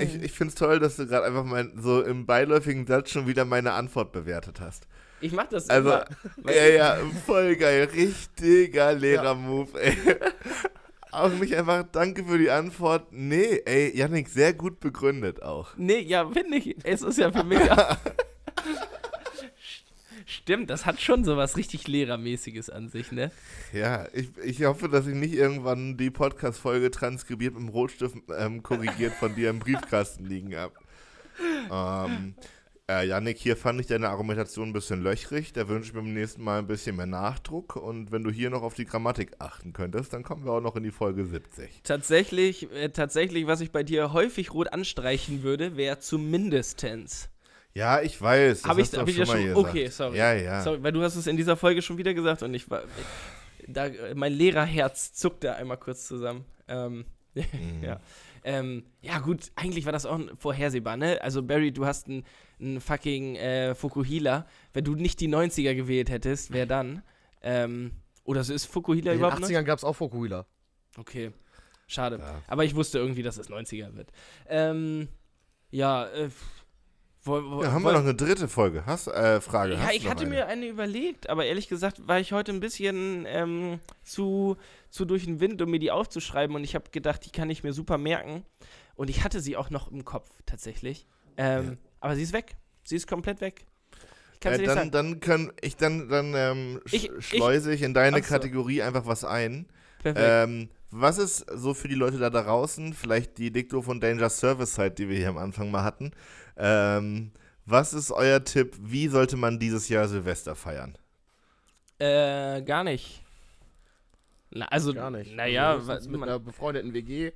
Ich, 0.00 0.22
ich 0.22 0.32
finde 0.32 0.50
es 0.50 0.54
toll, 0.54 0.78
dass 0.78 0.96
du 0.96 1.06
gerade 1.06 1.26
einfach 1.26 1.44
mein, 1.44 1.72
so 1.76 2.02
im 2.02 2.26
beiläufigen 2.26 2.86
Satz 2.86 3.10
schon 3.10 3.26
wieder 3.26 3.44
meine 3.44 3.72
Antwort 3.72 4.12
bewertet 4.12 4.60
hast. 4.60 4.86
Ich 5.20 5.32
mach 5.32 5.48
das 5.48 5.68
Also, 5.70 5.90
immer. 5.90 6.04
ja, 6.54 6.66
ja, 6.66 6.96
voll 7.24 7.56
geil. 7.56 7.88
Richtiger 7.92 8.92
Lehrer-Move, 8.92 9.80
ey. 9.80 9.96
Auch 11.12 11.30
nicht 11.30 11.54
einfach 11.56 11.84
danke 11.90 12.24
für 12.24 12.36
die 12.38 12.50
Antwort. 12.50 13.06
Nee, 13.12 13.62
ey, 13.64 13.96
Yannick, 13.96 14.28
sehr 14.28 14.52
gut 14.52 14.80
begründet 14.80 15.42
auch. 15.42 15.68
Nee, 15.76 16.00
ja, 16.00 16.28
finde 16.28 16.58
ich. 16.58 16.76
Es 16.84 17.02
ist 17.02 17.18
ja 17.18 17.32
für 17.32 17.44
mich. 17.44 17.60
Stimmt, 20.28 20.70
das 20.70 20.84
hat 20.86 21.00
schon 21.00 21.24
so 21.24 21.36
was 21.36 21.56
richtig 21.56 21.86
Lehrermäßiges 21.86 22.68
an 22.68 22.88
sich, 22.88 23.12
ne? 23.12 23.30
Ja, 23.72 24.08
ich, 24.12 24.28
ich 24.42 24.64
hoffe, 24.64 24.88
dass 24.88 25.06
ich 25.06 25.14
nicht 25.14 25.34
irgendwann 25.34 25.96
die 25.96 26.10
Podcast-Folge 26.10 26.90
transkribiert 26.90 27.54
mit 27.54 27.62
dem 27.62 27.68
Rotstift 27.68 28.16
ähm, 28.36 28.62
korrigiert 28.62 29.12
von 29.14 29.34
dir 29.36 29.50
im 29.50 29.60
Briefkasten 29.60 30.24
liegen 30.26 30.54
habe. 30.56 30.74
Ähm, 31.70 32.34
äh, 32.88 33.06
Yannick, 33.06 33.38
hier 33.38 33.56
fand 33.56 33.80
ich 33.80 33.86
deine 33.86 34.08
Argumentation 34.08 34.68
ein 34.68 34.72
bisschen 34.72 35.02
löchrig. 35.02 35.52
Da 35.52 35.68
wünsche 35.68 35.88
ich 35.88 35.94
mir 35.94 36.02
beim 36.02 36.14
nächsten 36.14 36.42
Mal 36.44 36.60
ein 36.60 36.66
bisschen 36.66 36.96
mehr 36.96 37.06
Nachdruck. 37.06 37.76
Und 37.76 38.12
wenn 38.12 38.22
du 38.22 38.30
hier 38.30 38.50
noch 38.50 38.62
auf 38.62 38.74
die 38.74 38.84
Grammatik 38.84 39.32
achten 39.38 39.72
könntest, 39.72 40.12
dann 40.12 40.22
kommen 40.22 40.44
wir 40.44 40.52
auch 40.52 40.60
noch 40.60 40.76
in 40.76 40.84
die 40.84 40.92
Folge 40.92 41.24
70. 41.24 41.82
Tatsächlich, 41.82 42.70
äh, 42.72 42.90
tatsächlich, 42.90 43.46
was 43.46 43.60
ich 43.60 43.72
bei 43.72 43.82
dir 43.82 44.12
häufig 44.12 44.52
rot 44.54 44.72
anstreichen 44.72 45.42
würde, 45.42 45.76
wäre 45.76 45.98
zumindestens. 45.98 47.28
Ja, 47.74 48.00
ich 48.00 48.20
weiß. 48.22 48.62
das 48.62 48.70
Habe 48.70 48.80
ich, 48.80 48.92
hab 48.92 49.08
ich 49.08 49.16
ja 49.16 49.26
mal 49.26 49.32
schon. 49.36 49.46
gesagt. 49.46 49.68
Okay, 49.68 49.88
sorry. 49.88 50.16
Ja, 50.16 50.32
ja. 50.32 50.62
Sorry, 50.62 50.82
weil 50.82 50.92
du 50.92 51.02
hast 51.02 51.16
es 51.16 51.26
in 51.26 51.36
dieser 51.36 51.56
Folge 51.56 51.82
schon 51.82 51.98
wieder 51.98 52.14
gesagt 52.14 52.42
und 52.42 52.54
ich 52.54 52.70
war. 52.70 52.84
Da, 53.68 53.88
mein 54.14 54.32
Lehrerherz 54.32 55.12
zuckte 55.12 55.56
einmal 55.56 55.76
kurz 55.76 56.06
zusammen. 56.06 56.44
Ähm, 56.68 57.04
Mhm. 57.34 57.82
ja. 57.82 58.00
Ähm, 58.46 58.84
ja, 59.02 59.18
gut, 59.18 59.50
eigentlich 59.56 59.86
war 59.86 59.92
das 59.92 60.06
auch 60.06 60.20
vorhersehbar, 60.38 60.96
ne? 60.96 61.20
Also, 61.20 61.42
Barry, 61.42 61.72
du 61.72 61.84
hast 61.84 62.06
einen 62.08 62.80
fucking 62.80 63.34
äh, 63.34 63.74
Fukuhila. 63.74 64.46
Wenn 64.72 64.84
du 64.84 64.94
nicht 64.94 65.18
die 65.18 65.28
90er 65.28 65.74
gewählt 65.74 66.10
hättest, 66.10 66.52
wer 66.52 66.64
dann? 66.64 67.02
Ähm, 67.42 67.90
oder 68.22 68.44
so 68.44 68.54
ist 68.54 68.66
Fukuhila 68.66 69.10
In 69.10 69.18
den 69.18 69.24
überhaupt 69.24 69.40
noch? 69.40 69.48
80ern 69.48 69.64
gab 69.64 69.78
es 69.78 69.84
auch 69.84 69.94
Fokuhila. 69.94 70.46
Okay. 70.96 71.32
Schade. 71.88 72.18
Ja. 72.20 72.40
Aber 72.46 72.64
ich 72.64 72.76
wusste 72.76 72.98
irgendwie, 72.98 73.24
dass 73.24 73.36
es 73.36 73.50
90er 73.50 73.96
wird. 73.96 74.12
Ähm, 74.48 75.08
ja, 75.72 76.06
äh, 76.06 76.30
Wo, 77.26 77.42
wo, 77.42 77.62
Ja, 77.62 77.72
haben 77.72 77.82
wo- 77.82 77.88
wir 77.88 77.92
noch 77.94 78.00
eine 78.00 78.14
dritte 78.14 78.46
Folge? 78.48 78.84
Hast, 78.86 79.08
äh, 79.08 79.40
Frage. 79.40 79.74
Ja, 79.74 79.90
ich 79.92 80.08
hatte 80.08 80.22
eine? 80.22 80.30
mir 80.30 80.46
eine 80.46 80.66
überlegt, 80.66 81.28
aber 81.28 81.44
ehrlich 81.44 81.68
gesagt 81.68 82.06
war 82.06 82.20
ich 82.20 82.32
heute 82.32 82.52
ein 82.52 82.60
bisschen 82.60 83.24
ähm, 83.28 83.80
zu, 84.04 84.56
zu 84.90 85.04
durch 85.04 85.24
den 85.24 85.40
Wind, 85.40 85.60
um 85.60 85.70
mir 85.70 85.78
die 85.80 85.90
aufzuschreiben. 85.90 86.54
Und 86.54 86.62
ich 86.64 86.74
habe 86.74 86.90
gedacht, 86.90 87.24
die 87.26 87.30
kann 87.30 87.50
ich 87.50 87.64
mir 87.64 87.72
super 87.72 87.98
merken. 87.98 88.44
Und 88.94 89.10
ich 89.10 89.24
hatte 89.24 89.40
sie 89.40 89.56
auch 89.56 89.70
noch 89.70 89.90
im 89.90 90.04
Kopf 90.04 90.30
tatsächlich. 90.46 91.06
Ähm, 91.36 91.78
Aber 92.00 92.14
sie 92.16 92.22
ist 92.22 92.32
weg. 92.32 92.56
Sie 92.84 92.96
ist 92.96 93.06
komplett 93.08 93.40
weg. 93.40 93.66
Kann 94.40 94.52
Äh, 94.54 94.62
dann, 94.64 94.90
dann 94.90 95.20
können 95.20 95.50
ich 95.60 95.76
dann 95.76 96.08
dann 96.08 96.32
ähm, 96.36 96.80
Ich- 96.92 97.10
schleuse 97.18 97.72
ich 97.74 97.82
in 97.82 97.92
deine 97.94 98.22
so. 98.22 98.28
Kategorie 98.28 98.82
einfach 98.82 99.06
was 99.06 99.24
ein. 99.24 99.66
Perfekt. 99.98 100.24
Ähm, 100.48 100.68
was 100.90 101.18
ist 101.18 101.46
so 101.54 101.74
für 101.74 101.88
die 101.88 101.94
Leute 101.94 102.18
da 102.18 102.30
draußen, 102.30 102.94
vielleicht 102.94 103.38
die 103.38 103.50
Dicto 103.50 103.82
von 103.82 104.00
Danger 104.00 104.30
Service 104.30 104.74
Side, 104.74 104.92
die 104.92 105.08
wir 105.08 105.16
hier 105.16 105.28
am 105.28 105.38
Anfang 105.38 105.70
mal 105.70 105.82
hatten, 105.82 106.12
ähm, 106.56 107.32
was 107.64 107.92
ist 107.92 108.12
euer 108.12 108.44
Tipp, 108.44 108.76
wie 108.80 109.08
sollte 109.08 109.36
man 109.36 109.58
dieses 109.58 109.88
Jahr 109.88 110.06
Silvester 110.08 110.54
feiern? 110.54 110.96
Äh, 111.98 112.62
gar 112.62 112.84
nicht. 112.84 113.22
Na, 114.50 114.66
also, 114.66 114.94
Gar 114.94 115.10
nicht. 115.10 115.34
Naja, 115.34 115.72
Also 115.72 116.08
mit 116.08 116.22
einer 116.22 116.38
befreundeten 116.38 116.92
WG 116.94 117.32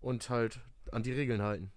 und 0.00 0.30
halt 0.30 0.60
an 0.90 1.02
die 1.02 1.12
Regeln 1.12 1.42
halten. 1.42 1.70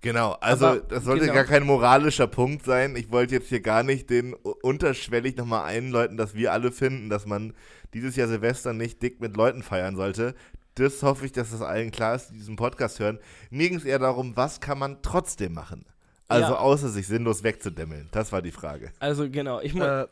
Genau, 0.00 0.32
also 0.40 0.66
Aber- 0.66 0.80
das 0.80 1.04
sollte 1.04 1.22
genau. 1.24 1.34
gar 1.34 1.44
kein 1.44 1.64
moralischer 1.64 2.28
Punkt 2.28 2.64
sein. 2.64 2.94
Ich 2.94 3.10
wollte 3.10 3.34
jetzt 3.34 3.48
hier 3.48 3.60
gar 3.60 3.82
nicht 3.82 4.10
den 4.10 4.32
unterschwellig 4.34 5.36
nochmal 5.36 5.64
einläuten, 5.64 6.16
dass 6.16 6.34
wir 6.34 6.52
alle 6.52 6.70
finden, 6.70 7.10
dass 7.10 7.26
man 7.26 7.52
dieses 7.94 8.14
Jahr 8.14 8.28
Silvester 8.28 8.72
nicht 8.72 9.02
dick 9.02 9.20
mit 9.20 9.36
Leuten 9.36 9.62
feiern 9.62 9.96
sollte. 9.96 10.34
Das 10.76 11.02
hoffe 11.02 11.26
ich, 11.26 11.32
dass 11.32 11.50
das 11.50 11.62
allen 11.62 11.90
klar 11.90 12.14
ist, 12.14 12.28
die 12.28 12.34
diesen 12.34 12.54
Podcast 12.54 13.00
hören. 13.00 13.18
Mir 13.50 13.68
ging 13.68 13.78
es 13.78 13.84
eher 13.84 13.98
darum, 13.98 14.36
was 14.36 14.60
kann 14.60 14.78
man 14.78 15.02
trotzdem 15.02 15.54
machen? 15.54 15.84
Also 16.28 16.52
Ja. 16.52 16.58
außer 16.60 16.90
sich 16.90 17.06
sinnlos 17.08 17.42
wegzudämmeln. 17.42 18.08
Das 18.12 18.30
war 18.30 18.40
die 18.42 18.52
Frage. 18.52 18.92
also 19.00 19.28
genau. 19.28 19.60
Ich 19.60 19.74
muss. 19.74 19.84
Äh, 19.84 20.06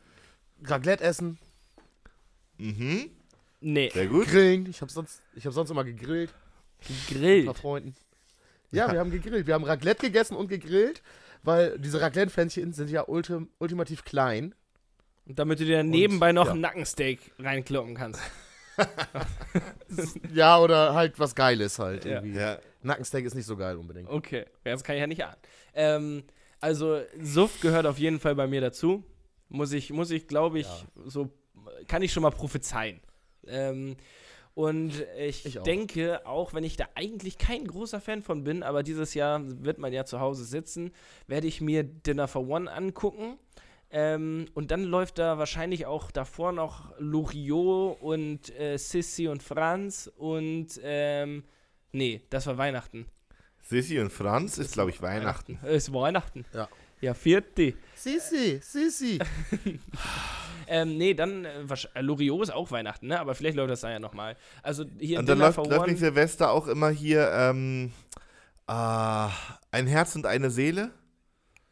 Raclette 0.65 1.05
essen, 1.05 1.39
Mhm, 2.59 3.11
nee, 3.61 3.91
sehr 3.93 4.07
gut. 4.07 4.27
grillen. 4.27 4.67
Ich 4.71 4.81
habe 4.81 4.91
sonst, 4.91 5.21
ich 5.35 5.45
hab 5.47 5.53
sonst 5.53 5.69
immer 5.71 5.85
gegrillt 5.85 6.33
mit 6.81 6.91
ein 6.91 6.97
gegrillt. 7.09 7.45
paar 7.47 7.55
Freunden. 7.55 7.95
Ja, 8.71 8.93
wir 8.93 9.01
haben 9.01 9.11
gegrillt. 9.11 9.47
Wir 9.47 9.55
haben 9.55 9.65
Raclette 9.65 10.07
gegessen 10.07 10.37
und 10.37 10.49
gegrillt, 10.49 11.03
weil 11.43 11.79
diese 11.79 12.01
Raclette-Pfännchen 12.01 12.73
sind 12.73 12.91
ja 12.91 13.05
ultim, 13.07 13.49
ultimativ 13.59 14.05
klein. 14.05 14.55
Damit 15.27 15.59
du 15.61 15.65
dir 15.65 15.83
nebenbei 15.83 16.33
noch 16.33 16.47
ja. 16.47 16.53
ein 16.53 16.61
Nackensteak 16.61 17.33
reinkloppen 17.39 17.95
kannst. 17.95 18.21
Ja, 20.35 20.59
oder 20.59 20.95
halt 20.95 21.19
was 21.19 21.35
Geiles 21.35 21.79
halt. 21.79 22.05
Ja. 22.05 22.17
Irgendwie. 22.17 22.39
Ja, 22.39 22.59
Nackensteak 22.83 23.25
ist 23.25 23.35
nicht 23.35 23.47
so 23.47 23.57
geil 23.57 23.77
unbedingt. 23.77 24.09
Okay, 24.09 24.45
das 24.65 24.85
kann 24.85 24.97
ich 24.97 25.01
ja 25.01 25.07
nicht 25.07 25.25
ahnen. 25.25 25.37
Ähm, 25.75 26.25
also, 26.61 27.01
Suff 27.23 27.61
gehört 27.61 27.87
auf 27.87 27.99
jeden 27.99 28.21
Fall 28.21 28.35
bei 28.35 28.47
mir 28.47 28.61
dazu. 28.61 29.05
Muss 29.49 29.73
ich, 29.73 29.91
muss 29.93 30.11
ich 30.11 30.27
glaube 30.27 30.59
ich, 30.59 30.67
so, 31.07 31.31
kann 31.89 32.03
ich 32.03 32.13
schon 32.13 32.23
mal 32.23 32.31
prophezeien. 32.31 33.01
Ähm, 33.47 33.97
und 34.57 35.05
ich, 35.19 35.45
Ich 35.45 35.59
denke, 35.59 36.27
auch 36.27 36.55
wenn 36.55 36.65
ich 36.65 36.79
da 36.79 36.87
eigentlich 36.95 37.37
kein 37.37 37.67
großer 37.67 38.01
Fan 38.01 38.23
von 38.23 38.43
bin, 38.43 38.63
aber 38.63 38.83
dieses 38.83 39.13
Jahr 39.13 39.43
wird 39.45 39.77
man 39.77 39.93
ja 39.93 40.07
zu 40.07 40.19
Hause 40.19 40.47
sitzen, 40.47 40.93
werde 41.27 41.47
ich 41.47 41.61
mir 41.61 41.85
Dinner 41.85 42.27
for 42.27 42.49
One 42.49 42.73
angucken. 42.73 43.37
Ähm, 43.91 44.47
und 44.55 44.71
dann 44.71 44.85
läuft 44.85 45.19
da 45.19 45.37
wahrscheinlich 45.37 45.85
auch 45.85 46.11
davor 46.11 46.53
noch 46.53 46.95
Loriot 46.99 48.01
und 48.01 48.59
äh, 48.59 48.79
Sissi 48.79 49.29
und 49.29 49.43
Franz 49.43 50.11
und 50.17 50.81
ähm, 50.83 51.45
nee, 51.93 52.23
das 52.31 52.47
war 52.47 52.57
Weihnachten. 52.57 53.05
Sissi 53.61 54.01
und 54.01 54.11
Franz 54.11 54.57
ist, 54.57 54.73
glaube 54.73 54.89
ich, 54.89 55.03
Weihnachten. 55.03 55.59
Äh, 55.63 55.77
Ist 55.77 55.93
Weihnachten. 55.93 56.47
Ja. 56.55 56.67
Ja, 57.01 57.15
vierte. 57.15 57.75
Sisi, 57.95 58.59
Sisi. 58.63 59.19
Ähm, 60.69 60.99
nee, 60.99 61.15
dann, 61.15 61.45
äh, 61.45 61.61
äh, 61.95 62.01
Loriot 62.01 62.43
ist 62.43 62.51
auch 62.51 62.71
Weihnachten, 62.73 63.07
ne? 63.07 63.21
Aber 63.21 63.35
vielleicht 63.37 63.57
läuft 63.57 63.71
das 63.71 63.83
da 63.83 63.91
ja 63.91 64.01
nochmal. 64.01 64.37
Also 64.63 64.85
hier 64.99 65.21
Und 65.21 65.29
dann 65.29 65.37
Dinner 65.39 65.47
läuft, 65.47 65.55
for 65.57 65.67
läuft 65.69 65.83
One. 65.83 65.93
nicht 65.93 66.01
Silvester 66.01 66.51
auch 66.51 66.67
immer 66.67 66.91
hier 66.91 67.31
ähm, 67.33 67.93
ah, 68.67 69.31
ein 69.71 69.87
Herz 69.87 70.17
und 70.17 70.27
eine 70.27 70.51
Seele? 70.51 70.91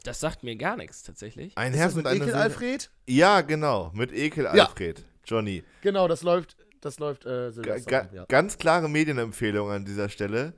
Das 0.05 0.21
sagt 0.21 0.45
mir 0.45 0.55
gar 0.57 0.77
nichts 0.77 1.03
tatsächlich. 1.03 1.57
Ein 1.57 1.73
Ist 1.73 1.79
Herz 1.79 1.95
das 1.95 1.97
und 1.97 2.03
mit 2.05 2.07
eine 2.07 2.17
Ekel 2.19 2.29
Seele. 2.29 2.41
Alfred? 2.43 2.91
Ja, 3.09 3.41
genau, 3.41 3.91
mit 3.95 4.13
Ekel 4.13 4.45
Ja. 4.45 4.67
Alfred. 4.67 5.05
Johnny. 5.25 5.65
Genau, 5.81 6.07
das 6.07 6.23
läuft, 6.23 6.57
das 6.81 6.99
läuft 6.99 7.25
äh, 7.25 7.29
Ga 7.29 7.51
Silvester. 7.51 7.91
ga 7.91 8.09
ja. 8.15 8.25
Ganz 8.29 8.59
klare 8.59 8.89
Medienempfehlung 8.89 9.71
an 9.71 9.85
dieser 9.85 10.09
Stelle. 10.09 10.53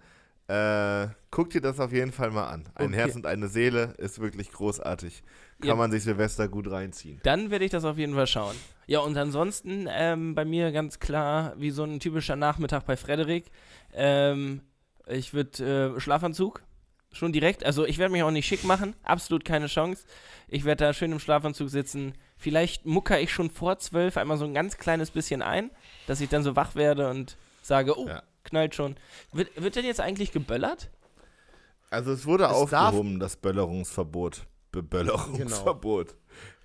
Äh, 0.48 1.08
guck 1.30 1.50
dir 1.50 1.60
das 1.60 1.80
auf 1.80 1.92
jeden 1.92 2.12
Fall 2.12 2.30
mal 2.30 2.46
an. 2.46 2.68
Ein 2.76 2.86
Okay. 2.88 2.96
Herz 2.96 3.16
und 3.16 3.26
eine 3.26 3.48
Seele 3.48 3.94
ist 3.98 4.20
wirklich 4.20 4.52
großartig. 4.52 5.22
Kann 5.60 5.68
Ja. 5.70 5.74
man 5.74 5.90
sich 5.90 6.04
Silvester 6.04 6.48
gut 6.48 6.70
reinziehen. 6.70 7.20
Dann 7.24 7.50
werde 7.50 7.64
ich 7.64 7.70
das 7.72 7.84
auf 7.84 7.98
jeden 7.98 8.14
Fall 8.14 8.26
schauen. 8.28 8.54
Ja, 8.86 9.00
und 9.00 9.16
ansonsten 9.16 9.88
ähm, 9.90 10.34
bei 10.36 10.44
mir 10.44 10.70
ganz 10.70 11.00
klar, 11.00 11.54
wie 11.56 11.70
so 11.70 11.82
ein 11.82 11.98
typischer 11.98 12.36
Nachmittag 12.36 12.86
bei 12.86 12.96
Frederik. 12.96 13.50
Ähm, 13.92 14.60
ich 15.08 15.34
würde 15.34 15.94
äh, 15.96 16.00
Schlafanzug. 16.00 16.62
Schon 17.12 17.32
direkt. 17.32 17.64
Also 17.64 17.86
ich 17.86 17.98
werde 17.98 18.12
mich 18.12 18.22
auch 18.22 18.30
nicht 18.30 18.46
schick 18.46 18.62
machen. 18.64 18.94
Absolut 19.02 19.44
keine 19.44 19.66
Chance. 19.68 20.04
Ich 20.48 20.64
werde 20.64 20.84
da 20.84 20.92
schön 20.92 21.12
im 21.12 21.18
Schlafanzug 21.18 21.70
sitzen. 21.70 22.12
Vielleicht 22.36 22.84
mucker 22.84 23.18
ich 23.20 23.32
schon 23.32 23.50
vor 23.50 23.78
zwölf 23.78 24.16
einmal 24.18 24.36
so 24.36 24.44
ein 24.44 24.52
ganz 24.54 24.76
kleines 24.76 25.10
bisschen 25.10 25.40
ein, 25.42 25.70
dass 26.06 26.20
ich 26.20 26.28
dann 26.28 26.42
so 26.42 26.54
wach 26.56 26.74
werde 26.74 27.08
und 27.08 27.36
sage, 27.62 27.98
oh, 27.98 28.06
Ja. 28.06 28.22
Knallt 28.46 28.74
schon. 28.74 28.96
Wird, 29.32 29.60
wird 29.60 29.76
denn 29.76 29.84
jetzt 29.84 30.00
eigentlich 30.00 30.32
geböllert? 30.32 30.90
Also 31.90 32.12
es 32.12 32.26
wurde 32.26 32.44
Es 32.44 32.50
aufgehoben, 32.50 33.20
das 33.20 33.36
Böllerungsverbot. 33.36 34.46
Beböllerungsverbot. 34.72 36.14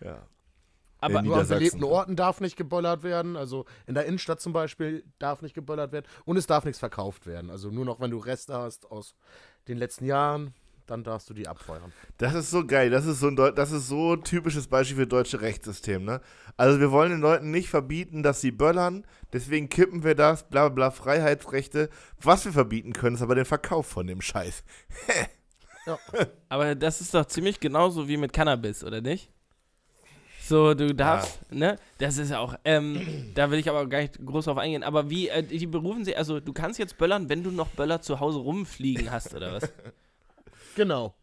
Ja. 0.03 0.27
Aber 0.99 1.19
In 1.19 1.25
Nur 1.25 1.37
an 1.37 1.47
belebten 1.47 1.83
Orten 1.83 2.15
darf 2.15 2.41
nicht 2.41 2.55
geböllert 2.55 3.01
werden. 3.01 3.35
Also 3.35 3.65
in 3.87 3.95
der 3.95 4.05
Innenstadt 4.05 4.39
zum 4.39 4.53
Beispiel 4.53 5.03
darf 5.17 5.41
nicht 5.41 5.55
geböllert 5.55 5.91
werden. 5.91 6.05
Und 6.25 6.37
es 6.37 6.45
darf 6.45 6.63
nichts 6.63 6.79
verkauft 6.79 7.25
werden. 7.25 7.49
Also 7.49 7.69
nur 7.69 7.85
noch, 7.85 7.99
wenn 7.99 8.11
du 8.11 8.19
Reste 8.19 8.53
hast 8.53 8.89
aus 8.91 9.15
den 9.67 9.77
letzten 9.77 10.05
Jahren, 10.05 10.53
dann 10.91 11.03
darfst 11.03 11.29
du 11.29 11.33
die 11.33 11.47
abfeuern. 11.47 11.91
Das 12.17 12.33
ist 12.33 12.51
so 12.51 12.65
geil. 12.65 12.89
Das 12.89 13.05
ist 13.05 13.19
so 13.19 13.27
ein 13.27 13.35
Deu 13.35 13.51
das 13.51 13.71
ist 13.71 13.87
so 13.87 14.13
ein 14.13 14.23
typisches 14.23 14.67
Beispiel 14.67 14.97
für 14.97 15.07
deutsche 15.07 15.41
Rechtssystem, 15.41 16.03
ne? 16.03 16.21
Also 16.57 16.79
wir 16.79 16.91
wollen 16.91 17.11
den 17.11 17.21
Leuten 17.21 17.49
nicht 17.49 17.69
verbieten, 17.69 18.23
dass 18.23 18.41
sie 18.41 18.51
böllern, 18.51 19.05
deswegen 19.33 19.69
kippen 19.69 20.03
wir 20.03 20.15
das, 20.15 20.47
bla 20.47 20.67
bla 20.67 20.89
bla, 20.89 20.91
Freiheitsrechte. 20.91 21.89
Was 22.21 22.45
wir 22.45 22.51
verbieten 22.51 22.93
können, 22.93 23.15
ist 23.15 23.21
aber 23.21 23.35
den 23.35 23.45
Verkauf 23.45 23.87
von 23.87 24.05
dem 24.05 24.21
Scheiß. 24.21 24.63
Aber 26.47 26.75
das 26.75 27.01
ist 27.01 27.15
doch 27.15 27.25
ziemlich 27.25 27.59
genauso 27.59 28.07
wie 28.07 28.15
mit 28.15 28.31
Cannabis, 28.31 28.83
oder 28.83 29.01
nicht? 29.01 29.31
So, 30.51 30.73
du 30.73 30.93
darfst, 30.93 31.39
ne? 31.51 31.77
Das 31.97 32.17
ist 32.17 32.29
ja 32.29 32.39
auch, 32.39 32.55
ähm, 32.65 33.31
da 33.33 33.49
will 33.49 33.59
ich 33.59 33.69
aber 33.69 33.87
gar 33.87 34.01
nicht 34.01 34.23
groß 34.23 34.45
drauf 34.45 34.57
eingehen. 34.57 34.83
Aber 34.83 35.09
wie, 35.09 35.29
äh, 35.29 35.41
die 35.41 35.65
berufen 35.65 36.03
sie, 36.03 36.15
also 36.15 36.39
du 36.39 36.51
kannst 36.51 36.77
jetzt 36.77 36.97
böllern, 36.97 37.29
wenn 37.29 37.41
du 37.41 37.51
noch 37.51 37.69
Böller 37.69 38.01
zu 38.01 38.19
Hause 38.19 38.39
rumfliegen 38.39 39.11
hast, 39.11 39.33
oder 39.33 39.53
was? 39.53 39.63
Genau. 40.75 41.15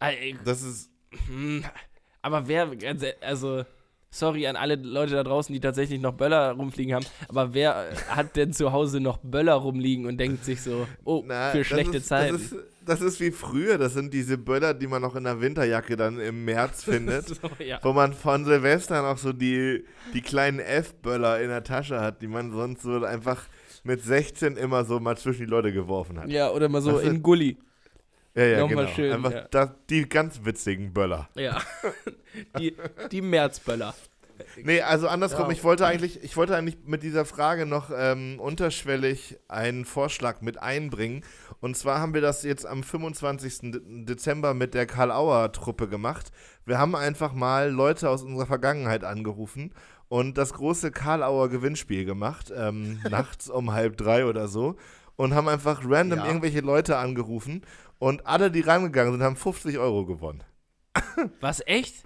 Äh, 0.00 0.34
Das 0.44 0.62
ist 0.62 0.90
hm, 1.28 1.64
aber 2.22 2.48
wer, 2.48 2.72
e- 2.72 3.14
also, 3.20 3.64
sorry 4.10 4.46
an 4.46 4.56
alle 4.56 4.74
Leute 4.76 5.14
da 5.14 5.22
draußen, 5.22 5.52
die 5.52 5.60
tatsächlich 5.60 6.00
noch 6.00 6.12
Böller 6.14 6.52
rumfliegen 6.52 6.94
haben, 6.94 7.06
aber 7.28 7.54
wer 7.54 7.90
äh, 7.90 7.94
hat 8.08 8.34
denn 8.36 8.52
zu 8.52 8.72
Hause 8.72 8.98
noch 9.00 9.18
Böller 9.22 9.54
rumliegen 9.54 10.06
und 10.06 10.18
denkt 10.18 10.44
sich 10.44 10.60
so, 10.62 10.86
oh, 11.04 11.22
Na, 11.26 11.50
für 11.52 11.58
das 11.58 11.66
schlechte 11.68 11.98
ist, 11.98 12.08
Zeiten. 12.08 12.32
Das 12.32 12.42
ist, 12.42 12.56
das 12.84 13.00
ist 13.00 13.20
wie 13.20 13.30
früher. 13.30 13.78
Das 13.78 13.94
sind 13.94 14.12
diese 14.12 14.36
Böller, 14.36 14.74
die 14.74 14.86
man 14.88 15.00
noch 15.02 15.14
in 15.16 15.24
der 15.24 15.40
Winterjacke 15.40 15.96
dann 15.96 16.18
im 16.18 16.44
März 16.44 16.82
findet. 16.84 17.28
so, 17.28 17.36
ja. 17.64 17.78
Wo 17.82 17.92
man 17.92 18.12
von 18.12 18.44
Silvester 18.44 19.00
noch 19.02 19.18
so 19.18 19.32
die, 19.32 19.84
die 20.12 20.20
kleinen 20.22 20.58
F-Böller 20.58 21.40
in 21.40 21.48
der 21.48 21.62
Tasche 21.64 22.00
hat, 22.00 22.20
die 22.20 22.26
man 22.28 22.50
sonst 22.52 22.82
so 22.82 23.04
einfach 23.04 23.44
mit 23.84 24.02
16 24.02 24.56
immer 24.56 24.84
so 24.84 24.98
mal 24.98 25.16
zwischen 25.16 25.44
die 25.44 25.50
Leute 25.50 25.72
geworfen 25.72 26.18
hat. 26.18 26.28
ja, 26.28 26.50
oder 26.50 26.68
mal 26.68 26.82
so 26.82 26.92
Das 26.92 27.02
ist- 27.02 27.08
in 27.10 27.22
Gully. 27.22 27.56
Ja, 28.34 28.44
ja, 28.44 28.58
Nochmal 28.60 28.84
genau. 28.86 28.96
schön, 28.96 29.12
einfach 29.12 29.32
ja. 29.32 29.46
das, 29.50 29.70
die 29.90 30.08
ganz 30.08 30.40
witzigen 30.44 30.92
Böller. 30.92 31.28
Ja. 31.36 31.60
die, 32.58 32.76
die 33.12 33.22
Märzböller. 33.22 33.94
Nee, 34.64 34.80
also 34.80 35.06
andersrum, 35.06 35.46
Ja. 35.46 35.52
ich 35.52 35.62
wollte 35.62 35.86
eigentlich, 35.86 36.22
ich 36.24 36.36
wollte 36.36 36.56
eigentlich 36.56 36.78
mit 36.84 37.04
dieser 37.04 37.24
Frage 37.24 37.66
noch 37.66 37.90
ähm, 37.96 38.40
unterschwellig 38.40 39.38
einen 39.46 39.84
Vorschlag 39.84 40.40
mit 40.40 40.60
einbringen. 40.60 41.22
Und 41.60 41.76
zwar 41.76 42.00
haben 42.00 42.14
wir 42.14 42.20
das 42.20 42.42
jetzt 42.42 42.66
am 42.66 42.82
25. 42.82 43.70
De- 43.70 43.80
Dezember 44.04 44.52
mit 44.52 44.74
der 44.74 44.86
Karl-Auer-Truppe 44.86 45.86
gemacht. 45.88 46.32
Wir 46.66 46.78
haben 46.78 46.96
einfach 46.96 47.32
mal 47.32 47.70
Leute 47.70 48.10
aus 48.10 48.24
unserer 48.24 48.46
Vergangenheit 48.46 49.04
angerufen 49.04 49.72
und 50.08 50.36
das 50.36 50.52
große 50.54 50.90
Karl-Auer 50.90 51.48
Gewinnspiel 51.48 52.04
gemacht, 52.04 52.52
ähm, 52.56 52.98
nachts 53.08 53.48
um 53.48 53.72
halb 53.72 53.96
drei 53.96 54.26
oder 54.26 54.48
so. 54.48 54.74
Und 55.16 55.32
haben 55.32 55.46
einfach 55.48 55.82
random 55.84 56.18
Ja. 56.18 56.26
irgendwelche 56.26 56.58
Leute 56.60 56.96
angerufen 56.96 57.62
und 57.98 58.26
alle, 58.26 58.50
die 58.50 58.60
rangegangen 58.60 59.12
sind, 59.12 59.22
haben 59.22 59.36
50 59.36 59.78
Euro 59.78 60.04
gewonnen. 60.06 60.42
Was, 61.40 61.62
echt? 61.66 62.04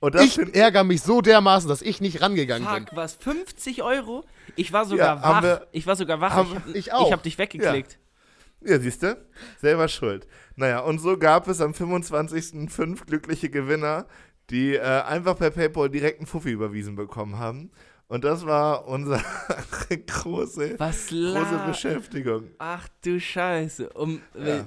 Und 0.00 0.14
das 0.16 0.24
Ich 0.36 0.54
ärgere 0.56 0.82
mich 0.84 1.00
so 1.02 1.20
dermaßen, 1.20 1.68
dass 1.68 1.80
ich 1.80 2.00
nicht 2.00 2.20
rangegangen 2.20 2.66
bin. 2.68 2.86
Fuck, 2.88 2.96
was? 2.96 3.14
50 3.14 3.82
Euro? 3.82 4.24
Ich 4.56 4.72
war 4.72 4.84
sogar 4.84 5.16
Ja, 5.16 5.22
wach. 5.22 5.42
wir- 5.42 5.66
ich 5.72 5.86
war 5.86 5.94
sogar 5.96 6.20
wach. 6.20 6.32
haben- 6.32 6.50
ich 6.50 6.56
hab, 6.56 6.74
ich 6.74 6.92
auch. 6.92 7.06
Ich 7.06 7.12
hab 7.12 7.22
dich 7.22 7.38
weggeklickt. 7.38 7.98
Ja, 8.64 8.78
siehst 8.80 9.02
du? 9.02 9.16
Selber 9.60 9.88
schuld. 9.88 10.26
Naja, 10.56 10.80
und 10.80 10.98
so 11.00 11.16
gab 11.18 11.48
es 11.48 11.60
am 11.60 11.72
25. 11.74 12.68
fünf 12.70 13.06
glückliche 13.06 13.48
Gewinner, 13.50 14.06
die 14.50 14.74
äh, 14.74 14.80
einfach 14.80 15.36
per 15.38 15.50
PayPal 15.50 15.88
direkt 15.88 16.18
einen 16.18 16.26
Fuffi 16.26 16.50
überwiesen 16.50 16.94
bekommen 16.96 17.38
haben. 17.38 17.70
Und 18.08 18.24
das 18.24 18.44
war 18.44 18.86
unsere 18.88 19.20
große, 20.06 20.78
Was 20.78 21.06
große 21.08 21.62
Beschäftigung. 21.66 22.50
Ach 22.58 22.86
du 23.02 23.18
Scheiße. 23.20 23.88
Um, 23.90 24.20
Ja. 24.34 24.66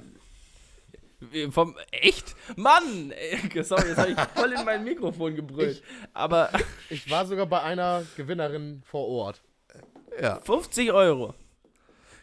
Äh, 1.33 1.49
vom, 1.51 1.75
echt? 1.91 2.35
Mann! 2.55 3.11
Ey, 3.11 3.63
Sorry, 3.63 3.87
jetzt 3.89 3.97
habe 3.97 4.11
ich 4.11 4.17
voll 4.35 4.51
in 4.53 4.65
mein 4.65 4.83
Mikrofon 4.83 5.35
gebrüllt. 5.35 5.81
Aber 6.13 6.49
Ich 6.89 7.09
war 7.09 7.25
sogar 7.25 7.45
bei 7.45 7.61
einer 7.61 8.03
Gewinnerin 8.17 8.81
vor 8.85 9.07
Ort. 9.07 9.41
Ja. 10.21 10.39
50 10.41 10.91
Euro. 10.93 11.33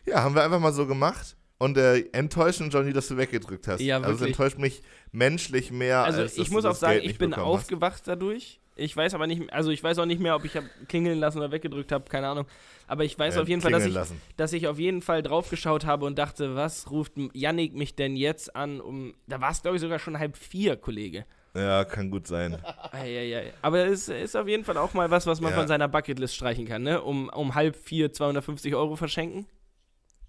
ja, 0.06 0.22
haben 0.22 0.34
wir 0.34 0.42
einfach 0.42 0.60
mal 0.60 0.72
so 0.72 0.86
gemacht. 0.86 1.36
Und 1.58 1.76
äh, 1.78 2.00
enttäuschend, 2.12 2.72
Johnny, 2.74 2.92
dass 2.92 3.06
du 3.06 3.16
weggedrückt 3.16 3.68
hast. 3.68 3.80
Ja, 3.80 3.96
Also 3.98 4.10
es 4.10 4.20
wirklich. 4.20 4.30
enttäuscht 4.36 4.58
mich 4.58 4.82
menschlich 5.12 5.70
mehr, 5.70 6.02
Also 6.02 6.22
als 6.22 6.32
dass 6.34 6.42
ich 6.42 6.48
du 6.48 6.54
muss 6.54 6.64
auch 6.64 6.70
das 6.70 6.80
sagen, 6.80 7.00
ich 7.02 7.18
bin 7.18 7.30
bekommen 7.30 7.46
hast. 7.52 7.60
aufgewacht 7.60 8.02
dadurch. 8.06 8.58
Ich 8.74 8.96
weiß 8.96 9.12
aber 9.14 9.26
nicht, 9.26 9.52
also 9.52 9.70
ich 9.70 9.82
weiß 9.82 9.98
auch 9.98 10.06
nicht 10.06 10.20
mehr, 10.20 10.34
ob 10.34 10.44
ich 10.44 10.56
hab 10.56 10.64
klingeln 10.88 11.18
lassen 11.18 11.38
oder 11.38 11.52
weggedrückt 11.52 11.92
habe, 11.92 12.08
keine 12.08 12.28
Ahnung. 12.28 12.46
Aber 12.86 13.04
ich 13.04 13.18
weiß 13.18 13.34
Ja, 13.36 13.42
auf 13.42 13.48
jeden 13.48 13.60
Fall, 13.60 13.70
dass 13.72 13.84
ich, 13.84 13.92
lassen. 13.92 14.20
dass 14.36 14.52
ich 14.54 14.66
auf 14.66 14.78
jeden 14.78 15.02
Fall 15.02 15.22
drauf 15.22 15.50
geschaut 15.50 15.84
habe 15.84 16.06
und 16.06 16.18
dachte, 16.18 16.54
was 16.56 16.90
ruft 16.90 17.12
Yannick 17.34 17.74
mich 17.74 17.94
denn 17.94 18.16
jetzt 18.16 18.56
an? 18.56 18.80
Um, 18.80 19.14
da 19.26 19.40
war 19.40 19.50
es 19.50 19.60
glaube 19.62 19.76
ich 19.76 19.82
sogar 19.82 19.98
schon 19.98 20.18
halb 20.18 20.36
vier, 20.36 20.76
Kollege. 20.76 21.26
Ja, 21.54 21.84
kann 21.84 22.10
gut 22.10 22.26
sein. 22.26 22.56
Eieiei. 22.92 23.52
Aber 23.60 23.84
es 23.86 24.08
ist 24.08 24.34
auf 24.36 24.48
jeden 24.48 24.64
Fall 24.64 24.78
auch 24.78 24.94
mal 24.94 25.10
was, 25.10 25.26
was 25.26 25.42
man 25.42 25.52
Ja. 25.52 25.58
von 25.58 25.68
seiner 25.68 25.86
Bucketlist 25.88 26.34
streichen 26.34 26.66
kann, 26.66 26.82
ne? 26.82 27.02
Um, 27.02 27.28
um 27.28 27.54
halb 27.54 27.76
vier 27.76 28.10
250 28.10 28.74
Euro 28.74 28.96
verschenken. 28.96 29.46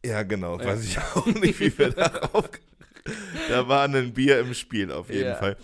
Ja, 0.05 0.23
genau. 0.23 0.59
Ja. 0.59 0.65
Weiß 0.65 0.83
ich 0.83 0.97
auch 0.99 1.25
nicht, 1.27 1.57
wie 1.61 1.77
wir 1.77 1.89
darauf. 1.91 2.49
Da 3.47 3.67
war 3.69 3.85
ein 3.85 4.13
Bier 4.13 4.39
im 4.41 4.53
Spiel 4.53 4.91
auf 4.91 5.09
jeden 5.09 5.29
Ja. 5.29 5.35
Fall. 5.35 5.55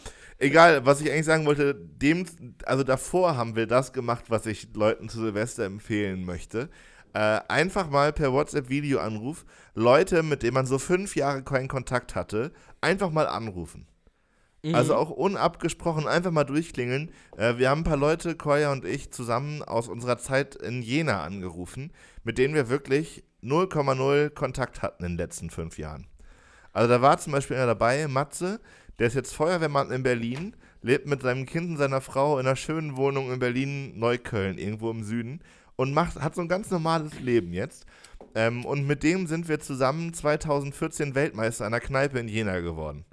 Egal, 0.41 0.85
was 0.85 1.01
ich 1.01 1.11
eigentlich 1.11 1.25
sagen 1.25 1.45
wollte, 1.45 1.75
dem, 1.75 2.25
also 2.65 2.83
davor 2.83 3.35
haben 3.35 3.57
wir 3.57 3.67
das 3.67 3.91
gemacht, 3.91 4.25
was 4.29 4.45
ich 4.45 4.73
Leuten 4.73 5.09
zu 5.09 5.19
Silvester 5.19 5.65
empfehlen 5.65 6.23
möchte. 6.23 6.69
Äh, 7.13 7.41
einfach 7.49 7.89
mal 7.89 8.13
per 8.13 8.31
WhatsApp-Videoanruf 8.31 9.45
Leute, 9.75 10.23
mit 10.23 10.41
denen 10.41 10.53
man 10.53 10.65
so 10.65 10.79
fünf 10.79 11.15
Jahre 11.15 11.43
keinen 11.43 11.67
Kontakt 11.67 12.15
hatte, 12.15 12.53
einfach 12.79 13.11
mal 13.11 13.27
anrufen. 13.27 13.87
Mhm. 14.63 14.75
Also 14.75 14.95
auch 14.95 15.09
unabgesprochen 15.09 16.07
einfach 16.07 16.31
mal 16.31 16.45
durchklingeln. 16.45 17.11
Äh, 17.35 17.57
wir 17.57 17.69
haben 17.69 17.81
ein 17.81 17.85
paar 17.85 17.97
Leute, 17.97 18.35
Koya 18.35 18.71
und 18.71 18.85
ich, 18.85 19.11
zusammen 19.11 19.61
aus 19.63 19.89
unserer 19.89 20.17
Zeit 20.17 20.55
in 20.55 20.81
Jena 20.81 21.23
angerufen, 21.23 21.91
mit 22.23 22.37
denen 22.37 22.53
wir 22.53 22.69
wirklich 22.69 23.23
0,0 23.43 24.29
Kontakt 24.29 24.81
hatten 24.81 25.03
in 25.03 25.11
den 25.13 25.17
letzten 25.17 25.49
fünf 25.49 25.77
Jahren. 25.77 26.07
Also 26.71 26.87
da 26.87 27.01
war 27.01 27.17
zum 27.17 27.33
Beispiel 27.33 27.57
einer 27.57 27.67
dabei, 27.67 28.07
Matze, 28.07 28.59
der 28.99 29.07
ist 29.07 29.15
jetzt 29.15 29.33
Feuerwehrmann 29.33 29.91
in 29.91 30.03
Berlin, 30.03 30.55
lebt 30.81 31.07
mit 31.07 31.21
seinem 31.21 31.45
Kind 31.45 31.71
und 31.71 31.77
seiner 31.77 32.01
Frau 32.01 32.37
in 32.37 32.45
einer 32.45 32.55
schönen 32.55 32.97
Wohnung 32.97 33.31
in 33.31 33.39
Berlin-Neukölln, 33.39 34.57
irgendwo 34.57 34.91
im 34.91 35.03
Süden, 35.03 35.41
und 35.75 35.93
macht, 35.93 36.19
hat 36.19 36.35
so 36.35 36.41
ein 36.41 36.49
ganz 36.49 36.69
normales 36.69 37.19
Leben 37.19 37.53
jetzt. 37.53 37.85
Ähm, 38.35 38.65
und 38.65 38.85
mit 38.85 39.03
dem 39.03 39.27
sind 39.27 39.47
wir 39.47 39.59
zusammen 39.59 40.13
2014 40.13 41.15
Weltmeister 41.15 41.65
einer 41.65 41.79
Kneipe 41.79 42.19
in 42.19 42.27
Jena 42.27 42.59
geworden. 42.59 43.05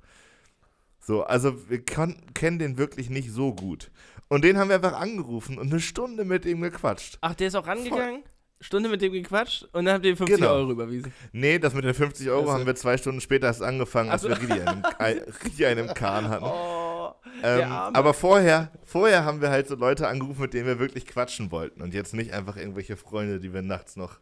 So, 0.99 1.23
also 1.23 1.71
wir 1.71 1.85
kennen 1.85 2.59
den 2.59 2.79
wirklich 2.79 3.09
nicht 3.09 3.31
so 3.31 3.55
gut. 3.55 3.93
Und 4.29 4.43
den 4.43 4.59
haben 4.59 4.69
wir 4.69 4.77
einfach 4.77 4.99
angerufen 4.99 5.57
und 5.57 5.71
eine 5.71 5.81
Stunde 5.81 6.25
mit 6.25 6.45
ihm 6.45 6.61
gequatscht. 6.61 7.19
Ach, 7.21 7.35
der 7.35 7.47
ist 7.47 7.55
auch 7.55 7.67
rangegangen? 7.67 8.25
Stunde 8.61 8.89
mit 8.89 9.03
dem 9.03 9.13
gequatscht 9.13 9.65
und 9.73 9.85
dann 9.85 9.95
habt 9.97 10.07
ihr 10.07 10.17
50 10.17 10.39
Genau. 10.39 10.55
Euro 10.55 10.71
überwiesen. 10.73 11.13
Nee, 11.33 11.59
das 11.59 11.75
mit 11.75 11.85
den 11.85 11.93
50 11.95 12.29
Euro 12.31 12.43
Ach 12.43 12.47
so. 12.47 12.53
haben 12.55 12.67
wir 12.67 12.75
zwei 12.75 12.97
Stunden 12.97 13.21
später 13.21 13.47
erst 13.49 13.63
angefangen, 13.63 14.11
als 14.11 14.23
so. 14.23 14.29
wir 14.31 14.41
richtig 14.41 14.67
einen, 14.67 14.85
richtig 15.45 15.67
einen 15.67 15.89
Kahn 15.95 16.29
hatten. 16.31 16.45
Oh, 16.47 17.13
Ähm, 17.43 17.71
aber 17.71 18.15
vorher, 18.15 18.71
vorher 18.85 19.25
haben 19.27 19.43
wir 19.43 19.51
halt 19.51 19.69
so 19.69 19.75
Leute 19.75 20.09
angerufen, 20.09 20.41
mit 20.41 20.55
denen 20.55 20.67
wir 20.67 20.79
wirklich 20.79 21.07
quatschen 21.07 21.51
wollten 21.51 21.83
und 21.83 21.93
jetzt 21.93 22.15
nicht 22.15 22.33
einfach 22.33 22.57
irgendwelche 22.57 22.97
Freunde, 22.97 23.41
die 23.41 23.53
wir 23.53 23.61
nachts 23.63 23.97
noch 23.97 24.21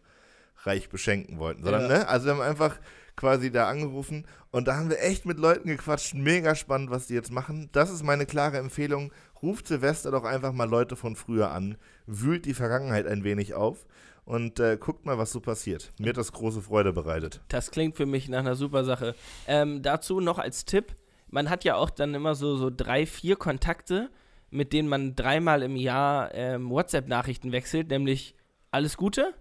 reich 0.65 0.89
beschenken 0.89 1.39
wollten, 1.39 1.63
sondern, 1.63 1.83
Ja. 1.83 1.99
ne, 1.99 2.09
also 2.09 2.27
wir 2.27 2.33
haben 2.35 2.41
einfach 2.41 2.77
quasi 3.17 3.53
da 3.53 3.69
angerufen 3.69 4.27
und 4.51 4.67
da 4.67 4.75
haben 4.77 4.91
wir 4.91 5.01
echt 5.01 5.27
mit 5.27 5.39
Leuten 5.39 5.69
gequatscht, 5.69 6.15
mega 6.15 6.57
spannend, 6.57 6.91
was 6.91 7.07
die 7.07 7.15
jetzt 7.15 7.31
machen. 7.31 7.69
Das 7.71 7.91
ist 7.91 8.03
meine 8.03 8.27
klare 8.27 8.59
Empfehlung. 8.59 9.13
Ruft 9.43 9.69
Silvester 9.69 10.11
doch 10.11 10.25
einfach 10.25 10.53
mal 10.53 10.69
Leute 10.69 10.97
von 10.97 11.15
früher 11.15 11.53
an, 11.53 11.77
wühlt 12.07 12.47
die 12.47 12.55
Vergangenheit 12.55 13.07
ein 13.07 13.23
wenig 13.23 13.55
auf 13.55 13.87
und 14.25 14.59
äh, 14.61 14.77
guckt 14.79 15.05
mal, 15.05 15.19
was 15.19 15.33
so 15.33 15.41
passiert. 15.41 15.93
Mir 15.99 16.11
hat 16.11 16.17
das 16.17 16.33
große 16.33 16.63
Freude 16.63 16.93
bereitet. 16.93 17.41
Das 17.49 17.71
klingt 17.71 17.97
für 17.97 18.07
mich 18.07 18.29
nach 18.29 18.41
einer 18.41 18.55
super 18.55 18.85
Sache. 18.85 19.15
Ähm, 19.47 19.83
dazu 19.83 20.21
noch 20.21 20.39
als 20.39 20.65
Tipp: 20.65 20.95
Man 21.29 21.51
hat 21.51 21.65
ja 21.65 21.77
auch 21.77 21.91
dann 21.91 22.15
immer 22.15 22.35
so, 22.35 22.57
so 22.57 22.71
drei, 22.75 23.07
vier 23.07 23.37
Kontakte, 23.37 24.11
mit 24.51 24.73
denen 24.73 24.89
man 24.89 25.15
dreimal 25.15 25.63
im 25.63 25.77
Jahr 25.77 26.35
ähm, 26.35 26.71
WhatsApp-Nachrichten 26.71 27.53
wechselt, 27.53 27.89
nämlich 27.89 28.35
alles 28.71 28.97
Gute, 28.97 29.35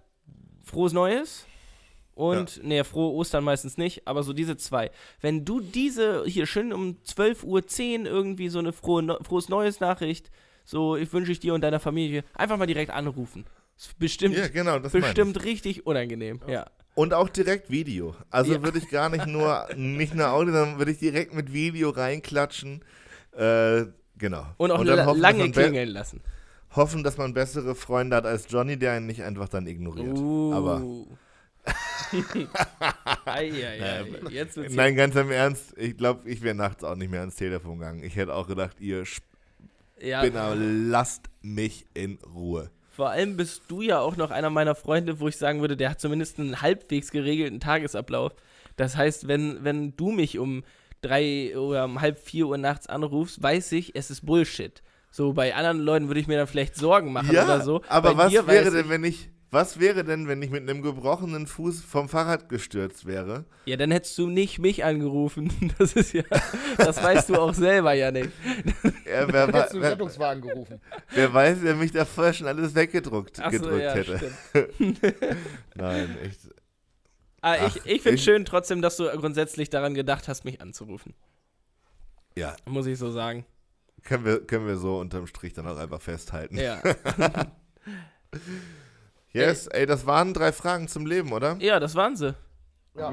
frohes 0.62 0.92
Neues 0.92 1.46
und, 2.14 2.62
nee, 2.62 2.84
frohe 2.84 3.12
Ostern 3.12 3.42
meistens 3.42 3.76
nicht, 3.76 4.06
aber 4.06 4.22
so 4.22 4.32
diese 4.32 4.56
zwei. 4.56 4.90
Wenn 5.20 5.44
du 5.44 5.60
diese 5.60 6.24
hier 6.26 6.46
schön 6.46 6.72
um 6.72 6.98
12.10 7.04 8.00
Uhr 8.00 8.06
irgendwie 8.06 8.48
so 8.48 8.60
eine 8.60 8.72
frohe, 8.72 9.18
frohes 9.22 9.48
Neues 9.48 9.80
Nachricht, 9.80 10.30
so 10.64 10.96
ich 10.96 11.12
wünsche 11.12 11.32
ich 11.32 11.40
dir 11.40 11.54
und 11.54 11.62
deiner 11.62 11.80
Familie, 11.80 12.24
einfach 12.34 12.56
mal 12.56 12.66
direkt 12.66 12.92
anrufen. 12.92 13.44
Ist 13.76 13.98
bestimmt, 13.98 14.36
Ja, 14.36 14.48
genau, 14.48 14.78
bestimmt 14.80 15.42
richtig 15.44 15.86
unangenehm. 15.86 16.40
Ja. 16.46 16.66
Und 16.94 17.12
auch 17.12 17.28
direkt 17.28 17.70
Video. 17.70 18.14
Also 18.30 18.54
Ja. 18.54 18.62
würde 18.62 18.78
ich 18.78 18.88
gar 18.88 19.08
nicht 19.08 19.26
nur, 19.26 19.66
nicht 19.76 20.14
nur 20.14 20.28
Audio, 20.30 20.52
sondern 20.52 20.78
würde 20.78 20.92
ich 20.92 20.98
direkt 20.98 21.34
mit 21.34 21.52
Video 21.52 21.90
reinklatschen. 21.90 22.82
Äh, 23.36 23.86
genau. 24.16 24.46
Und 24.58 24.70
auch 24.70 24.84
dann 24.84 24.96
la 24.96 25.06
hoffen, 25.06 25.20
lange 25.20 25.50
klingeln 25.50 25.88
lassen. 25.88 26.20
Hoffen, 26.76 27.02
dass 27.02 27.16
man 27.16 27.34
bessere 27.34 27.74
Freunde 27.74 28.16
hat 28.16 28.26
als 28.26 28.46
Johnny, 28.48 28.76
der 28.76 28.92
einen 28.92 29.06
nicht 29.06 29.22
einfach 29.22 29.48
dann 29.48 29.66
ignoriert. 29.66 30.16
Aber 30.54 30.80
Uh. 30.82 31.06
ei, 33.24 33.50
ei, 33.50 33.80
ei. 33.82 34.04
Jetzt 34.30 34.56
wird's 34.56 34.74
nein, 34.74 34.96
ganz 34.96 35.16
im 35.16 35.30
Ernst, 35.30 35.72
ich 35.78 35.96
glaube, 35.96 36.28
ich 36.28 36.42
wäre 36.42 36.54
nachts 36.54 36.84
auch 36.84 36.94
nicht 36.94 37.10
mehr 37.10 37.20
ans 37.20 37.36
Telefon 37.36 37.78
gegangen. 37.78 38.04
Ich 38.04 38.16
hätte 38.16 38.34
auch 38.34 38.46
gedacht, 38.46 38.78
ihr 38.80 39.04
ja, 40.00 40.20
Spinner, 40.20 40.54
lasst 40.54 41.22
mich 41.40 41.86
in 41.94 42.18
Ruhe. 42.34 42.70
Vor 42.94 43.10
allem 43.10 43.36
bist 43.36 43.62
du 43.68 43.82
ja 43.82 43.98
auch 44.00 44.16
noch 44.16 44.30
einer 44.30 44.50
meiner 44.50 44.74
Freunde, 44.74 45.18
wo 45.20 45.28
ich 45.28 45.36
sagen 45.36 45.60
würde, 45.60 45.76
der 45.76 45.90
hat 45.90 46.00
zumindest 46.00 46.38
einen 46.38 46.62
halbwegs 46.62 47.10
geregelten 47.10 47.60
Tagesablauf. 47.60 48.32
Das 48.76 48.96
heißt, 48.96 49.28
wenn, 49.28 49.62
wenn 49.64 49.96
du 49.96 50.10
mich 50.10 50.38
um 50.38 50.62
drei 51.00 51.56
oder 51.58 51.84
um 51.84 52.00
halb 52.00 52.18
vier 52.18 52.46
Uhr 52.46 52.58
nachts 52.58 52.86
anrufst, 52.86 53.42
weiß 53.42 53.72
ich, 53.72 53.94
es 53.94 54.10
ist 54.10 54.24
Bullshit. 54.24 54.82
So, 55.10 55.32
bei 55.32 55.54
anderen 55.54 55.78
Leuten 55.78 56.08
würde 56.08 56.18
ich 56.20 56.26
mir 56.26 56.36
dann 56.38 56.46
vielleicht 56.48 56.76
Sorgen 56.76 57.12
machen 57.12 57.32
Ja, 57.32 57.44
oder 57.44 57.60
so. 57.62 57.82
aber 57.88 58.14
Bei 58.14 58.24
was 58.24 58.32
wäre 58.32 58.70
denn, 58.70 58.84
ich, 58.84 58.88
wenn 58.88 59.04
ich, 59.04 59.28
was 59.54 59.80
wäre 59.80 60.04
denn, 60.04 60.28
wenn 60.28 60.42
ich 60.42 60.50
mit 60.50 60.68
einem 60.68 60.82
gebrochenen 60.82 61.46
Fuß 61.46 61.82
vom 61.82 62.08
Fahrrad 62.10 62.48
gestürzt 62.50 63.06
wäre? 63.06 63.46
Ja, 63.64 63.76
dann 63.76 63.90
hättest 63.90 64.18
du 64.18 64.26
nicht 64.28 64.58
mich 64.58 64.84
angerufen. 64.84 65.50
Das 65.78 65.94
ist 65.94 66.12
ja, 66.12 66.22
das 66.76 67.02
weißt 67.02 67.30
du 67.30 67.36
auch 67.36 67.54
selber, 67.54 67.94
Janik. 67.94 68.30
Ja, 69.06 69.26
wer, 69.32 69.46
Dann 69.46 69.54
hättest 69.54 69.72
du 69.72 69.76
einen 69.76 69.82
wer, 69.82 69.92
Rettungswagen 69.92 70.42
gerufen. 70.42 70.80
wer 71.10 71.32
weiß, 71.32 71.58
wer 71.62 71.74
mich 71.74 71.92
da 71.92 72.04
vorher 72.04 72.34
schon 72.34 72.46
alles 72.46 72.74
weggedruckt 72.74 73.40
Ach 73.40 73.50
so, 73.50 73.58
gedrückt 73.58 73.82
ja, 73.82 73.94
hätte. 73.94 74.32
Nein, 75.74 76.18
echt. 76.22 76.40
Ah, 77.40 77.56
Ach, 77.60 77.76
ich 77.76 77.86
ich 77.86 78.02
finde 78.02 78.16
es 78.16 78.24
schön 78.24 78.44
trotzdem, 78.44 78.82
dass 78.82 78.96
du 78.96 79.04
grundsätzlich 79.16 79.70
daran 79.70 79.94
gedacht 79.94 80.28
hast, 80.28 80.44
mich 80.44 80.60
anzurufen. 80.60 81.14
Ja, 82.36 82.56
Muss 82.66 82.86
ich 82.86 82.98
so 82.98 83.10
sagen. 83.10 83.46
können 84.02 84.24
wir, 84.24 84.40
können 84.46 84.66
wir 84.66 84.76
so 84.76 84.98
unterm 84.98 85.26
Strich 85.26 85.52
dann 85.52 85.66
auch 85.68 85.76
einfach 85.78 86.00
festhalten. 86.02 86.56
Ja, 86.58 86.82
Yes, 89.34 89.66
ey, 89.66 89.84
das 89.84 90.06
waren 90.06 90.32
drei 90.32 90.52
Fragen 90.52 90.86
zum 90.86 91.06
Leben, 91.06 91.32
oder? 91.32 91.56
ja 91.58 91.80
das 91.80 91.94
waren 91.96 92.16
sie. 92.16 92.34
Ja. 92.96 93.12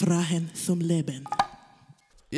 Drei 0.00 0.06
Fragen 0.06 0.50
zum 0.54 0.80
Leben. 0.80 1.24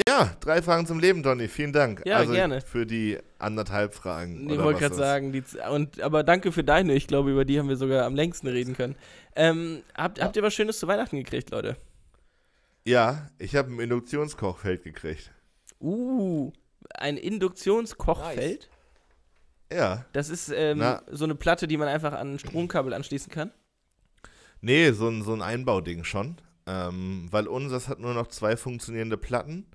Ja, 0.08 0.36
drei 0.40 0.60
Fragen 0.60 0.86
zum 0.86 0.98
Leben, 0.98 1.22
Donny. 1.22 1.46
Vielen 1.46 1.72
Dank. 1.72 2.02
Ja, 2.04 2.16
also 2.16 2.32
gerne. 2.32 2.60
Für 2.60 2.84
die 2.84 3.18
anderthalb 3.38 3.94
Fragen. 3.94 4.50
Ich 4.50 4.58
wollte 4.58 4.80
gerade 4.80 4.94
sagen, 4.94 5.32
die, 5.32 5.44
und, 5.70 6.00
aber 6.00 6.24
danke 6.24 6.50
für 6.50 6.64
deine. 6.64 6.94
Ich 6.94 7.06
glaube, 7.06 7.30
über 7.30 7.44
die 7.44 7.60
haben 7.60 7.68
wir 7.68 7.76
sogar 7.76 8.04
am 8.04 8.16
längsten 8.16 8.48
reden 8.48 8.74
können. 8.74 8.96
Ähm, 9.36 9.82
habt, 9.94 10.20
habt 10.20 10.34
ihr 10.36 10.42
was 10.42 10.52
Schönes 10.52 10.80
zu 10.80 10.88
Weihnachten 10.88 11.16
gekriegt, 11.16 11.50
Leute? 11.50 11.76
Ja, 12.84 13.28
ich 13.38 13.54
habe 13.54 13.72
ein 13.72 13.78
Induktionskochfeld 13.78 14.82
gekriegt. 14.82 15.30
Uh, 15.80 16.52
ein 16.94 17.16
Induktionskochfeld. 17.16 18.68
Ja. 19.72 20.04
Das 20.12 20.28
ist 20.28 20.52
ähm, 20.54 20.84
so 21.10 21.24
eine 21.24 21.36
Platte, 21.36 21.68
die 21.68 21.76
man 21.76 21.88
einfach 21.88 22.14
an 22.14 22.34
ein 22.34 22.38
Stromkabel 22.40 22.92
anschließen 22.92 23.32
kann. 23.32 23.52
Nee, 24.60 24.90
so 24.90 25.08
ein, 25.08 25.22
so 25.22 25.32
ein 25.34 25.42
Einbauding 25.42 26.04
schon. 26.04 26.36
Ähm, 26.66 27.28
weil 27.30 27.46
unseres 27.46 27.88
hat 27.88 27.98
nur 28.00 28.14
noch 28.14 28.28
zwei 28.28 28.56
funktionierende 28.56 29.16
Platten 29.18 29.66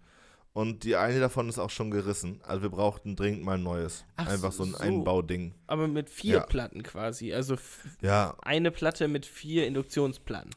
und 0.54 0.84
die 0.84 0.96
eine 0.96 1.20
davon 1.20 1.48
ist 1.48 1.60
auch 1.60 1.70
schon 1.70 1.92
gerissen. 1.92 2.42
Also 2.44 2.64
wir 2.64 2.70
brauchten 2.70 3.16
dringend 3.16 3.44
mal 3.44 3.56
ein 3.60 3.64
neues. 3.64 4.06
Ach 4.16 4.28
Einfach 4.28 4.52
so 4.52 4.64
ein 4.64 4.72
so. 4.72 4.78
Einbauding. 4.80 5.54
Aber 5.68 5.88
mit 5.88 6.10
vier 6.10 6.38
Ja. 6.38 6.46
Platten 6.46 6.82
quasi. 6.82 7.32
Also 7.34 7.58
Ja, 8.02 8.36
eine 8.42 8.72
Platte 8.72 9.08
mit 9.08 9.26
vier 9.28 9.68
Induktionsplatten. 9.68 10.50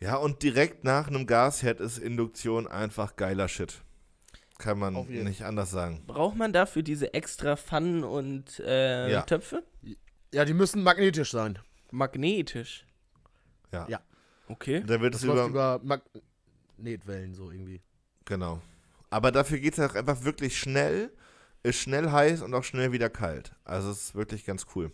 ja, 0.00 0.16
und 0.16 0.42
direkt 0.42 0.82
nach 0.82 1.06
einem 1.06 1.26
Gasherd 1.28 1.78
ist 1.80 1.98
Induktion 1.98 2.66
einfach 2.66 3.14
geiler 3.16 3.46
Shit. 3.46 3.80
Kann 4.58 4.78
man 4.78 4.92
nicht 5.06 5.44
anders 5.44 5.70
sagen. 5.70 6.02
Braucht 6.06 6.36
man 6.36 6.52
dafür 6.52 6.82
diese 6.82 7.14
extra 7.14 7.56
Pfannen 7.56 8.02
und 8.04 8.58
äh, 8.60 9.10
Ja. 9.10 9.22
Töpfe? 9.22 9.62
Ja, 10.34 10.44
die 10.44 10.52
müssen 10.52 10.82
magnetisch 10.82 11.30
sein. 11.30 11.58
Magnetisch. 11.92 12.84
Ja. 13.72 13.86
Ja. 13.88 14.00
Okay. 14.50 14.82
Dann 14.84 15.00
wird 15.00 15.14
es 15.14 15.20
Das 15.20 15.30
über, 15.30 15.46
über 15.46 15.80
Magnetwellen 16.76 17.34
so 17.34 17.50
irgendwie. 17.50 17.80
Genau. 18.24 18.60
Aber 19.08 19.30
dafür 19.30 19.58
geht 19.58 19.78
es 19.78 19.80
auch 19.80 19.94
einfach 19.94 20.24
wirklich 20.24 20.58
schnell, 20.58 21.12
ist 21.62 21.78
schnell 21.78 22.10
heiß 22.10 22.42
und 22.42 22.52
auch 22.54 22.64
schnell 22.64 22.90
wieder 22.92 23.10
kalt. 23.10 23.52
Also 23.64 23.90
es 23.90 24.02
ist 24.06 24.14
wirklich 24.14 24.44
ganz 24.44 24.66
cool. 24.74 24.92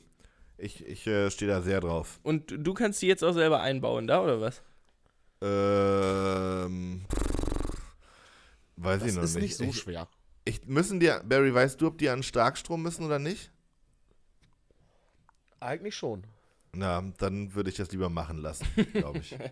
Ich, 0.59 0.85
ich 0.87 1.07
äh, 1.07 1.31
stehe 1.31 1.51
da 1.51 1.63
sehr 1.63 1.81
drauf. 1.81 2.19
Und 2.23 2.53
du 2.57 2.75
kannst 2.75 3.01
die 3.03 3.07
jetzt 3.07 3.23
auch 3.25 3.33
selber 3.33 3.61
einbauen, 3.61 4.07
da 4.07 4.23
oder 4.23 4.41
was? 4.41 4.63
Ähm, 5.43 7.05
weiß 8.77 9.01
Das 9.01 9.09
ich 9.11 9.17
noch 9.17 9.23
ist 9.23 9.35
nicht. 9.35 9.43
nicht 9.43 9.57
so 9.57 9.65
ich, 9.65 9.77
schwer. 9.77 10.09
ich, 10.45 10.67
müssen 10.67 11.01
die, 11.01 11.13
Barry, 11.25 11.53
weißt 11.53 11.81
du, 11.81 11.89
ob 11.89 11.99
die 11.99 12.09
an 12.09 12.23
Starkstrom 12.23 12.83
müssen 12.83 13.05
oder 13.05 13.19
nicht? 13.19 13.51
Eigentlich 15.61 15.95
schon. 15.95 16.25
Na, 16.73 17.03
dann 17.19 17.55
würde 17.55 17.71
ich 17.71 17.77
das 17.77 17.91
lieber 17.93 18.11
machen 18.11 18.39
lassen, 18.39 18.67
glaube 18.93 19.19
ich. 19.19 19.37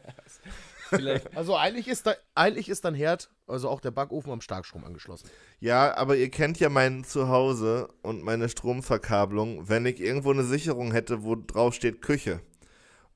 Also 1.34 1.56
eigentlich 1.56 1.88
ist, 1.88 2.06
da, 2.06 2.14
eigentlich 2.34 2.68
ist 2.68 2.84
dann 2.84 2.94
Herd, 2.94 3.30
also 3.48 3.68
auch 3.68 3.80
der 3.80 3.90
Backofen 3.90 4.30
am 4.30 4.40
Starkstrom 4.40 4.84
angeschlossen. 4.84 5.28
ja, 5.58 5.96
aber 5.96 6.14
ihr 6.14 6.30
kennt 6.30 6.60
ja 6.60 6.68
mein 6.68 7.02
Zuhause 7.02 7.88
und 8.02 8.22
meine 8.22 8.48
Stromverkabelung. 8.48 9.68
Wenn 9.68 9.86
ich 9.86 9.98
irgendwo 9.98 10.30
eine 10.30 10.44
Sicherung 10.44 10.92
hätte, 10.92 11.24
wo 11.24 11.34
drauf 11.34 11.74
steht 11.74 12.00
Küche 12.00 12.40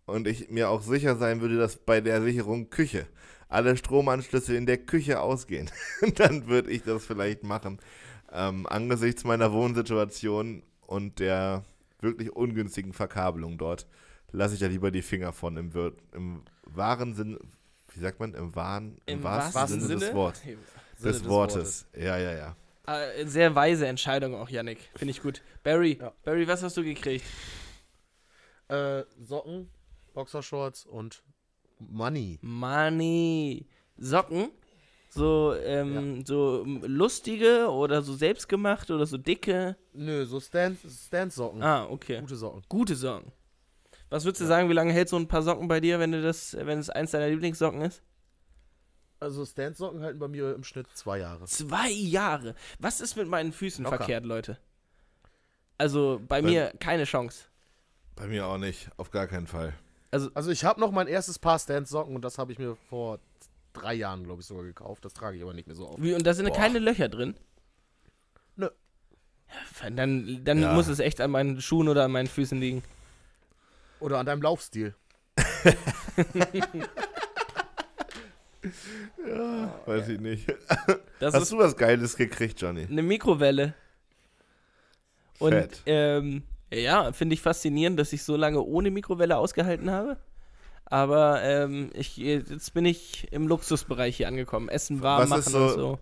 und 0.06 0.26
ich 0.26 0.50
mir 0.50 0.70
auch 0.70 0.82
sicher 0.82 1.16
sein 1.16 1.40
würde, 1.40 1.56
dass 1.56 1.76
bei 1.76 2.00
der 2.00 2.22
Sicherung 2.22 2.70
Küche 2.70 3.06
alle 3.48 3.76
Stromanschlüsse 3.76 4.56
in 4.56 4.66
der 4.66 4.78
Küche 4.78 5.20
ausgehen, 5.20 5.70
dann 6.16 6.48
würde 6.48 6.70
ich 6.70 6.82
das 6.82 7.04
vielleicht 7.04 7.44
machen. 7.44 7.78
Ähm, 8.32 8.66
angesichts 8.66 9.24
meiner 9.24 9.52
Wohnsituation 9.52 10.62
und 10.86 11.18
der 11.18 11.62
wirklich 12.00 12.30
ungünstigen 12.34 12.92
Verkabelung 12.92 13.58
dort, 13.58 13.86
lasse 14.30 14.54
ich 14.54 14.60
da 14.60 14.66
lieber 14.66 14.90
die 14.90 15.02
Finger 15.02 15.32
von 15.32 15.56
im, 15.56 15.72
im 16.12 16.42
wahren 16.64 17.14
Sinn, 17.14 17.38
wie 17.94 18.00
sagt 18.00 18.20
man, 18.20 18.34
im 18.34 18.54
wahren, 18.54 18.98
im, 19.06 19.18
Im 19.18 19.24
wahrsten 19.24 19.80
Sinne, 19.80 20.00
des, 20.00 20.14
Wort, 20.14 20.36
Sinne 20.36 20.56
des, 21.02 21.18
des 21.22 21.28
Wortes. 21.28 21.86
Ja, 21.96 22.18
ja, 22.18 22.32
ja. 22.34 22.56
Äh, 22.86 23.26
sehr 23.26 23.54
weise 23.54 23.86
Entscheidung 23.86 24.34
auch, 24.34 24.48
Yannick. 24.48 24.90
Finde 24.96 25.10
ich 25.10 25.22
gut. 25.22 25.42
Barry, 25.62 25.98
Ja. 26.00 26.12
Barry, 26.24 26.46
was 26.48 26.62
hast 26.62 26.76
du 26.76 26.82
gekriegt? 26.82 27.24
Äh, 28.68 29.04
Socken, 29.20 29.68
Boxershorts 30.14 30.86
und 30.86 31.22
Money. 31.78 32.38
Money. 32.42 33.66
Socken? 33.96 34.50
So, 35.18 35.54
ähm, 35.54 36.24
so 36.24 36.62
ähm, 36.64 36.82
lustige 36.86 37.68
oder 37.70 38.02
so 38.02 38.14
selbstgemacht 38.14 38.90
oder 38.90 39.04
so 39.06 39.18
dicke? 39.18 39.76
Nö, 39.92 40.24
so 40.24 40.40
Stand- 40.40 40.78
Stand-Socken. 40.88 41.62
Ah, 41.62 41.86
okay. 41.86 42.20
Gute 42.20 42.36
Socken. 42.36 42.62
Gute 42.68 42.94
Socken. 42.94 43.32
Was 44.10 44.24
würdest 44.24 44.40
du 44.40 44.46
sagen, 44.46 44.68
wie 44.70 44.74
lange 44.74 44.92
hält 44.92 45.08
so 45.08 45.16
ein 45.16 45.28
paar 45.28 45.42
Socken 45.42 45.68
bei 45.68 45.80
dir, 45.80 45.98
wenn 45.98 46.12
du 46.12 46.22
das, 46.22 46.56
wenn 46.58 46.78
es 46.78 46.88
eins 46.88 47.10
deiner 47.10 47.28
Lieblingssocken 47.28 47.82
ist? 47.82 48.02
Also 49.20 49.44
Stand-Socken 49.44 50.00
halten 50.02 50.18
bei 50.18 50.28
mir 50.28 50.54
im 50.54 50.62
Schnitt 50.64 50.86
zwei 50.94 51.18
Jahre. 51.18 51.44
Zwei 51.46 51.90
Jahre. 51.90 52.54
Was 52.78 53.00
ist 53.00 53.16
mit 53.16 53.26
meinen 53.28 53.52
Füßen 53.52 53.84
Locker. 53.84 53.96
verkehrt, 53.98 54.24
Leute? 54.24 54.58
Also 55.76 56.20
bei 56.26 56.40
Bei- 56.40 56.48
mir 56.48 56.72
keine 56.80 57.04
Chance. 57.04 57.44
Bei 58.16 58.26
mir 58.26 58.46
auch 58.46 58.58
nicht, 58.58 58.90
auf 58.96 59.10
gar 59.10 59.26
keinen 59.26 59.46
Fall. 59.46 59.74
Also 60.10 60.50
ich 60.50 60.64
habe 60.64 60.80
noch 60.80 60.90
mein 60.90 61.06
erstes 61.06 61.38
Paar 61.38 61.58
Stand-Socken 61.58 62.14
und 62.16 62.22
das 62.24 62.38
habe 62.38 62.50
ich 62.52 62.58
mir 62.58 62.76
vor 62.88 63.18
drei 63.78 63.94
Jahren, 63.94 64.24
glaube 64.24 64.40
ich, 64.42 64.46
sogar 64.46 64.64
gekauft. 64.64 65.04
Das 65.04 65.14
trage 65.14 65.36
ich 65.36 65.42
aber 65.42 65.54
nicht 65.54 65.66
mehr 65.66 65.76
so 65.76 65.88
oft. 65.88 66.02
Wie, 66.02 66.14
und 66.14 66.26
da 66.26 66.34
sind 66.34 66.48
Boah. 66.48 66.56
keine 66.56 66.78
Löcher 66.78 67.08
drin? 67.08 67.34
Nö. 68.56 68.68
Ja, 69.82 69.90
dann 69.90 70.44
dann 70.44 70.60
Ja. 70.60 70.72
muss 70.74 70.88
es 70.88 70.98
echt 71.00 71.20
an 71.20 71.30
meinen 71.30 71.60
Schuhen 71.60 71.88
oder 71.88 72.04
an 72.04 72.12
meinen 72.12 72.26
Füßen 72.28 72.58
liegen. 72.60 72.82
Oder 74.00 74.18
an 74.18 74.26
deinem 74.26 74.42
Laufstil. 74.42 74.94
Weiß 79.86 80.08
ich 80.08 80.20
nicht. 80.20 80.52
Das 81.20 81.34
Hast 81.34 81.52
du 81.52 81.58
was 81.58 81.76
Geiles 81.76 82.16
gekriegt, 82.16 82.60
Johnny? 82.60 82.86
eine 82.90 83.02
Mikrowelle. 83.02 83.74
Und 85.38 85.52
Fett. 85.52 85.82
ähm, 85.86 86.42
ja, 86.70 87.12
finde 87.12 87.34
ich 87.34 87.40
faszinierend, 87.40 87.98
dass 87.98 88.12
ich 88.12 88.22
so 88.24 88.36
lange 88.36 88.60
ohne 88.60 88.90
Mikrowelle 88.90 89.36
ausgehalten 89.36 89.90
habe. 89.90 90.16
Aber 90.90 91.42
ähm, 91.42 91.90
ich, 91.94 92.16
jetzt 92.16 92.72
bin 92.72 92.84
ich 92.86 93.30
im 93.32 93.46
Luxusbereich 93.46 94.16
hier 94.16 94.28
angekommen. 94.28 94.68
Essen 94.68 95.02
warm 95.02 95.28
Was 95.30 95.46
ist 95.46 95.52
machen 95.52 95.62
und 95.62 95.68
so- 95.70 95.76
so. 95.76 95.98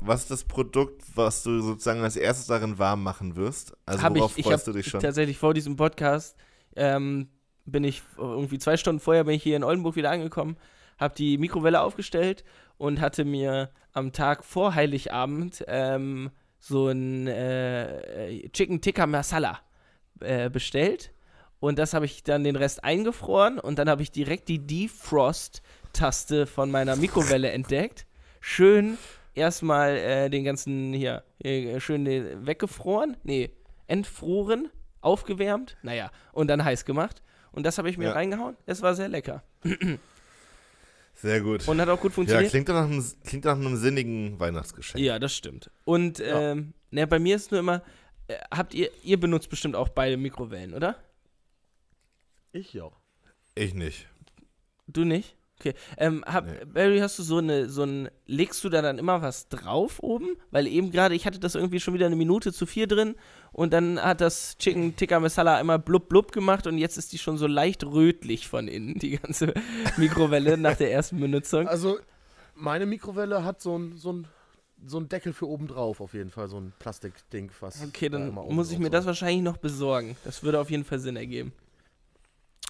Was 0.00 0.22
ist 0.22 0.30
das 0.30 0.44
Produkt, 0.44 1.02
was 1.14 1.42
du 1.42 1.60
sozusagen 1.62 2.02
als 2.02 2.16
erstes 2.16 2.46
darin 2.48 2.78
warm 2.78 3.02
machen 3.02 3.34
wirst? 3.34 3.74
Also 3.86 4.02
Hab 4.02 4.14
worauf 4.14 4.32
ich, 4.32 4.40
ich 4.40 4.44
freust 4.44 4.66
hab 4.66 4.74
du 4.74 4.78
dich 4.78 4.86
schon? 4.88 5.00
tatsächlich 5.00 5.38
vor 5.38 5.54
diesem 5.54 5.76
Podcast 5.76 6.36
ähm, 6.74 7.28
bin 7.64 7.82
ich 7.82 8.02
irgendwie 8.18 8.58
zwei 8.58 8.76
Stunden 8.76 9.00
vorher 9.00 9.24
bin 9.24 9.34
ich 9.34 9.42
hier 9.42 9.56
in 9.56 9.64
Oldenburg 9.64 9.96
wieder 9.96 10.10
angekommen, 10.10 10.56
habe 10.98 11.14
die 11.14 11.38
Mikrowelle 11.38 11.80
aufgestellt 11.80 12.44
und 12.76 13.00
hatte 13.00 13.24
mir 13.24 13.70
am 13.94 14.12
Tag 14.12 14.44
vor 14.44 14.74
Heiligabend 14.74 15.64
ähm, 15.66 16.30
so 16.58 16.88
ein 16.88 17.26
äh, 17.26 18.46
Chicken 18.50 18.82
Tikka 18.82 19.06
Masala 19.06 19.60
äh, 20.20 20.50
bestellt 20.50 21.10
und 21.60 21.78
das 21.78 21.94
habe 21.94 22.04
ich 22.06 22.22
dann 22.22 22.44
den 22.44 22.56
Rest 22.56 22.84
eingefroren 22.84 23.58
und 23.58 23.78
dann 23.78 23.88
habe 23.88 24.02
ich 24.02 24.10
direkt 24.10 24.48
die 24.48 24.58
Defrost-Taste 24.66 26.46
von 26.46 26.70
meiner 26.70 26.96
Mikrowelle 26.96 27.50
entdeckt. 27.50 28.06
Schön 28.40 28.98
erstmal 29.34 29.96
äh, 29.96 30.30
den 30.30 30.44
ganzen 30.44 30.92
hier 30.92 31.22
äh, 31.42 31.78
schön 31.80 32.04
den 32.04 32.46
weggefroren, 32.46 33.16
nee, 33.22 33.50
entfroren, 33.86 34.70
aufgewärmt, 35.00 35.76
naja, 35.82 36.10
und 36.32 36.48
dann 36.48 36.64
heiß 36.64 36.84
gemacht. 36.84 37.22
Und 37.52 37.64
das 37.64 37.78
habe 37.78 37.88
ich 37.88 37.96
mir 37.96 38.06
Ja. 38.06 38.12
reingehauen. 38.12 38.56
Es 38.66 38.82
war 38.82 38.94
sehr 38.94 39.08
lecker. 39.08 39.42
Sehr 41.14 41.40
gut. 41.40 41.66
Und 41.66 41.80
hat 41.80 41.88
auch 41.88 41.98
gut 41.98 42.10
ja, 42.12 42.14
funktioniert. 42.14 42.50
klingt 42.50 42.68
doch 42.68 42.74
nach 42.74 42.84
einem, 42.84 43.02
klingt 43.24 43.44
nach 43.46 43.56
einem 43.56 43.76
sinnigen 43.76 44.38
Weihnachtsgeschenk. 44.38 45.02
Ja, 45.02 45.18
das 45.18 45.34
stimmt. 45.34 45.70
Und 45.86 46.18
Ja. 46.18 46.52
ähm, 46.52 46.74
ne, 46.90 47.06
bei 47.06 47.18
mir 47.18 47.36
ist 47.36 47.50
nur 47.50 47.60
immer, 47.60 47.82
äh, 48.28 48.34
habt 48.54 48.74
ihr, 48.74 48.90
ihr 49.02 49.18
benutzt 49.18 49.48
bestimmt 49.48 49.76
auch 49.76 49.88
beide 49.88 50.18
Mikrowellen, 50.18 50.74
oder? 50.74 50.96
Ich 52.56 52.72
ja. 52.72 52.90
Ich 53.54 53.74
nicht. 53.74 54.06
Du 54.86 55.04
nicht? 55.04 55.36
Okay. 55.58 55.74
Ähm, 55.96 56.22
hab, 56.26 56.44
Nee. 56.46 56.64
Barry, 56.66 56.98
hast 56.98 57.18
du 57.18 57.22
so 57.22 57.38
eine, 57.38 57.68
so 57.68 57.82
ein, 57.82 58.08
legst 58.26 58.62
du 58.62 58.68
da 58.68 58.82
dann 58.82 58.98
immer 58.98 59.22
was 59.22 59.48
drauf 59.48 60.02
oben? 60.02 60.36
Weil 60.50 60.66
eben 60.66 60.90
gerade, 60.90 61.14
ich 61.14 61.26
hatte 61.26 61.38
das 61.40 61.54
irgendwie 61.54 61.80
schon 61.80 61.94
wieder 61.94 62.06
eine 62.06 62.16
Minute 62.16 62.52
zu 62.52 62.66
viel 62.66 62.86
drin 62.86 63.14
und 63.52 63.72
dann 63.72 63.98
hat 64.00 64.20
das 64.20 64.58
Chicken 64.58 64.96
Tikka 64.96 65.18
Masala 65.18 65.56
einmal 65.56 65.78
blub 65.78 66.08
blub 66.08 66.32
gemacht 66.32 66.66
und 66.66 66.76
jetzt 66.78 66.98
ist 66.98 67.12
die 67.12 67.18
schon 67.18 67.38
so 67.38 67.46
leicht 67.46 67.84
rötlich 67.84 68.48
von 68.48 68.68
innen, 68.68 68.98
die 68.98 69.18
ganze 69.18 69.54
Mikrowelle 69.96 70.58
nach 70.58 70.76
der 70.76 70.92
ersten 70.92 71.18
Benutzung. 71.20 71.66
Also 71.68 71.98
meine 72.54 72.84
Mikrowelle 72.86 73.42
hat 73.44 73.62
so 73.62 73.78
ein, 73.78 73.96
so 73.96 74.12
ein, 74.12 74.28
so 74.84 74.98
ein 75.00 75.08
Deckel 75.08 75.32
für 75.32 75.48
oben 75.48 75.68
drauf 75.68 76.02
auf 76.02 76.12
jeden 76.12 76.30
Fall, 76.30 76.48
so 76.48 76.58
ein 76.58 76.74
Plastikding, 76.78 77.50
was 77.60 77.82
Okay, 77.82 78.10
da 78.10 78.18
dann 78.18 78.36
oben 78.36 78.54
muss 78.54 78.70
ich 78.70 78.78
mir 78.78 78.84
soll. 78.84 78.90
das 78.90 79.06
wahrscheinlich 79.06 79.42
noch 79.42 79.56
besorgen. 79.56 80.16
Das 80.24 80.42
würde 80.42 80.60
auf 80.60 80.70
jeden 80.70 80.84
Fall 80.84 80.98
Sinn 80.98 81.16
ergeben. 81.16 81.52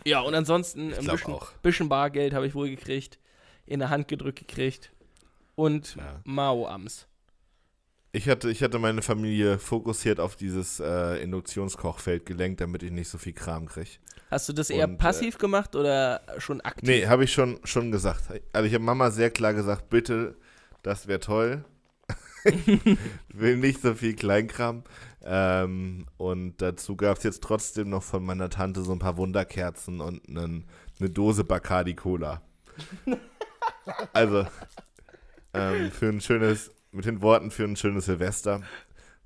Ja, 0.05 0.21
und 0.21 0.35
ansonsten 0.35 0.91
Ich 0.91 0.99
ein 0.99 1.05
glaub 1.05 1.17
bisschen, 1.17 1.39
bisschen 1.63 1.89
Bargeld 1.89 2.35
habe 2.35 2.47
ich 2.47 2.55
wohl 2.55 2.69
gekriegt, 2.69 3.19
in 3.67 3.81
der 3.81 3.91
Hand 3.91 4.09
gedrückt 4.09 4.39
gekriegt 4.39 4.93
und 5.55 5.97
Ja. 5.97 6.21
Mao-Ams. 6.25 7.07
Ich 8.13 8.29
hatte, 8.29 8.51
ich 8.51 8.63
hatte 8.63 8.79
meine 8.79 9.03
Familie 9.03 9.59
fokussiert 9.59 10.21
auf 10.21 10.37
dieses 10.37 10.81
äh, 10.81 11.23
Induktionskochfeld 11.23 12.25
gelenkt, 12.25 12.61
damit 12.63 12.83
ich 12.83 12.91
nicht 12.91 13.09
so 13.09 13.19
viel 13.19 13.35
Kram 13.35 13.67
kriege. 13.67 13.91
Hast 14.31 14.49
du 14.49 14.53
das 14.55 14.71
eher 14.71 14.89
Und, 14.89 14.95
äh, 14.95 14.97
passiv 14.97 15.39
gemacht 15.39 15.77
oder 15.77 16.23
schon 16.39 16.61
aktiv? 16.63 16.89
Nee, 16.89 17.07
habe 17.07 17.25
ich 17.25 17.33
schon, 17.33 17.61
schon 17.65 17.93
gesagt. 17.93 18.25
Also 18.53 18.67
ich 18.67 18.75
habe 18.75 18.85
Mama 18.85 19.11
sehr 19.11 19.31
klar 19.31 19.53
gesagt, 19.53 19.91
bitte, 19.91 20.37
das 20.83 21.09
wäre 21.09 21.21
toll. 21.21 21.65
Will 23.33 23.57
nicht 23.57 23.83
so 23.83 23.95
viel 23.95 24.15
Kleinkram. 24.15 24.85
Ähm, 25.29 26.07
und 26.19 26.63
dazu 26.63 26.97
gab 26.97 27.19
es 27.19 27.25
jetzt 27.25 27.43
trotzdem 27.43 27.91
noch 27.91 28.05
von 28.05 28.25
meiner 28.25 28.49
Tante 28.49 28.83
so 28.83 28.93
ein 28.93 29.01
paar 29.01 29.17
Wunderkerzen 29.17 30.01
und 30.01 30.29
einen, 30.29 30.65
eine 31.01 31.11
Dose 31.11 31.43
Bacardi 31.43 31.95
Cola. 31.95 32.43
also 34.13 34.47
ähm, 35.53 35.91
für 35.91 36.09
ein 36.09 36.21
schönes 36.21 36.71
mit 36.93 37.05
den 37.05 37.23
Worten 37.23 37.51
für 37.51 37.65
ein 37.65 37.75
schönes 37.77 38.05
Silvester. 38.07 38.63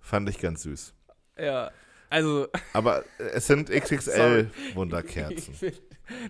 Fand 0.01 0.29
ich 0.29 0.39
ganz 0.39 0.63
süß. 0.63 0.95
Ja, 1.39 1.71
also, 2.09 2.49
Aber 2.73 3.05
es 3.19 3.47
sind 3.47 3.71
XXL-Wunderkerzen. 3.71 5.55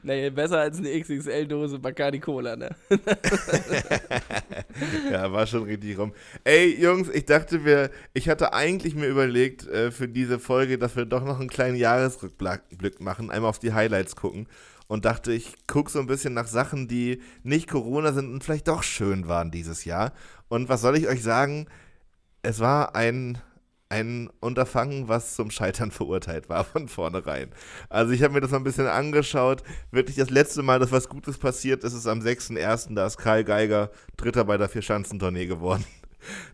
Naja, 0.03 0.31
besser 0.31 0.61
als 0.61 0.79
eine 0.79 0.99
XXL-Dose 1.01 1.79
Bacardi 1.79 2.21
Cola, 2.21 2.57
ne? 2.57 2.71
Ja, 5.11 5.31
war 5.33 5.47
schon 5.47 5.65
richtig 5.65 5.99
rum. 5.99 6.13
Ey, 6.45 6.81
Jungs, 6.81 7.09
ich 7.09 7.27
dachte, 7.27 7.65
wir, 7.65 7.91
ich 8.15 8.29
hatte 8.29 8.53
eigentlich 8.53 8.95
mir 8.95 9.09
überlegt 9.09 9.67
äh, 9.67 9.91
für 9.91 10.09
diese 10.09 10.39
Folge, 10.39 10.79
dass 10.79 10.97
wir 10.97 11.05
doch 11.05 11.25
noch 11.25 11.41
einen 11.41 11.49
kleinen 11.49 11.77
Jahresrückblick 11.77 13.01
machen, 13.01 13.31
einmal 13.31 13.51
auf 13.51 13.59
die 13.59 13.73
Highlights 13.73 14.17
gucken 14.17 14.47
und 14.91 15.05
dachte, 15.05 15.33
ich 15.33 15.55
gucke 15.69 15.91
so 15.91 16.01
ein 16.01 16.09
bisschen 16.09 16.35
nach 16.35 16.49
Sachen, 16.49 16.89
die 16.89 17.23
nicht 17.45 17.69
Corona 17.69 18.13
sind 18.13 18.33
und 18.33 18.43
vielleicht 18.43 18.67
doch 18.67 18.83
schön 18.83 19.29
waren 19.29 19.53
dieses 19.53 19.85
Jahr. 19.85 20.13
Und 20.49 20.69
was 20.69 20.81
soll 20.81 20.97
ich 20.97 21.07
euch 21.07 21.23
sagen? 21.23 21.67
Es 22.43 22.59
war 22.59 22.97
ein, 22.97 23.39
ein 23.91 24.31
Unterfangen, 24.41 25.09
was 25.09 25.35
zum 25.35 25.51
Scheitern 25.51 25.91
verurteilt 25.91 26.49
war 26.49 26.65
von 26.65 26.89
vornherein. 26.89 27.51
Also 27.89 28.13
ich 28.13 28.23
habe 28.23 28.35
mir 28.35 28.41
das 28.41 28.51
mal 28.51 28.59
ein 28.59 28.65
bisschen 28.65 28.87
angeschaut. 28.87 29.63
Wirklich 29.91 30.17
das 30.17 30.31
letzte 30.31 30.63
Mal, 30.63 30.79
dass 30.79 30.93
was 30.93 31.09
Gutes 31.09 31.37
passiert 31.37 31.85
ist, 31.85 31.93
ist 31.93 32.07
am 32.07 32.21
6.1., 32.21 32.95
da 32.95 33.07
ist 33.07 33.19
Karl 33.19 33.45
Geiger 33.45 33.91
Dritter 34.17 34.45
bei 34.45 34.57
der 34.57 34.69
Vierschanzentournee 34.69 35.47
geworden. 35.47 35.85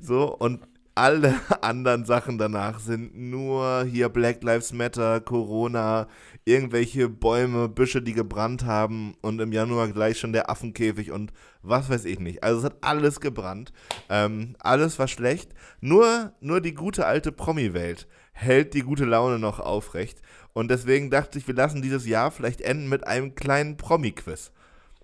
So, 0.01 0.32
und 0.32 0.61
alle 0.97 1.34
anderen 1.62 2.05
Sachen 2.05 2.38
danach 2.38 2.80
sind 2.80 3.14
nur 3.14 3.84
hier 3.84 4.09
Black 4.09 4.42
Lives 4.42 4.72
Matter, 4.72 5.20
Corona, 5.20 6.09
irgendwelche 6.44 7.09
Bäume, 7.09 7.68
Büsche, 7.68 8.03
die 8.03 8.12
gebrannt 8.14 8.64
haben 8.64 9.14
und 9.20 9.40
im 9.40 9.53
Januar 9.53 9.88
gleich 9.88 10.18
schon 10.18 10.32
der 10.32 10.51
Affenkäfig 10.51 11.12
und 11.12 11.32
was 11.62 11.88
weiß 11.90 12.05
ich 12.07 12.18
nicht. 12.18 12.42
Also 12.42 12.59
es 12.61 12.64
hat 12.64 12.76
alles 12.80 13.20
gebrannt. 13.20 13.72
Ähm, 14.09 14.57
alles 14.61 14.99
war 14.99 15.09
schlecht. 15.09 15.53
Nur, 15.80 16.32
nur 16.40 16.61
die 16.61 16.74
gute 16.74 17.07
alte 17.07 17.30
Promi-Welt 17.32 18.09
hält 18.32 18.74
die 18.74 18.82
gute 18.82 19.05
Laune 19.05 19.38
noch 19.38 19.61
aufrecht. 19.61 20.20
Und 20.53 20.70
deswegen 20.70 21.11
dachte 21.11 21.38
ich, 21.38 21.47
wir 21.47 21.55
lassen 21.55 21.82
dieses 21.82 22.07
Jahr 22.07 22.30
vielleicht 22.30 22.61
enden 22.61 22.88
mit 22.88 23.07
einem 23.07 23.34
kleinen 23.34 23.76
Promi-Quiz. 23.76 24.53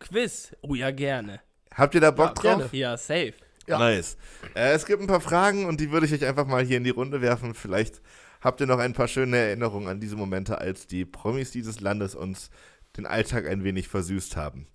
Quiz. 0.01 0.57
Oh 0.63 0.75
ja, 0.75 0.91
gerne. 0.91 1.41
Habt 1.75 1.95
ihr 1.95 2.01
da 2.01 2.11
Bock 2.11 2.43
Ja, 2.43 2.55
drauf? 2.57 2.71
gerne. 2.71 2.77
Ja, 2.77 2.97
safe. 2.97 3.35
Ja. 3.67 3.79
Nice. 3.79 4.17
Äh, 4.55 4.73
es 4.73 4.87
gibt 4.87 5.01
ein 5.01 5.07
paar 5.07 5.21
Fragen 5.21 5.67
und 5.67 5.81
die 5.81 5.91
würde 5.91 6.07
ich 6.07 6.13
euch 6.13 6.25
einfach 6.25 6.47
mal 6.47 6.65
hier 6.65 6.77
in 6.77 6.85
die 6.85 6.91
Runde 6.91 7.21
werfen. 7.21 7.55
Vielleicht 7.55 8.01
habt 8.41 8.61
ihr 8.61 8.67
noch 8.67 8.79
ein 8.79 8.93
paar 8.93 9.09
schöne 9.09 9.37
Erinnerungen 9.37 9.89
an 9.89 10.01
diese 10.01 10.17
Momente, 10.17 10.59
als 10.59 10.87
die 10.87 11.05
Promis 11.05 11.51
dieses 11.53 11.81
Landes 11.81 12.15
uns 12.15 12.51
den 12.97 13.07
Alltag 13.07 13.49
ein 13.49 13.65
wenig 13.65 13.89
versüßt 13.89 14.37
haben. 14.37 14.67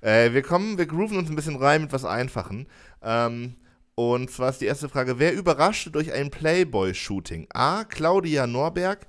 Äh, 0.00 0.32
wir 0.32 0.42
kommen, 0.42 0.78
wir 0.78 0.86
grooven 0.86 1.18
uns 1.18 1.28
ein 1.28 1.36
bisschen 1.36 1.56
rein 1.56 1.82
mit 1.82 1.92
was 1.92 2.04
Einfachen. 2.04 2.68
Ähm, 3.02 3.56
und 3.94 4.30
zwar 4.30 4.50
ist 4.50 4.60
die 4.60 4.66
erste 4.66 4.88
Frage: 4.88 5.18
Wer 5.18 5.34
überraschte 5.34 5.90
durch 5.90 6.12
ein 6.12 6.30
Playboy-Shooting? 6.30 7.48
A. 7.52 7.84
Claudia 7.84 8.46
Norberg, 8.46 9.06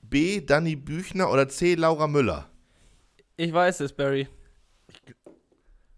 B. 0.00 0.40
Danny 0.40 0.76
Büchner 0.76 1.30
oder 1.30 1.48
C. 1.48 1.74
Laura 1.74 2.06
Müller? 2.06 2.48
Ich 3.36 3.52
weiß 3.52 3.80
es, 3.80 3.92
Barry. 3.92 4.28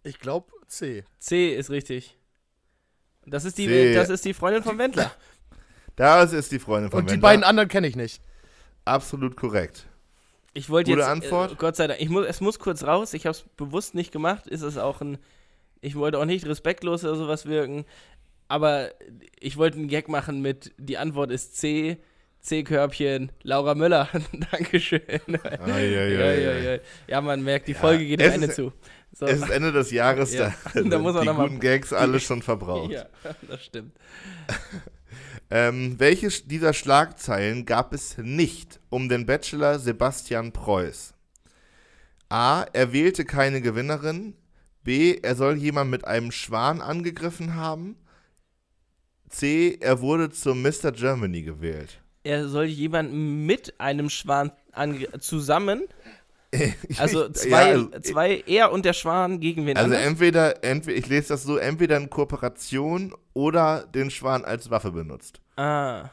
Ich 0.02 0.18
glaube 0.18 0.50
C. 0.66 1.04
C 1.18 1.54
ist 1.54 1.70
richtig. 1.70 2.16
Das 3.26 3.44
ist 3.44 3.58
die, 3.58 3.66
C. 3.66 3.94
das 3.94 4.10
ist 4.10 4.24
die 4.24 4.34
Freundin 4.34 4.62
vom 4.62 4.78
Wendler. 4.78 5.10
Das 5.96 6.32
ist 6.32 6.50
die 6.50 6.58
Freundin 6.58 6.90
von 6.90 6.98
Und 7.00 7.06
die 7.06 7.12
Wendler. 7.12 7.28
beiden 7.28 7.44
anderen 7.44 7.68
kenne 7.68 7.86
ich 7.86 7.94
nicht. 7.94 8.20
Absolut 8.84 9.36
korrekt. 9.36 9.86
Ich 10.52 10.68
wollte 10.68 10.90
jetzt. 10.90 11.04
Antwort. 11.04 11.52
Äh, 11.52 11.56
Gott 11.56 11.76
sei 11.76 11.86
Dank. 11.86 12.00
Ich 12.00 12.08
muss, 12.08 12.26
es 12.26 12.40
muss 12.40 12.58
kurz 12.58 12.82
raus. 12.82 13.14
Ich 13.14 13.26
habe 13.26 13.30
es 13.36 13.44
bewusst 13.56 13.94
nicht 13.94 14.10
gemacht. 14.10 14.48
Ist 14.48 14.62
es 14.62 14.76
auch 14.76 15.00
ein. 15.00 15.18
Ich 15.80 15.94
wollte 15.94 16.18
auch 16.18 16.24
nicht 16.24 16.46
respektlos 16.46 17.04
oder 17.04 17.14
sowas 17.14 17.46
wirken. 17.46 17.84
Aber 18.48 18.90
ich 19.38 19.56
wollte 19.56 19.78
einen 19.78 19.86
Gag 19.86 20.08
machen 20.08 20.42
mit. 20.42 20.72
Die 20.78 20.98
Antwort 20.98 21.30
ist 21.30 21.56
C. 21.56 21.98
C-Körbchen. 22.40 23.32
Laura 23.42 23.74
Müller. 23.74 24.08
Dankeschön. 24.50 25.00
Ah, 25.44 25.78
ja, 25.78 26.06
ja, 26.06 26.34
ja, 26.74 26.78
ja, 27.06 27.20
man 27.20 27.42
merkt, 27.42 27.68
die 27.68 27.72
Ja, 27.72 27.78
Folge 27.78 28.04
geht 28.04 28.20
Ende 28.20 28.50
zu. 28.50 28.72
So. 29.14 29.26
Es 29.26 29.40
ist 29.40 29.50
Ende 29.50 29.70
des 29.72 29.90
Jahres, 29.90 30.32
Ja, 30.34 30.52
da, 30.74 30.82
da 30.82 30.98
muss 30.98 31.14
man 31.14 31.22
die 31.22 31.32
guten 31.32 31.60
Gags 31.60 31.92
alle 31.92 32.18
schon 32.20 32.42
verbraucht. 32.42 32.90
ja, 32.90 33.06
das 33.48 33.64
stimmt. 33.64 33.92
Ähm, 35.50 36.00
welche 36.00 36.28
dieser 36.48 36.72
Schlagzeilen 36.72 37.66
gab 37.66 37.92
es 37.92 38.16
nicht 38.18 38.80
um 38.88 39.08
den 39.10 39.26
Bachelor 39.26 39.78
Sebastian 39.78 40.52
Preuß? 40.52 41.14
A. 42.28 42.64
Er 42.72 42.92
wählte 42.92 43.24
keine 43.24 43.60
Gewinnerin. 43.60 44.34
B. 44.82 45.18
Er 45.22 45.36
soll 45.36 45.56
jemand 45.58 45.90
mit 45.90 46.06
einem 46.06 46.32
Schwan 46.32 46.80
angegriffen 46.80 47.54
haben. 47.54 47.96
C. 49.28 49.76
Er 49.80 50.00
wurde 50.00 50.30
zum 50.30 50.62
Mr. 50.62 50.90
Germany 50.92 51.42
gewählt. 51.42 52.00
Er 52.24 52.48
soll 52.48 52.64
jemanden 52.64 53.44
mit 53.46 53.78
einem 53.78 54.08
Schwan 54.10 54.50
zusammen. 55.20 55.84
Also 56.98 57.28
zwei, 57.30 57.68
ja, 57.68 57.72
also- 57.74 57.90
zwei, 58.00 58.42
er 58.46 58.72
und 58.72 58.84
der 58.84 58.92
Schwan 58.92 59.40
gegen 59.40 59.66
wen 59.66 59.76
Also 59.76 59.86
anders? 59.94 60.06
entweder, 60.06 60.64
entweder, 60.64 60.96
ich 60.98 61.06
lese 61.08 61.28
das 61.28 61.42
so, 61.44 61.56
entweder 61.56 61.96
in 61.96 62.10
Kooperation 62.10 63.14
oder 63.32 63.86
den 63.86 64.10
Schwan 64.10 64.44
als 64.44 64.70
Waffe 64.70 64.90
benutzt. 64.92 65.40
Ah. 65.56 66.10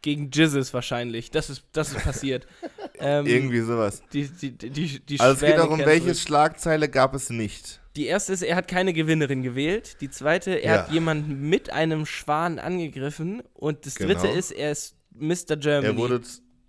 Gegen 0.00 0.30
Jizzes 0.30 0.72
wahrscheinlich. 0.72 1.30
Das 1.32 1.50
ist, 1.50 1.64
das 1.72 1.92
ist 1.92 2.04
passiert. 2.04 2.46
ähm, 3.00 3.26
Irgendwie 3.26 3.60
sowas. 3.60 4.00
Die, 4.12 4.28
die, 4.28 4.52
die, 4.52 5.00
die, 5.00 5.20
Also 5.20 5.34
es 5.34 5.40
geht 5.40 5.58
darum, 5.58 5.80
welche. 5.80 6.14
Schlagzeile 6.14 6.88
gab 6.88 7.14
es 7.14 7.30
nicht. 7.30 7.80
Die 7.96 8.06
erste 8.06 8.32
ist, 8.32 8.42
er 8.42 8.54
hat 8.54 8.68
keine 8.68 8.92
Gewinnerin 8.92 9.42
gewählt. 9.42 9.96
Die 10.00 10.08
zweite, 10.08 10.52
er 10.52 10.74
Ja. 10.74 10.82
hat 10.82 10.92
jemanden 10.92 11.48
mit 11.48 11.70
einem 11.70 12.06
Schwan 12.06 12.60
angegriffen. 12.60 13.42
Und 13.54 13.86
das 13.86 13.96
Genau. 13.96 14.14
dritte 14.14 14.28
ist, 14.28 14.52
er 14.52 14.70
ist 14.70 14.94
Mr. 15.14 15.56
Germany. 15.56 15.86
Er 15.88 15.96
wurde, 15.96 16.20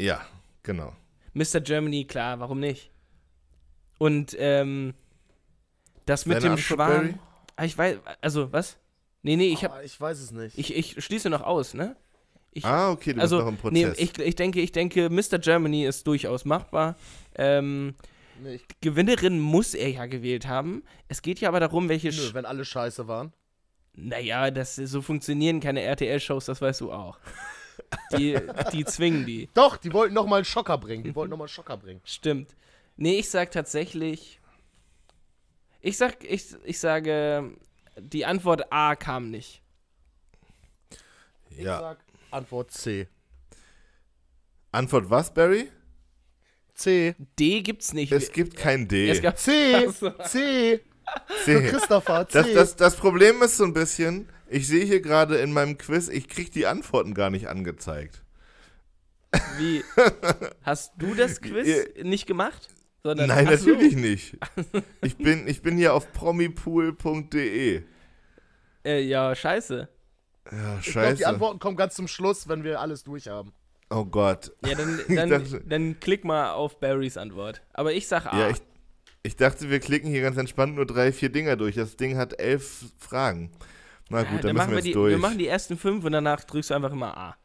ja, 0.01 0.22
genau. 0.64 0.93
Mr. 1.34 1.62
Germany, 1.62 2.06
klar, 2.06 2.40
warum 2.40 2.60
nicht? 2.60 2.92
Und 3.98 4.36
ähm, 4.40 4.94
das 6.06 6.26
mit 6.26 6.42
Deine 6.44 6.56
dem. 6.56 6.78
Barry? 6.78 7.14
Ah, 7.56 7.66
ich 7.66 7.78
weiß, 7.78 7.98
also 8.22 8.52
was? 8.54 8.78
Nee, 9.22 9.36
nee, 9.36 9.50
ich 9.50 9.64
hab, 9.66 9.74
Ah, 9.74 9.82
ich 9.84 10.00
weiß 10.00 10.20
es 10.20 10.32
nicht. 10.32 10.58
ich, 10.58 10.74
ich 10.76 11.04
schließe 11.04 11.30
noch 11.30 11.42
aus, 11.42 11.74
ne? 11.74 11.96
Ich, 12.52 12.66
Ah, 12.66 12.92
okay, 12.92 13.14
du 13.14 13.22
also, 13.22 13.38
bist 13.38 13.46
noch 13.46 13.68
im 13.68 13.74
nee, 13.74 13.84
Prozess. 13.86 14.00
ich, 14.00 14.18
ich 14.20 14.36
denke, 14.36 14.62
ich 14.62 14.72
denke, 14.72 15.10
Mr. 15.10 15.38
Germany 15.40 15.86
ist 15.86 16.08
durchaus 16.08 16.46
machbar. 16.46 16.96
Ähm, 17.36 17.94
nee, 18.42 18.60
Gewinnerin 18.82 19.40
muss 19.40 19.74
er 19.76 19.90
ja 19.90 20.06
gewählt 20.08 20.48
haben. 20.48 20.84
Es 21.10 21.22
geht 21.22 21.40
ja 21.42 21.50
aber 21.50 21.60
darum, 21.60 21.90
welche. 21.90 22.10
nö, 22.10 22.34
wenn 22.34 22.46
alle 22.46 22.64
scheiße 22.66 23.08
waren. 23.08 23.34
naja, 23.94 24.50
das, 24.52 24.76
so 24.78 25.02
funktionieren 25.02 25.60
keine 25.60 25.82
RTL-Shows, 25.82 26.46
das 26.46 26.62
weißt 26.62 26.82
du 26.82 26.92
auch. 26.94 27.20
Die, 28.18 28.38
die 28.72 28.86
zwingen 28.86 29.26
die. 29.26 29.50
Doch, 29.54 29.78
die 29.78 29.94
wollten 29.94 30.14
noch 30.14 30.26
mal 30.26 30.38
einen 30.38 30.46
Schocker 30.46 30.78
bringen. 30.78 31.04
Die 31.04 31.16
wollten 31.16 31.32
noch 31.32 31.38
mal 31.38 31.46
einen 31.46 31.50
Schocker 31.50 31.78
bringen. 31.78 32.02
Stimmt. 32.04 32.56
Nee, 32.98 33.20
ich 33.20 33.30
sag 33.30 33.52
tatsächlich. 33.52 34.40
Ich 35.82 35.98
sag, 35.98 36.24
ich, 36.24 36.56
ich 36.66 36.80
sage, 36.80 37.52
die 37.98 38.26
Antwort 38.26 38.72
A 38.72 38.96
kam 38.96 39.30
nicht. 39.30 39.62
Ich 41.50 41.60
ja. 41.60 41.80
sag 41.80 42.00
Antwort 42.32 42.72
C. 42.72 43.08
Antwort 44.72 45.10
was, 45.10 45.34
Barry? 45.34 45.70
C. 46.74 47.16
D 47.38 47.62
gibt's 47.62 47.94
nicht. 47.94 48.12
Es 48.12 48.32
gibt 48.32 48.56
kein 48.56 48.88
D. 48.88 49.10
Es 49.10 49.22
gab 49.22 49.38
C. 49.38 49.88
C. 49.92 50.14
C. 50.26 50.82
Für 51.44 51.62
Christopher. 51.64 52.28
C. 52.28 52.34
Das, 52.34 52.54
das, 52.54 52.76
das 52.76 52.96
Problem 52.96 53.42
ist 53.42 53.58
so 53.58 53.66
ein 53.66 53.74
bisschen, 53.74 54.30
ich 54.50 54.68
sehe 54.68 54.86
hier 54.86 55.02
gerade 55.02 55.38
in 55.38 55.52
meinem 55.54 55.78
Quiz, 55.78 56.08
ich 56.08 56.28
kriege 56.28 56.52
die 56.52 56.68
Antworten 56.68 57.14
gar 57.14 57.30
nicht 57.30 57.47
angezeigt. 57.47 58.24
Wie? 59.58 59.84
Hast 60.64 60.93
du 60.97 61.14
das 61.14 61.41
Quiz 61.41 61.68
nicht 62.04 62.26
gemacht? 62.26 62.70
Sondern, 63.04 63.28
Nein, 63.30 63.45
natürlich 63.45 63.95
nicht. 63.95 64.38
Ich 65.02 65.16
bin, 65.18 65.47
ich 65.47 65.62
bin 65.62 65.78
hier 65.78 65.93
auf 65.93 66.12
promipool.de. 66.12 67.84
Äh, 68.86 69.02
ja, 69.02 69.34
scheiße. 69.36 69.88
Ja, 70.52 70.52
ich 70.52 70.58
glaube, 70.58 70.82
die 70.84 70.91
scheiße. 70.91 71.28
Antworten 71.28 71.60
kommen 71.60 71.78
ganz 71.78 71.95
zum 71.95 72.08
Schluss, 72.08 72.47
wenn 72.50 72.64
wir 72.64 72.80
alles 72.82 73.04
durch 73.04 73.28
haben. 73.28 73.54
Oh 73.89 74.04
Gott. 74.06 74.52
Ja, 74.66 74.76
dann, 74.76 75.00
dann, 75.10 75.30
dachte- 75.30 75.62
dann 75.66 76.00
klick 76.00 76.24
mal 76.26 76.52
auf 76.54 76.80
Barrys 76.80 77.18
Antwort. 77.18 77.62
Aber 77.74 77.93
ich 77.93 78.08
sag 78.08 78.26
A. 78.26 78.38
Ja, 78.38 78.50
ich, 78.50 78.58
ich 79.24 79.36
dachte, 79.36 79.70
wir 79.70 79.80
klicken 79.80 80.10
hier 80.10 80.22
ganz 80.22 80.38
entspannt 80.38 80.76
nur 80.76 80.86
drei, 80.86 81.12
vier 81.12 81.30
Dinger 81.30 81.56
durch. 81.56 81.76
Das 81.76 81.95
Ding 81.97 82.18
hat 82.18 82.39
elf 82.39 82.86
Fragen. 82.97 83.52
Na 84.10 84.24
gut, 84.24 84.32
Ja, 84.36 84.41
dann, 84.41 84.53
müssen 84.53 84.57
machen 84.57 84.72
wir 84.72 84.78
wir 84.78 84.82
die, 84.84 84.91
durch. 84.91 85.12
Wir 85.12 85.18
machen 85.20 85.38
die 85.38 85.47
ersten 85.47 85.78
fünf 85.78 86.03
und 86.03 86.12
danach 86.12 86.43
drückst 86.43 86.70
du 86.72 86.74
einfach 86.74 86.91
immer 86.91 87.16
A. 87.18 87.38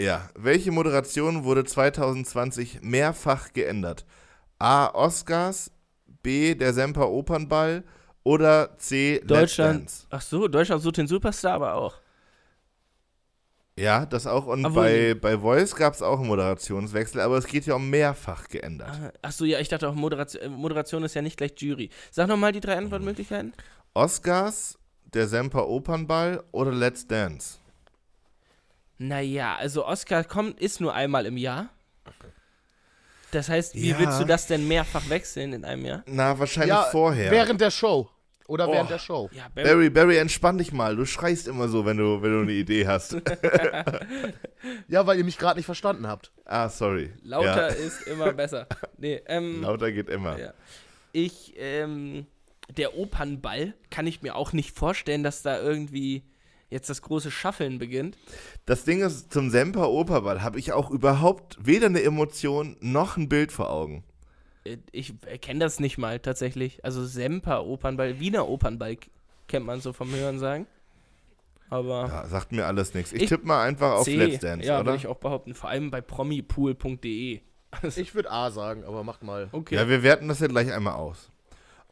Ja, 0.00 0.30
welche 0.36 0.70
Moderation 0.70 1.44
wurde 1.44 1.64
2020 1.64 2.80
mehrfach 2.82 3.52
geändert? 3.52 4.06
A. 4.58 4.88
Oscars, 4.94 5.70
B. 6.22 6.54
Der 6.54 6.72
Semper 6.72 7.10
Opernball 7.10 7.84
oder 8.22 8.76
C. 8.78 9.20
Deutschland. 9.24 9.90
Ach 10.10 10.20
so, 10.22 10.48
Deutschland 10.48 10.82
sucht 10.82 10.98
den 10.98 11.08
Superstar 11.08 11.54
aber 11.54 11.74
auch. 11.74 11.96
Ja, 13.76 14.06
das 14.06 14.26
auch. 14.26 14.46
Und 14.46 14.64
Obwohl 14.66 14.82
bei, 14.82 15.14
bei 15.14 15.38
Voice 15.38 15.74
gab 15.76 15.94
es 15.94 16.02
auch 16.02 16.18
einen 16.18 16.28
Moderationswechsel, 16.28 17.20
aber 17.20 17.38
es 17.38 17.46
geht 17.46 17.64
ja 17.66 17.74
um 17.74 17.88
mehrfach 17.88 18.48
geändert. 18.48 18.88
Ah, 18.90 19.12
Ach 19.22 19.32
so, 19.32 19.44
ja, 19.44 19.60
ich 19.60 19.68
dachte 19.68 19.88
auch, 19.88 19.94
Moderation, 19.94 20.42
äh, 20.42 20.48
Moderation 20.48 21.04
ist 21.04 21.14
ja 21.14 21.22
nicht 21.22 21.36
gleich 21.36 21.52
Jury. 21.58 21.90
Sag 22.10 22.28
nochmal 22.28 22.52
die 22.52 22.60
drei 22.60 22.76
Antwortmöglichkeiten. 22.76 23.52
Oscars, 23.94 24.78
der 25.14 25.26
Semper 25.28 25.68
Opernball 25.68 26.42
oder 26.52 26.72
Let's 26.72 27.06
Dance? 27.06 27.58
Naja, 28.98 29.56
also 29.56 29.86
Oscar 29.86 30.24
kommt, 30.24 30.60
ist 30.60 30.80
nur 30.80 30.92
einmal 30.94 31.26
im 31.26 31.36
Jahr. 31.36 31.68
Das 33.30 33.48
heißt, 33.48 33.74
wie 33.74 33.90
Ja. 33.90 33.98
willst 33.98 34.20
du 34.20 34.24
das 34.24 34.46
denn 34.46 34.66
mehrfach 34.66 35.08
wechseln 35.08 35.52
in 35.52 35.64
einem 35.64 35.84
Jahr? 35.84 36.02
Na, 36.06 36.38
wahrscheinlich 36.38 36.74
vorher. 36.90 37.30
Während 37.30 37.60
der 37.60 37.70
Show. 37.70 38.08
Oder 38.46 38.66
Oh. 38.66 38.72
während 38.72 38.88
der 38.88 38.98
Show. 38.98 39.28
Ja, 39.32 39.46
Barry, 39.54 39.68
Barry, 39.68 39.90
Barry, 39.90 40.16
entspann 40.16 40.56
dich 40.56 40.72
mal. 40.72 40.96
Du 40.96 41.04
schreist 41.04 41.46
immer 41.46 41.68
so, 41.68 41.84
wenn 41.84 41.98
du, 41.98 42.22
wenn 42.22 42.32
du 42.32 42.40
eine 42.40 42.52
Idee 42.52 42.86
hast. 42.86 43.16
Ja, 44.88 45.06
weil 45.06 45.18
ihr 45.18 45.24
mich 45.24 45.38
gerade 45.38 45.58
nicht 45.58 45.66
verstanden 45.66 46.06
habt. 46.08 46.32
ah, 46.44 46.68
sorry. 46.68 47.12
lauter 47.22 47.68
Ja, 47.68 47.74
ist 47.74 48.02
immer 48.08 48.32
besser. 48.32 48.66
Nee, 48.96 49.22
ähm, 49.26 49.62
lauter 49.62 49.92
geht 49.92 50.08
immer. 50.08 50.36
Ja. 50.38 50.52
ich, 51.12 51.54
ähm, 51.56 52.26
der 52.76 52.96
Opernball 52.96 53.74
kann 53.90 54.06
ich 54.06 54.22
mir 54.22 54.36
auch 54.36 54.52
nicht 54.52 54.76
vorstellen, 54.76 55.22
dass 55.22 55.42
da 55.42 55.60
irgendwie 55.60 56.22
jetzt 56.70 56.90
das 56.90 57.00
große 57.02 57.30
Schaffeln 57.30 57.78
beginnt. 57.78 58.16
Das 58.66 58.84
Ding 58.84 59.00
ist, 59.00 59.32
zum 59.32 59.50
Semper 59.50 59.88
Opernball 59.90 60.42
habe 60.42 60.58
ich 60.58 60.72
auch 60.72 60.90
überhaupt 60.90 61.56
weder 61.60 61.86
eine 61.86 62.02
Emotion 62.02 62.76
noch 62.80 63.16
ein 63.16 63.28
Bild 63.28 63.52
vor 63.52 63.70
Augen. 63.70 64.04
Äh, 64.64 64.76
Ich 64.92 65.14
kenne 65.40 65.60
das 65.60 65.80
nicht 65.80 65.96
mal 65.96 66.20
tatsächlich. 66.20 66.84
Also 66.84 67.04
Semper 67.06 67.64
Opernball, 67.64 68.20
Wiener 68.20 68.48
Opernball 68.48 68.98
kennt 69.46 69.64
man 69.64 69.80
so 69.80 69.94
vom 69.94 70.14
Hören 70.14 70.38
sagen. 70.38 70.66
Aber 71.70 72.06
Ja, 72.08 72.26
sagt 72.28 72.52
mir 72.52 72.66
alles 72.66 72.92
nichts. 72.94 73.12
Ich, 73.12 73.22
Ich- 73.22 73.28
tippe 73.28 73.46
mal 73.46 73.62
einfach 73.66 73.92
auf 73.96 74.04
C, 74.04 74.16
Let's 74.16 74.40
Dance, 74.40 74.66
ja, 74.66 74.76
oder? 74.80 74.86
würde 74.92 74.98
ich 74.98 75.06
auch 75.06 75.16
behaupten. 75.18 75.54
Vor 75.54 75.68
allem 75.70 75.90
bei 75.90 76.00
promipool.de. 76.02 77.40
Also, 77.70 78.00
Ich 78.00 78.14
würde 78.14 78.30
A 78.30 78.50
sagen, 78.50 78.84
aber 78.84 79.04
macht 79.04 79.22
mal. 79.22 79.48
okay. 79.52 79.74
Ja, 79.74 79.88
wir 79.88 80.02
werten 80.02 80.28
das 80.28 80.40
ja 80.40 80.46
gleich 80.46 80.72
einmal 80.72 80.94
aus. 80.94 81.30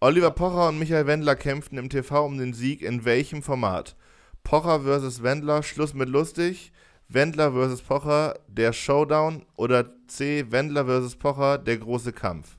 Oliver 0.01 0.31
Pocher 0.31 0.69
und 0.69 0.79
Michael 0.79 1.07
Wendler 1.07 1.37
kämpften 1.37 1.79
im 1.79 1.89
TV 1.89 2.27
um 2.27 2.37
den 2.37 2.53
Sieg 2.53 2.83
in 2.83 3.07
welchem 3.07 3.43
Format? 3.43 3.97
Pocher 4.45 4.83
versus 4.83 5.23
Wendler, 5.23 5.63
Schluss 5.63 5.95
mit 5.95 6.11
lustig. 6.11 6.71
Wendler 7.09 7.53
versus 7.53 7.81
Pocher, 7.81 8.39
der 8.47 8.75
Showdown. 8.75 9.47
Oder 9.57 9.91
C, 10.07 10.51
Wendler 10.51 10.85
versus 10.85 11.17
Pocher, 11.17 11.57
der 11.57 11.79
große 11.79 12.13
Kampf. 12.13 12.59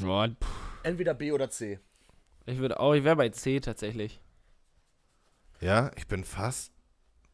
Boah, 0.00 0.28
Entweder 0.82 1.14
B 1.14 1.30
oder 1.30 1.48
C. 1.48 1.78
ich 2.44 2.58
würde 2.58 2.80
auch, 2.80 2.94
ich 2.94 3.04
wäre 3.04 3.16
bei 3.16 3.28
C 3.28 3.60
tatsächlich. 3.60 4.20
Ja, 5.60 5.92
ich 5.96 6.08
bin 6.08 6.24
fast 6.24 6.72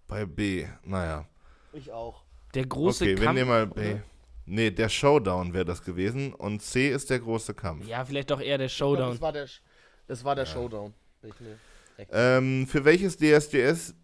bei 0.07 0.27
B. 0.27 0.67
Naja. 0.85 1.27
Ich 1.73 1.91
auch. 1.93 2.25
Der 2.55 2.67
große 2.67 3.05
okay, 3.05 3.15
Kampf. 3.15 3.27
wir 3.27 3.33
nehmen 3.33 3.49
mal 3.49 3.67
B. 3.67 3.93
oder? 3.93 4.03
Nee, 4.53 4.71
der 4.71 4.91
Showdown 4.91 5.55
wäre 5.55 5.65
das 5.65 5.83
gewesen. 5.83 6.35
Und 6.35 6.61
C 6.61 6.91
ist 6.91 7.09
der 7.09 7.21
große 7.21 7.55
Kampf. 7.55 7.87
Ja, 7.87 8.05
vielleicht 8.05 8.31
doch 8.31 8.39
eher 8.41 8.59
der 8.59 8.67
Ich 8.67 8.77
glaub, 8.77 8.91
Showdown. 8.99 9.13
Das 9.13 9.21
war 9.23 9.33
der, 9.33 9.49
das 10.07 10.25
war 10.25 10.35
der 10.37 10.45
Showdown. 10.45 10.93
Ich 11.23 11.41
ne- 11.41 11.59
Ähm, 12.11 12.67
für 12.67 12.85
welches 12.85 13.17
DSDS, 13.17 13.95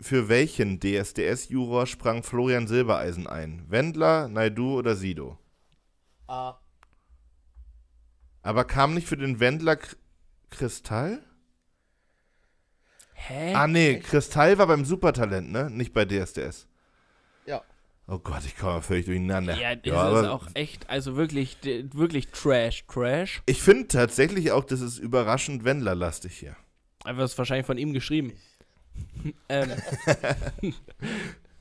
für 0.00 0.28
welchen 0.28 0.78
DSDS-Juror 0.78 1.86
sprang 1.88 2.22
Florian 2.22 2.68
Silbereisen 2.68 3.26
ein? 3.26 3.64
Wendler, 3.68 4.28
Naidu 4.28 4.78
oder 4.78 4.94
Sido? 4.94 5.36
A. 6.28 6.60
Aber 8.42 8.64
kam 8.64 8.94
nicht 8.94 9.08
für 9.08 9.16
den 9.16 9.40
Wendler 9.40 9.76
K 9.78 9.96
Kristall? 10.50 11.24
Hä? 13.14 13.52
Ah, 13.54 13.66
nee, 13.66 13.98
Kristall 13.98 14.58
war 14.58 14.68
beim 14.68 14.84
Supertalent, 14.84 15.50
ne? 15.50 15.70
Nicht 15.70 15.92
bei 15.92 16.04
DSDS. 16.04 16.68
Ja. 18.08 18.14
Oh 18.14 18.18
Gott, 18.18 18.42
ich 18.46 18.56
komme 18.56 18.80
völlig 18.82 19.04
durcheinander. 19.06 19.54
Ja, 19.58 19.74
das 19.76 19.86
ist 19.86 19.92
aber 19.92 20.32
auch 20.32 20.46
echt, 20.54 20.88
also 20.88 21.16
wirklich, 21.16 21.58
wirklich 21.92 22.28
Trash, 22.28 22.84
Trash. 22.86 23.42
ich 23.46 23.62
finde 23.62 23.88
tatsächlich 23.88 24.50
auch, 24.52 24.64
das 24.64 24.80
ist 24.80 24.98
überraschend 24.98 25.64
Wendler-lastig 25.64 26.32
hier. 26.38 26.56
Einfach 27.04 27.24
ist 27.24 27.36
wahrscheinlich 27.38 27.66
von 27.66 27.78
ihm 27.78 27.92
geschrieben. 27.92 28.32
ähm, 29.48 29.70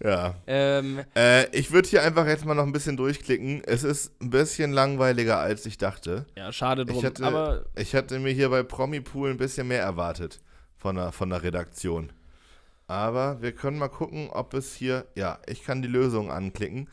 Ja. 0.04 0.36
ähm, 0.46 1.04
Äh, 1.16 1.50
ich 1.58 1.72
würde 1.72 1.90
hier 1.90 2.04
einfach 2.04 2.28
jetzt 2.28 2.46
mal 2.46 2.54
noch 2.54 2.64
ein 2.66 2.72
bisschen 2.72 2.98
durchklicken. 2.98 3.64
Es 3.66 3.84
ist 3.84 4.14
ein 4.22 4.30
bisschen 4.30 4.72
langweiliger, 4.72 5.40
als 5.40 5.66
ich 5.66 5.78
dachte. 5.78 6.26
ja, 6.36 6.52
schade 6.52 6.86
drum. 6.86 6.98
Ich 7.00 7.06
hatte, 7.06 7.26
aber 7.26 7.66
ich 7.76 7.96
hatte 7.96 8.20
mir 8.20 8.32
hier 8.32 8.50
bei 8.50 8.64
Promipool 8.64 9.32
ein 9.32 9.38
bisschen 9.38 9.68
mehr 9.68 9.82
erwartet 9.82 10.40
von 10.78 10.96
der, 10.96 11.12
von 11.12 11.30
der 11.30 11.42
Redaktion. 11.42 12.12
Aber 12.88 13.42
wir 13.42 13.52
können 13.54 13.78
mal 13.80 13.90
gucken, 13.90 14.30
ob 14.32 14.54
es 14.54 14.74
hier. 14.74 15.08
Ja, 15.16 15.40
ich 15.48 15.64
kann 15.64 15.82
die 15.82 15.88
Lösung 15.90 16.32
anklicken. 16.32 16.90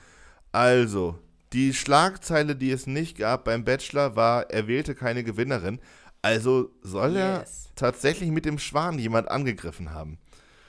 Also, 0.53 1.19
die 1.53 1.73
Schlagzeile, 1.75 2.57
die 2.57 2.71
es 2.71 2.87
nicht 2.87 3.17
gab 3.19 3.45
beim 3.45 3.65
Bachelor, 3.65 4.17
war, 4.17 4.51
er 4.51 4.67
wählte 4.67 4.95
keine 4.95 5.25
Gewinnerin. 5.25 5.81
Also 6.23 6.71
soll 6.83 7.17
er 7.17 7.41
Yes. 7.41 7.73
tatsächlich 7.77 8.31
mit 8.31 8.45
dem 8.47 8.59
Schwan 8.59 8.99
jemand 8.99 9.29
angegriffen 9.31 9.91
haben. 9.93 10.19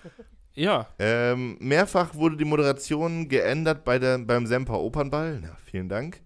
ja, 0.54 0.88
Ähm, 1.00 1.58
mehrfach 1.60 2.16
wurde 2.16 2.38
die 2.38 2.46
Moderation 2.46 3.28
geändert 3.28 3.84
bei 3.84 4.00
der, 4.00 4.18
beim 4.20 4.46
Semper 4.48 4.80
Opernball. 4.80 5.40
Na, 5.42 5.58
vielen 5.66 5.90
Dank. 5.90 6.22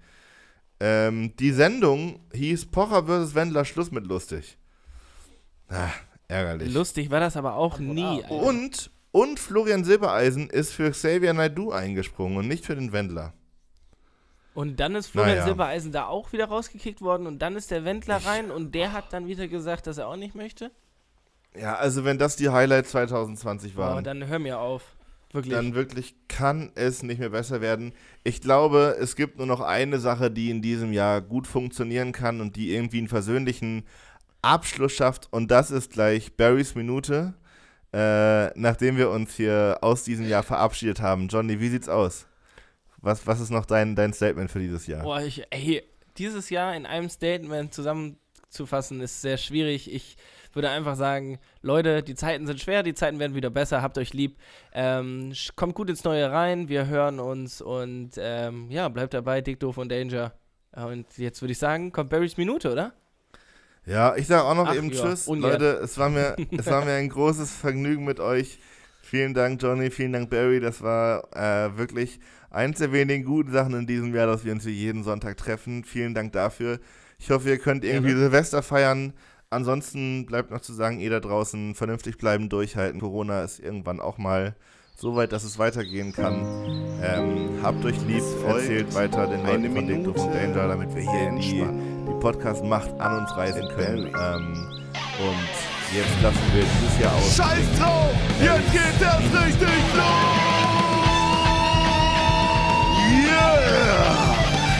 Ähm, 0.79 1.35
die 1.37 1.51
Sendung 1.51 2.19
hieß 2.33 2.67
Pocher 2.67 3.05
vs. 3.05 3.35
Wendler 3.35 3.65
Schluss 3.65 3.91
mit 3.91 4.05
lustig. 4.07 4.57
Ah, 5.69 5.89
ärgerlich. 6.29 6.73
lustig 6.73 7.11
war 7.11 7.19
das 7.19 7.35
aber 7.35 7.55
auch 7.55 7.79
nie. 7.79 8.23
Alter. 8.23 8.31
und, 8.31 8.91
und 9.11 9.39
Florian 9.39 9.83
Silbereisen 9.83 10.49
ist 10.49 10.71
für 10.71 10.91
Xavier 10.91 11.33
Naidoo 11.33 11.71
eingesprungen 11.71 12.37
und 12.37 12.47
nicht 12.47 12.65
für 12.65 12.75
den 12.75 12.93
Wendler. 12.93 13.33
Und 14.53 14.79
dann 14.79 14.95
ist 14.95 15.07
Florian 15.07 15.35
Naja. 15.35 15.45
Silbereisen 15.45 15.91
da 15.91 16.07
auch 16.07 16.31
wieder 16.33 16.45
rausgekickt 16.45 17.01
worden 17.01 17.27
und 17.27 17.39
dann 17.39 17.55
ist 17.55 17.71
der 17.71 17.85
Wendler 17.85 18.17
rein 18.25 18.51
und 18.51 18.73
der 18.73 18.93
hat 18.93 19.13
dann 19.13 19.27
wieder 19.27 19.47
gesagt, 19.47 19.87
dass 19.87 19.97
er 19.97 20.07
auch 20.07 20.15
nicht 20.15 20.35
möchte. 20.35 20.71
Ja, 21.59 21.75
also 21.75 22.03
wenn 22.05 22.17
das 22.17 22.35
die 22.35 22.49
Highlights 22.49 22.91
2020 22.91 23.73
Aber 23.75 23.83
waren, 23.95 24.03
dann 24.03 24.27
hör 24.27 24.39
mir 24.39 24.59
auf. 24.59 24.83
Wirklich. 25.31 25.53
dann 25.53 25.75
wirklich 25.75 26.15
kann 26.27 26.71
es 26.73 27.03
nicht 27.03 27.19
mehr 27.19 27.29
besser 27.29 27.61
werden. 27.61 27.93
Ich 28.23 28.41
glaube, 28.41 28.97
es 28.99 29.15
gibt 29.15 29.37
nur 29.37 29.45
noch 29.45 29.61
eine 29.61 29.99
Sache, 29.99 30.31
die 30.31 30.49
in 30.49 30.63
diesem 30.63 30.91
Jahr 30.91 31.21
gut 31.21 31.45
funktionieren 31.45 32.13
kann 32.13 32.41
und 32.41 32.55
die 32.55 32.73
irgendwie 32.73 32.97
einen 32.97 33.07
versöhnlichen 33.07 33.83
Abschluss 34.41 34.93
schafft 34.93 35.27
und 35.31 35.51
das 35.51 35.71
ist 35.71 35.91
gleich 35.91 36.35
Barrys 36.35 36.75
Minute, 36.75 37.33
äh, 37.93 38.47
nachdem 38.59 38.97
wir 38.97 39.09
uns 39.09 39.35
hier 39.35 39.77
aus 39.81 40.03
diesem 40.03 40.27
Jahr 40.27 40.43
verabschiedet 40.43 41.01
haben. 41.01 41.27
Johnny, 41.27 41.59
wie 41.59 41.69
sieht's 41.69 41.89
aus? 41.89 42.27
Was, 42.97 43.25
was 43.25 43.39
ist 43.39 43.49
noch 43.49 43.65
dein, 43.65 43.95
dein 43.95 44.13
Statement 44.13 44.51
für 44.51 44.59
dieses 44.59 44.87
Jahr? 44.87 45.03
Boah, 45.03 45.21
ich, 45.21 45.43
ey, 45.49 45.83
dieses 46.17 46.49
Jahr 46.49 46.75
in 46.75 46.85
einem 46.85 47.09
Statement 47.09 47.73
zusammenzufassen 47.73 49.01
ist 49.01 49.21
sehr 49.21 49.37
schwierig. 49.37 49.93
Ich 49.93 50.17
würde 50.53 50.69
einfach 50.69 50.95
sagen, 50.95 51.39
Leute, 51.61 52.03
die 52.03 52.15
Zeiten 52.15 52.47
sind 52.47 52.59
schwer, 52.59 52.83
die 52.83 52.93
Zeiten 52.93 53.19
werden 53.19 53.35
wieder 53.35 53.49
besser, 53.49 53.81
habt 53.81 53.97
euch 53.97 54.13
lieb. 54.13 54.37
Ähm, 54.73 55.33
kommt 55.55 55.75
gut 55.75 55.89
ins 55.89 56.03
Neue 56.03 56.31
rein, 56.31 56.67
wir 56.69 56.87
hören 56.87 57.19
uns 57.19 57.61
und 57.61 58.11
ähm, 58.17 58.69
ja, 58.69 58.89
bleibt 58.89 59.13
dabei, 59.13 59.41
Dick, 59.41 59.59
Doof 59.59 59.77
und 59.77 59.91
Danger. 59.91 60.33
Und 60.73 61.05
jetzt 61.17 61.41
würde 61.41 61.51
ich 61.51 61.57
sagen, 61.57 61.91
kommt 61.91 62.09
Barrys 62.09 62.37
Minute, 62.37 62.71
oder? 62.71 62.93
Ja, 63.85 64.15
ich 64.15 64.27
sage 64.27 64.43
auch 64.43 64.55
noch 64.55 64.67
Ach, 64.67 64.75
eben 64.75 64.91
ja, 64.91 65.01
Tschüss. 65.01 65.27
ungern. 65.27 65.51
Leute, 65.51 65.65
es 65.83 65.97
war, 65.97 66.09
mir, 66.09 66.35
es 66.57 66.67
war 66.67 66.85
mir 66.85 66.93
ein 66.93 67.09
großes 67.09 67.51
Vergnügen 67.51 68.05
mit 68.05 68.19
euch. 68.19 68.59
Vielen 69.01 69.33
Dank, 69.33 69.61
Johnny, 69.61 69.89
vielen 69.89 70.13
Dank, 70.13 70.29
Barry. 70.29 70.59
Das 70.59 70.81
war 70.83 71.27
äh, 71.35 71.75
wirklich 71.77 72.19
eins 72.51 72.79
der 72.79 72.91
wenigen 72.91 73.25
guten 73.25 73.51
Sachen 73.51 73.73
in 73.73 73.87
diesem 73.87 74.13
Jahr, 74.13 74.27
dass 74.27 74.45
wir 74.45 74.51
uns 74.51 74.63
hier 74.63 74.73
jeden 74.73 75.03
Sonntag 75.03 75.37
treffen. 75.37 75.83
Vielen 75.83 76.13
Dank 76.13 76.33
dafür. 76.33 76.79
Ich 77.17 77.31
hoffe, 77.31 77.49
ihr 77.49 77.57
könnt 77.57 77.83
irgendwie 77.83 78.13
Silvester 78.13 78.61
feiern. 78.61 79.13
Ansonsten 79.49 80.27
bleibt 80.27 80.51
noch 80.51 80.61
zu 80.61 80.73
sagen, 80.73 80.99
ihr 80.99 81.09
da 81.09 81.19
draußen 81.19 81.73
vernünftig 81.73 82.17
bleiben, 82.17 82.49
durchhalten. 82.49 82.99
Corona 82.99 83.43
ist 83.43 83.59
irgendwann 83.59 83.99
auch 83.99 84.19
mal 84.19 84.55
so 84.95 85.15
weit, 85.15 85.31
dass 85.31 85.43
es 85.43 85.57
weitergehen 85.57 86.13
kann. 86.13 86.45
Ähm, 87.01 87.59
habt 87.63 87.83
euch 87.83 87.99
lieb, 88.05 88.23
erzählt 88.45 88.93
weiter 88.93 89.25
den 89.27 89.43
Leuten 89.45 89.73
von 89.73 89.87
Dick 89.87 90.03
Doof 90.03 90.17
und 90.17 90.35
Danger, 90.35 90.67
damit 90.67 90.93
wir 90.93 91.01
hier 91.01 91.31
die, 91.39 91.65
die 92.19 92.23
Podcast-Macht 92.23 92.99
an 92.99 93.19
uns 93.19 93.35
reißen 93.35 93.67
können. 93.69 94.07
Ähm, 94.07 94.53
und 95.19 95.49
jetzt 95.93 96.21
lassen 96.21 96.53
wir 96.53 96.63
dieses 96.63 96.99
Jahr 96.99 97.15
aus. 97.15 97.35
Scheiß 97.35 97.79
drauf, 97.79 98.11
jetzt 98.41 98.71
geht 98.71 98.81
es 98.81 99.43
richtig 99.43 99.95
los! 99.95 100.05
Yeah! 103.25 104.35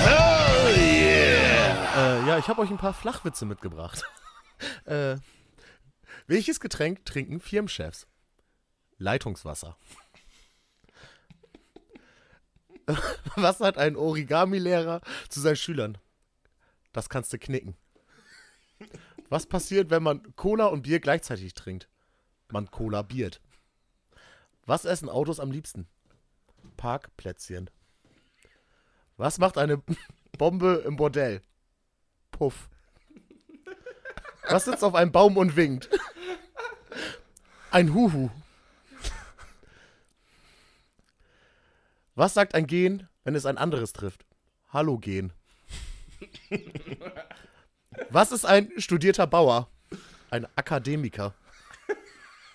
Hell 0.05 0.75
yeah! 0.77 1.95
Äh, 1.95 2.27
ja, 2.27 2.37
ich 2.37 2.47
habe 2.47 2.61
euch 2.61 2.69
ein 2.69 2.77
paar 2.77 2.93
Flachwitze 2.93 3.45
mitgebracht. 3.45 4.03
äh, 4.85 5.15
welches 6.27 6.59
Getränk 6.59 7.05
trinken 7.05 7.39
Firmenchefs? 7.39 8.07
Leitungswasser. 8.97 9.77
Was 13.35 13.59
hat 13.61 13.77
ein 13.77 13.95
Origami-Lehrer 13.95 15.01
zu 15.29 15.39
seinen 15.39 15.55
Schülern? 15.55 15.97
Das 16.91 17.09
kannst 17.09 17.31
du 17.33 17.37
knicken. 17.37 17.75
Was 19.29 19.45
passiert, 19.45 19.89
wenn 19.89 20.03
man 20.03 20.35
Cola 20.35 20.65
und 20.65 20.83
Bier 20.83 20.99
gleichzeitig 20.99 21.53
trinkt? 21.53 21.87
Man 22.51 22.71
kollabiert. 22.71 23.41
Was 24.65 24.85
essen 24.85 25.09
Autos 25.09 25.39
am 25.39 25.51
liebsten? 25.51 25.87
Parkplätzchen. 26.77 27.69
Was 29.17 29.37
macht 29.37 29.57
eine 29.57 29.81
Bombe 30.37 30.83
im 30.85 30.95
Bordell? 30.95 31.41
Puff. 32.31 32.69
Was 34.47 34.65
sitzt 34.65 34.83
auf 34.83 34.95
einem 34.95 35.11
Baum 35.11 35.37
und 35.37 35.55
winkt? 35.55 35.89
Ein 37.71 37.93
Huhu. 37.93 38.31
Was 42.15 42.33
sagt 42.33 42.55
ein 42.55 42.65
Gen, 42.65 43.07
wenn 43.23 43.35
es 43.35 43.45
ein 43.45 43.57
anderes 43.57 43.93
trifft? 43.93 44.25
Halogen. 44.73 45.33
Was 48.09 48.31
ist 48.31 48.45
ein 48.45 48.71
studierter 48.77 49.27
Bauer? 49.27 49.69
Ein 50.29 50.47
Akademiker. 50.55 51.33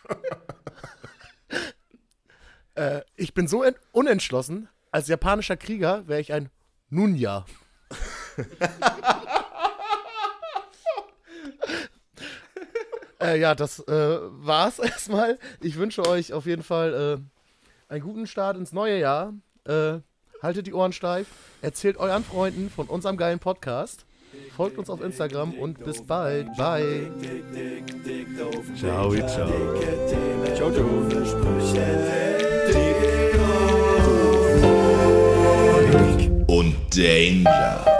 äh, 2.75 3.03
ich 3.17 3.35
bin 3.35 3.49
so 3.49 3.63
en- 3.63 3.77
unentschlossen. 3.93 4.69
Als 4.91 5.09
japanischer 5.09 5.57
Krieger 5.57 6.07
wäre 6.07 6.21
ich 6.21 6.33
ein 6.33 6.51
Nunja. 6.89 7.45
äh, 13.21 13.39
ja, 13.39 13.55
das 13.55 13.81
äh, 13.81 14.19
war's 14.21 14.79
erstmal. 14.79 15.39
Ich 15.61 15.77
wünsche 15.77 16.07
euch 16.07 16.33
auf 16.33 16.47
jeden 16.47 16.63
Fall 16.63 16.95
äh, 16.95 17.19
einen 17.93 18.03
guten 18.03 18.27
Start 18.27 18.57
ins 18.57 18.73
neue 18.73 18.99
Jahr. 18.99 19.35
Haltet 20.45 20.67
die 20.67 20.75
Ohren 20.75 20.93
steif. 20.93 21.27
Erzählt 21.63 21.97
euren 21.97 22.23
Freunden 22.23 22.69
von 22.69 22.87
unserem 22.87 23.17
geilen 23.17 23.39
Podcast. 23.39 24.05
Folgt 24.55 24.77
uns 24.77 24.91
auf 24.91 25.01
Instagram 25.01 25.55
und 25.55 25.83
bis 25.83 26.03
bald. 26.03 26.55
Bye. 26.59 27.11
Ciao, 28.77 29.11
ciao. 29.27 29.49
Ciao, 30.55 30.71
Und 36.47 36.77
Danger. 36.95 37.94